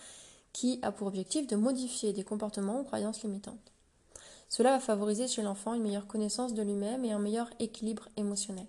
[0.53, 3.73] qui a pour objectif de modifier des comportements ou croyances limitantes.
[4.51, 8.67] Cela va favoriser chez l'enfant une meilleure connaissance de lui-même et un meilleur équilibre émotionnel.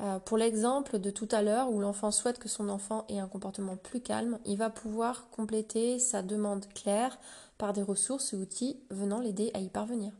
[0.00, 3.26] Euh, pour l'exemple de tout à l'heure où l'enfant souhaite que son enfant ait un
[3.26, 7.18] comportement plus calme, il va pouvoir compléter sa demande claire
[7.58, 10.12] par des ressources et outils venant l'aider à y parvenir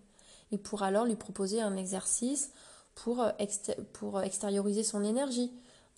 [0.52, 2.52] et pour alors lui proposer un exercice
[2.94, 3.30] pour, euh,
[3.92, 5.50] pour extérioriser son énergie.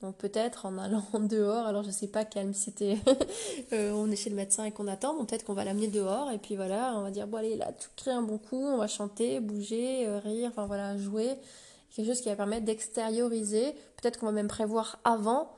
[0.02, 2.98] Donc peut-être en allant dehors, alors je sais pas quelle c'était,
[3.72, 6.38] euh, on est chez le médecin et qu'on attend, peut-être qu'on va l'amener dehors et
[6.38, 8.86] puis voilà, on va dire bon allez là, tu crées un bon coup, on va
[8.86, 11.30] chanter, bouger, euh, rire, enfin voilà, jouer,
[11.94, 15.50] quelque chose qui va permettre d'extérioriser, peut-être qu'on va même prévoir avant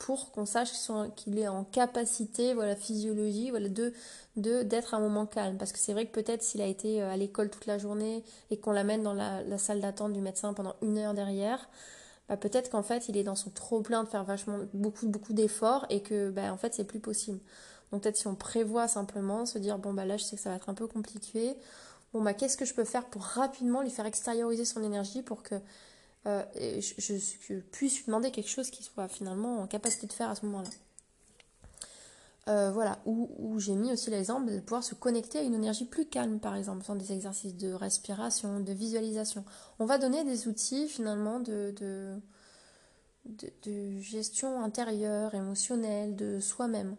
[0.00, 0.70] pour qu'on sache
[1.14, 3.92] qu'il est en capacité, voilà, physiologie, voilà, de
[4.36, 5.58] d'être un moment calme.
[5.58, 8.24] Parce que c'est vrai que peut-être s'il a été euh, à l'école toute la journée
[8.50, 11.68] et qu'on l'amène dans la, salle d'attente du médecin pendant une heure derrière,
[12.30, 15.34] bah peut-être qu'en fait il est dans son trop plein de faire vachement beaucoup beaucoup
[15.34, 17.40] d'efforts et que bah en fait c'est plus possible.
[17.92, 20.48] Donc peut-être si on prévoit simplement se dire bon bah là je sais que ça
[20.48, 21.56] va être un peu compliqué.
[22.14, 25.42] Bon bah qu'est-ce que je peux faire pour rapidement lui faire extérioriser son énergie pour
[25.42, 25.56] que
[26.26, 26.44] euh,
[26.80, 30.44] je, puisse lui demander quelque chose qu'il soit finalement en capacité de faire à ce
[30.46, 30.68] moment-là.
[32.48, 36.06] Euh, voilà, où, j'ai mis aussi l'exemple de pouvoir se connecter à une énergie plus
[36.06, 39.44] calme, par exemple, dans des exercices de respiration, de visualisation.
[39.78, 42.20] On va donner des outils finalement de, de,
[44.00, 46.96] gestion intérieure, émotionnelle, de soi-même.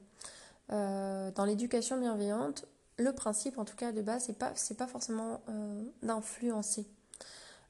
[0.72, 2.66] Euh, dans l'éducation bienveillante,
[2.98, 5.42] le principe, en tout cas de base, c'est pas, pas forcément
[6.02, 6.88] d'influencer.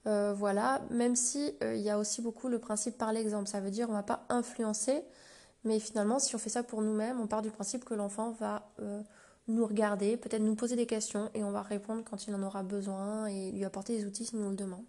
[0.07, 3.47] Euh, voilà, même si euh, il y a aussi beaucoup le principe par l'exemple.
[3.47, 5.03] Ça veut dire on va pas influencer,
[5.63, 8.67] mais finalement, si on fait ça pour nous-mêmes, on part du principe que l'enfant va
[8.79, 9.01] euh,
[9.47, 12.63] nous regarder, peut-être nous poser des questions et on va répondre quand il en aura
[12.63, 14.85] besoin et lui apporter des outils s'il nous le demande.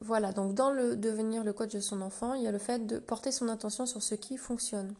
[0.00, 2.86] voilà, donc dans le devenir le coach de son enfant, il y a le fait
[2.86, 4.94] de porter son attention sur ce qui fonctionne.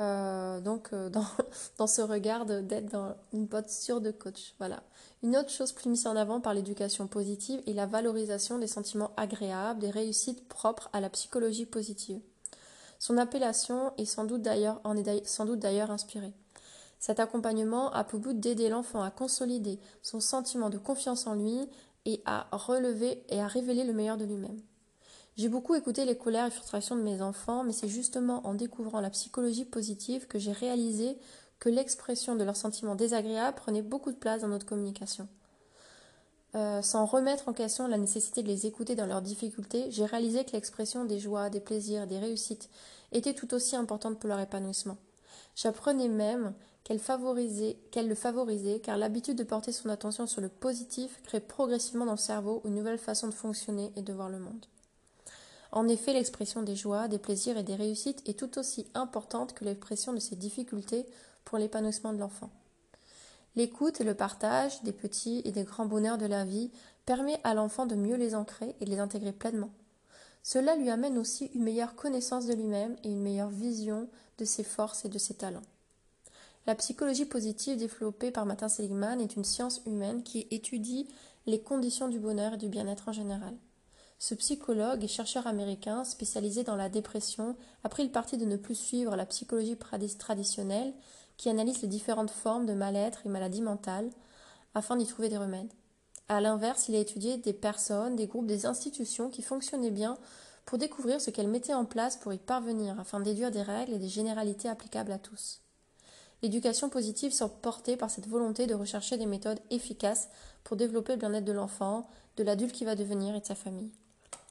[0.00, 1.08] Euh, donc euh,
[1.78, 4.54] dans, ce regard d'être dans une posture de coach.
[4.58, 4.82] Voilà.
[5.22, 9.12] Une autre chose plus mise en avant par l'éducation positive est la valorisation des sentiments
[9.16, 12.20] agréables, des réussites propres à la psychologie positive.
[12.98, 16.32] Son appellation en est sans doute d'ailleurs inspirée.
[16.98, 21.68] Cet accompagnement a pour but d'aider l'enfant à consolider son sentiment de confiance en lui
[22.06, 24.60] et à relever et à révéler le meilleur de lui-même.
[25.36, 29.00] J'ai beaucoup écouté les colères et frustrations de mes enfants, mais c'est justement en découvrant
[29.00, 31.18] la psychologie positive que j'ai réalisé
[31.58, 35.28] que l'expression de leurs sentiments désagréables prenait beaucoup de place dans notre communication.
[36.54, 40.42] Euh, sans remettre en question la nécessité de les écouter dans leurs difficultés, j'ai réalisé
[40.46, 42.70] que l'expression des joies, des plaisirs, des réussites
[43.12, 44.96] était tout aussi importante pour leur épanouissement.
[45.54, 47.00] J'apprenais même qu'elle
[47.90, 52.12] qu'elle le favorisait, car l'habitude de porter son attention sur le positif crée progressivement dans
[52.12, 54.64] le cerveau une nouvelle façon de fonctionner et de voir le monde.
[55.72, 59.64] En effet, l'expression des joies, des plaisirs et des réussites est tout aussi importante que
[59.64, 61.06] l'expression de ses difficultés
[61.44, 62.50] pour l'épanouissement de l'enfant.
[63.56, 66.70] L'écoute et le partage des petits et des grands bonheurs de la vie
[67.06, 69.70] permet à l'enfant de mieux les ancrer et de les intégrer pleinement.
[70.42, 74.62] Cela lui amène aussi une meilleure connaissance de lui-même et une meilleure vision de ses
[74.62, 75.62] forces et de ses talents.
[76.66, 81.08] La psychologie positive développée par Martin Seligman est une science humaine qui étudie
[81.46, 83.54] les conditions du bonheur et du bien-être en général.
[84.18, 88.56] Ce psychologue et chercheur américain spécialisé dans la dépression a pris le parti de ne
[88.56, 90.94] plus suivre la psychologie traditionnelle
[91.36, 94.10] qui analyse les différentes formes de mal-être et maladies mentales
[94.74, 95.72] afin d'y trouver des remèdes.
[96.28, 100.16] A l'inverse, il a étudié des personnes, des groupes, des institutions qui fonctionnaient bien
[100.64, 103.92] pour découvrir ce qu'elles mettaient en place pour y parvenir afin de déduire des règles
[103.92, 105.60] et des généralités applicables à tous.
[106.42, 110.28] L'éducation positive sort portée par cette volonté de rechercher des méthodes efficaces
[110.64, 113.92] pour développer le bien-être de l'enfant, de l'adulte qui va devenir et de sa famille.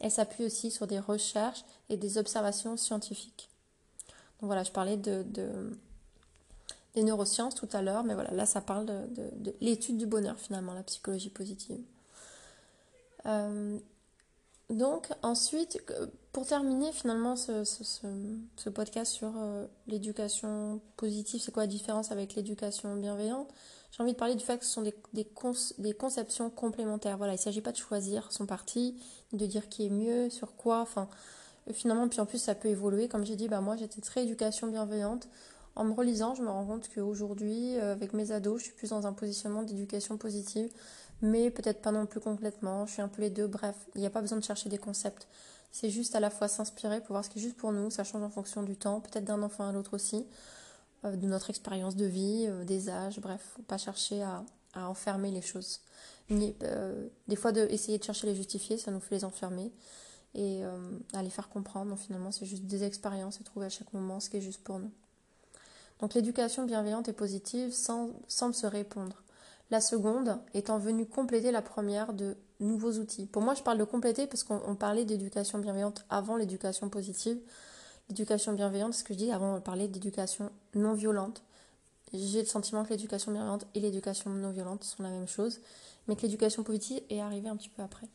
[0.06, 3.50] Elle s'appuie aussi sur des recherches et des observations scientifiques.
[4.40, 5.26] Donc voilà, je parlais de,
[6.94, 10.76] des neurosciences tout à l'heure, mais voilà, là ça parle de, l'étude du bonheur finalement,
[10.76, 11.82] la psychologie positive.
[13.26, 13.80] Euh,
[14.70, 15.84] donc ensuite,
[16.34, 22.96] pour terminer finalement ce, podcast sur euh, l'éducation positive, c'est quoi la différence avec l'éducation
[22.96, 23.52] bienveillante?
[23.96, 27.18] J'ai envie de parler du fait que ce sont des, conceptions complémentaires.
[27.18, 29.02] Voilà, il ne s'agit pas de choisir son parti,
[29.32, 30.82] de dire qui est mieux, sur quoi.
[30.82, 31.08] Enfin,
[31.70, 33.08] euh, finalement, puis en plus, ça peut évoluer.
[33.08, 35.30] Comme j'ai dit, bah, moi, j'étais très éducation bienveillante.
[35.78, 38.90] En me relisant, je me rends compte qu'aujourd'hui, euh, avec mes ados, je suis plus
[38.90, 40.70] dans un positionnement d'éducation positive,
[41.22, 42.86] mais peut-être pas non plus complètement.
[42.88, 43.48] Je suis un peu les deux.
[43.48, 45.26] Bref, il n'y a pas besoin de chercher des concepts.
[45.72, 47.90] C'est juste à la fois s'inspirer pour voir ce qui est juste pour nous.
[47.90, 50.26] Ça change en fonction du temps, peut-être d'un enfant à l'autre aussi.
[51.06, 54.44] Euh, de notre expérience de vie, euh, des âges, bref, faut pas chercher à,
[54.76, 55.80] enfermer les choses.
[56.32, 59.72] Euh, des fois, de, essayer de chercher les justifier, ça nous fait les enfermer
[60.34, 60.64] et
[61.14, 61.98] à les faire comprendre.
[61.98, 64.80] finalement, c'est juste des expériences et trouver à chaque moment ce qui est juste pour
[64.80, 64.92] nous.
[66.02, 69.24] Donc l'éducation bienveillante et positive semble se répondre.
[69.72, 73.28] La seconde étant venue compléter la première de nouveaux outils.
[73.28, 77.40] Pour moi, je parle de compléter parce qu'on parlait d'éducation bienveillante avant l'éducation positive.
[78.10, 81.42] L'éducation bienveillante, ce que je dis avant, on parlait d'éducation non violente.
[82.14, 85.60] J'ai le sentiment que l'éducation bienveillante et l'éducation non violente sont la même chose,
[86.08, 88.08] mais que l'éducation positive est arrivée un petit peu après.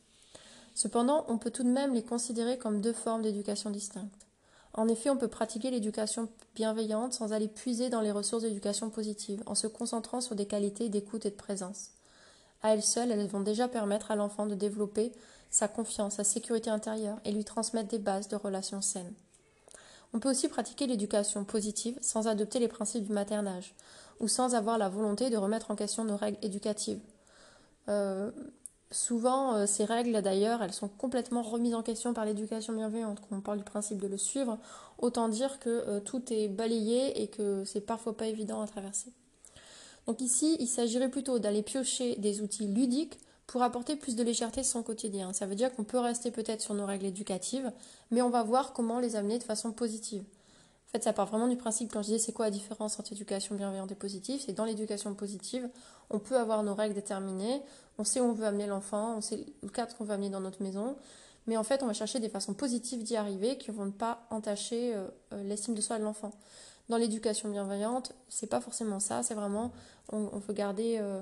[0.75, 4.27] Cependant, on peut tout de même les considérer comme deux formes d'éducation distinctes.
[4.73, 9.43] En effet, on peut pratiquer l'éducation bienveillante sans aller puiser dans les ressources d'éducation positive,
[9.45, 11.89] en se concentrant sur des qualités d'écoute et de présence.
[12.63, 15.11] À elles seules, elles vont déjà permettre à l'enfant de développer
[15.49, 19.13] sa confiance, sa sécurité intérieure et lui transmettre des bases de relations saines.
[20.13, 23.73] On peut aussi pratiquer l'éducation positive sans adopter les principes du maternage
[24.19, 26.99] ou sans avoir la volonté de remettre en question nos règles éducatives.
[27.89, 28.31] Euh,
[28.91, 33.19] souvent, euh, ces règles, d'ailleurs, elles sont complètement remises en question par l'éducation bienveillante.
[33.21, 34.59] Quand on parle du principe de le suivre,
[34.97, 39.11] autant dire que euh, tout est balayé et que c'est parfois pas évident à traverser.
[40.07, 43.17] Donc ici, il s'agirait plutôt d'aller piocher des outils ludiques
[43.51, 45.33] pour apporter plus de légèreté à son quotidien.
[45.33, 47.69] Ça veut dire qu'on peut rester peut-être sur nos règles éducatives,
[48.09, 50.21] mais on va voir comment les amener de façon positive.
[50.21, 53.11] En fait, ça part vraiment du principe, quand je dis c'est quoi la différence entre
[53.11, 55.67] éducation bienveillante et positive, c'est dans l'éducation positive,
[56.09, 57.61] on peut avoir nos règles déterminées,
[57.97, 60.39] on sait où on veut amener l'enfant, on sait le cadre qu'on veut amener dans
[60.39, 60.95] notre maison,
[61.45, 64.25] mais en fait, on va chercher des façons positives d'y arriver qui ne vont pas
[64.29, 66.31] entacher euh, euh, l'estime de soi de l'enfant.
[66.87, 69.73] Dans l'éducation bienveillante, c'est pas forcément ça, c'est vraiment,
[70.13, 71.21] on, veut garder euh,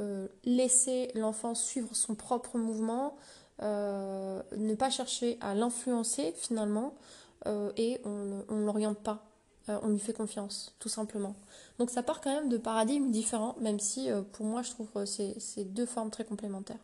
[0.00, 3.16] euh, laisser l'enfant suivre son propre mouvement,
[3.62, 6.94] euh, ne pas chercher à l'influencer finalement,
[7.46, 9.24] euh, et on ne l'oriente pas,
[9.68, 11.36] on lui fait confiance, tout simplement.
[11.78, 15.64] Donc ça part quand même de paradigmes différents, même si pour moi je trouve c'est
[15.72, 16.82] deux formes très complémentaires.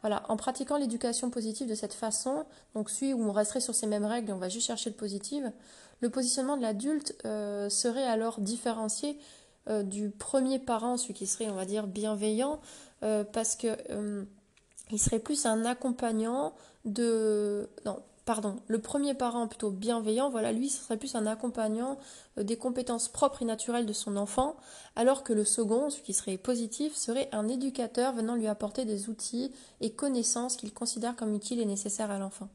[0.00, 3.86] voilà, en pratiquant l'éducation positive de cette façon, donc celui où on resterait sur ces
[3.86, 5.44] mêmes règles et on va juste chercher le positif,
[6.00, 9.18] le positionnement de l'adulte serait alors différencié
[9.68, 12.60] euh, du premier parent, celui qui serait, on va dire, bienveillant,
[13.02, 13.68] euh, parce que
[14.90, 16.54] il serait plus un accompagnant
[16.84, 17.68] de...
[17.84, 21.98] Non, pardon, le premier parent plutôt bienveillant, voilà, lui, ce serait plus un accompagnant
[22.38, 24.56] euh, des compétences propres et naturelles de son enfant,
[24.96, 29.08] alors que le second, ce qui serait positif, serait un éducateur venant lui apporter des
[29.08, 29.50] outils
[29.80, 32.48] et connaissances qu'il considère comme utiles et nécessaires à l'enfant.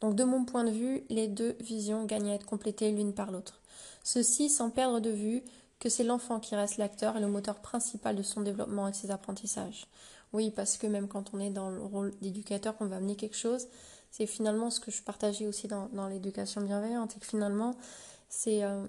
[0.00, 3.30] Donc de mon point de vue, les deux visions gagnent à être complétées l'une par
[3.30, 3.60] l'autre.
[4.04, 5.42] Ceci sans perdre de vue
[5.78, 8.96] que c'est l'enfant qui reste l'acteur et le moteur principal de son développement et de
[8.96, 9.86] ses apprentissages.
[10.32, 13.36] Oui, parce que même quand on est dans le rôle d'éducateur, qu'on va amener quelque
[13.36, 13.68] chose,
[14.10, 17.74] c'est finalement ce que je partageais aussi dans, l'éducation bienveillante, et que finalement,
[18.28, 18.86] c'est euh,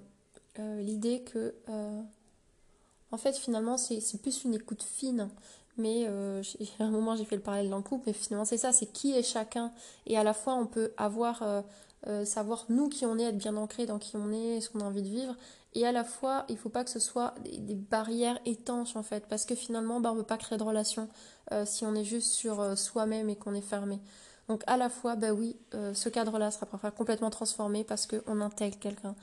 [0.59, 2.01] euh, l'idée que, euh,
[3.11, 5.29] en fait, finalement, c'est plus une écoute fine.
[5.77, 6.07] Mais
[6.79, 8.87] à un moment, j'ai fait le parallèle dans le couple, mais finalement, c'est ça, c'est
[8.87, 9.71] qui est chacun.
[10.05, 11.43] Et à la fois, on peut avoir,
[12.25, 14.85] savoir nous qui on est, être bien ancré dans qui on est, ce qu'on a
[14.85, 15.35] envie de vivre.
[15.77, 19.03] Et à la fois, il ne faut pas que ce soit des, barrières étanches, en
[19.03, 21.07] fait, parce que finalement, bah, on ne peut pas créer de relation
[21.65, 24.01] si on est juste sur soi-même et qu'on est fermé.
[24.47, 28.41] Donc à la fois, bah oui, euh, ce cadre-là sera parfois complètement transformé parce qu'on
[28.41, 29.15] intègre quelqu'un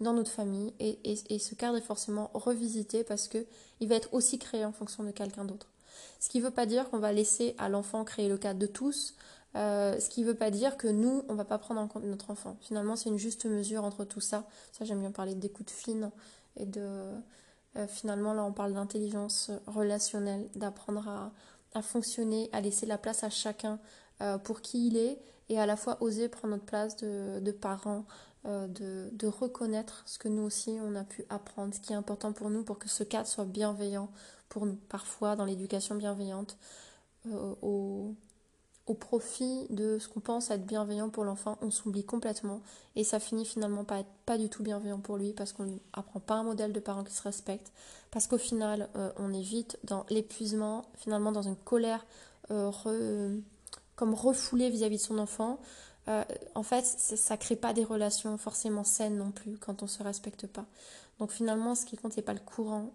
[0.00, 3.46] dans notre famille et, et, ce cadre est forcément revisité parce qu'il
[3.88, 5.68] va être aussi créé en fonction de quelqu'un d'autre.
[6.18, 8.66] Ce qui ne veut pas dire qu'on va laisser à l'enfant créer le cadre de
[8.66, 9.14] tous,
[9.54, 11.88] euh, ce qui ne veut pas dire que nous, on ne va pas prendre en
[11.88, 12.56] compte notre enfant.
[12.60, 14.46] Finalement, c'est une juste mesure entre tout ça.
[14.72, 16.10] Ça, j'aime bien parler d'écoute fine
[16.56, 17.12] et de...
[17.76, 21.32] Euh, finalement, là, on parle d'intelligence relationnelle, d'apprendre
[21.74, 23.78] à, fonctionner, à laisser la place à chacun
[24.20, 25.18] euh, pour qui il est
[25.48, 28.04] et à la fois oser prendre notre place de, parents,
[28.46, 32.32] euh, de, reconnaître ce que nous aussi on a pu apprendre, ce qui est important
[32.32, 34.10] pour nous pour que ce cadre soit bienveillant
[34.50, 34.76] pour nous.
[34.90, 36.58] Parfois dans l'éducation bienveillante,
[38.86, 42.60] au, profit de ce qu'on pense être bienveillant pour l'enfant, on s'oublie complètement.
[42.96, 46.20] Et ça finit finalement par être pas du tout bienveillant pour lui parce qu'on n'apprend
[46.20, 47.72] pas un modèle de parents qui se respecte,
[48.10, 48.88] parce qu'au final
[49.18, 52.04] on est vite dans l'épuisement, finalement dans une colère
[52.48, 55.58] comme refoulé vis-à-vis de son enfant,
[56.08, 60.02] euh, en fait, ça crée pas des relations forcément saines non plus quand on se
[60.02, 60.66] respecte pas.
[61.18, 62.92] Donc finalement, ce qui compte, c'est pas le courant,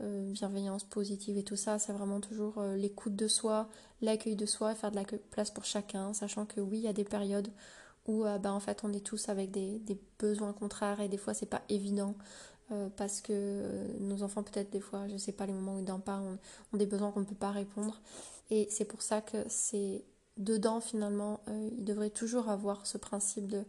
[0.00, 3.68] euh, euh, bienveillance positive et tout ça, c'est vraiment toujours l'écoute de soi,
[4.00, 6.92] l'accueil de soi, faire de la place pour chacun, sachant que oui, il y a
[6.92, 7.48] des périodes
[8.06, 9.82] où bah, en fait on est tous avec des,
[10.18, 12.14] besoins contraires et des fois c'est pas évident.
[12.96, 16.02] parce que nos enfants peut-être des fois, je sais pas, les moments où ils dorment
[16.02, 16.20] pas,
[16.72, 18.00] ont des besoins qu'on ne peut pas répondre.
[18.50, 20.04] Et c'est pour ça que c'est
[20.38, 23.64] dedans finalement, euh, il devrait toujours avoir ce principe de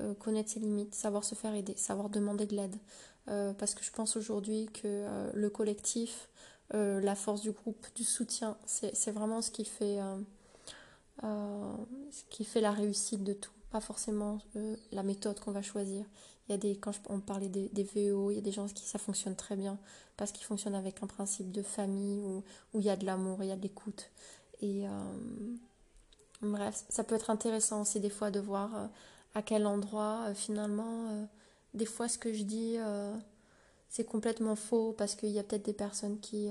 [0.00, 2.76] euh, connaître ses limites, savoir se faire aider, savoir demander de l'aide.
[3.28, 6.28] Euh, parce que je pense aujourd'hui que le collectif,
[6.72, 9.98] la force du groupe, du soutien, c'est vraiment ce qui fait
[11.22, 14.38] ce qui fait la réussite de tout, pas forcément
[14.92, 16.04] la méthode qu'on va choisir.
[16.48, 18.66] Il y a des, quand on parlait des, des VEO, il y a des gens
[18.66, 19.78] qui ça fonctionne très bien
[20.16, 22.44] parce qu'ils fonctionnent avec un principe de famille où,
[22.74, 24.10] où il y a de l'amour, il y a de l'écoute.
[24.60, 24.90] Et euh,
[26.42, 28.86] bref, ça peut être intéressant aussi des fois de voir euh,
[29.34, 31.28] à quel endroit euh, finalement,
[31.74, 32.76] des fois ce que je dis,
[33.88, 36.50] c'est complètement faux parce qu'il y a peut-être des personnes qui,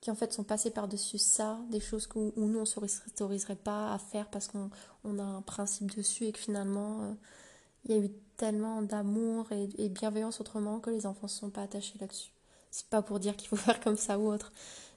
[0.00, 3.92] qui en fait sont passées par-dessus ça, des choses où, nous on ne s'autoriserait pas
[3.92, 4.70] à faire parce qu'on
[5.04, 7.16] on a un principe dessus et que finalement
[7.84, 11.50] il y a eu tellement d'amour et, et, bienveillance autrement que les enfants ne sont
[11.50, 12.32] pas attachés là-dessus.
[12.70, 14.52] C'est pas pour dire qu'il faut faire comme ça ou autre,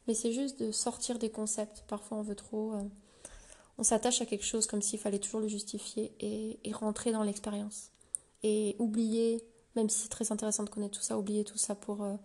[0.07, 1.83] mais c'est juste de sortir des concepts.
[1.87, 2.73] Parfois, on veut trop.
[2.73, 2.83] Euh,
[3.77, 7.91] on s'attache à quelque chose comme s'il fallait toujours le justifier et, rentrer dans l'expérience.
[8.43, 9.43] Et oublier,
[9.75, 12.15] même si c'est très intéressant de connaître tout ça, oublier tout ça pour euh,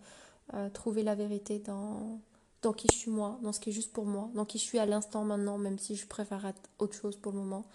[0.53, 2.19] euh, trouver la vérité dans,
[2.61, 4.63] dans qui je suis moi, dans ce qui est juste pour moi, dans qui je
[4.63, 7.65] suis à l'instant maintenant, même si je préfère être autre chose pour le moment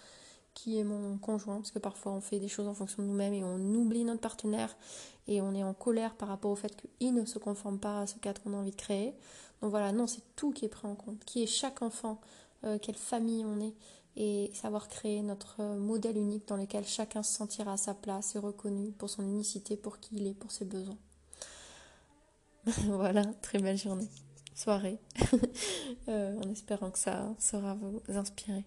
[0.53, 3.33] qui est mon conjoint, parce que parfois on fait des choses en fonction de nous-mêmes
[3.33, 4.75] et on oublie notre partenaire
[5.27, 8.07] et on est en colère par rapport au fait qu'il ne se conforme pas à
[8.07, 9.15] ce cadre qu'on a envie de créer.
[9.61, 12.19] Donc voilà, non, c'est tout qui est pris en compte, qui est chaque enfant,
[12.65, 13.73] euh, quelle famille on est,
[14.15, 18.39] et savoir créer notre modèle unique dans lequel chacun se sentira à sa place et
[18.39, 20.97] reconnu pour son unicité, pour qui il est, pour ses besoins.
[22.87, 24.09] voilà, très belle journée,
[24.55, 24.99] soirée,
[26.07, 28.65] euh, en espérant que ça saura vous inspirer.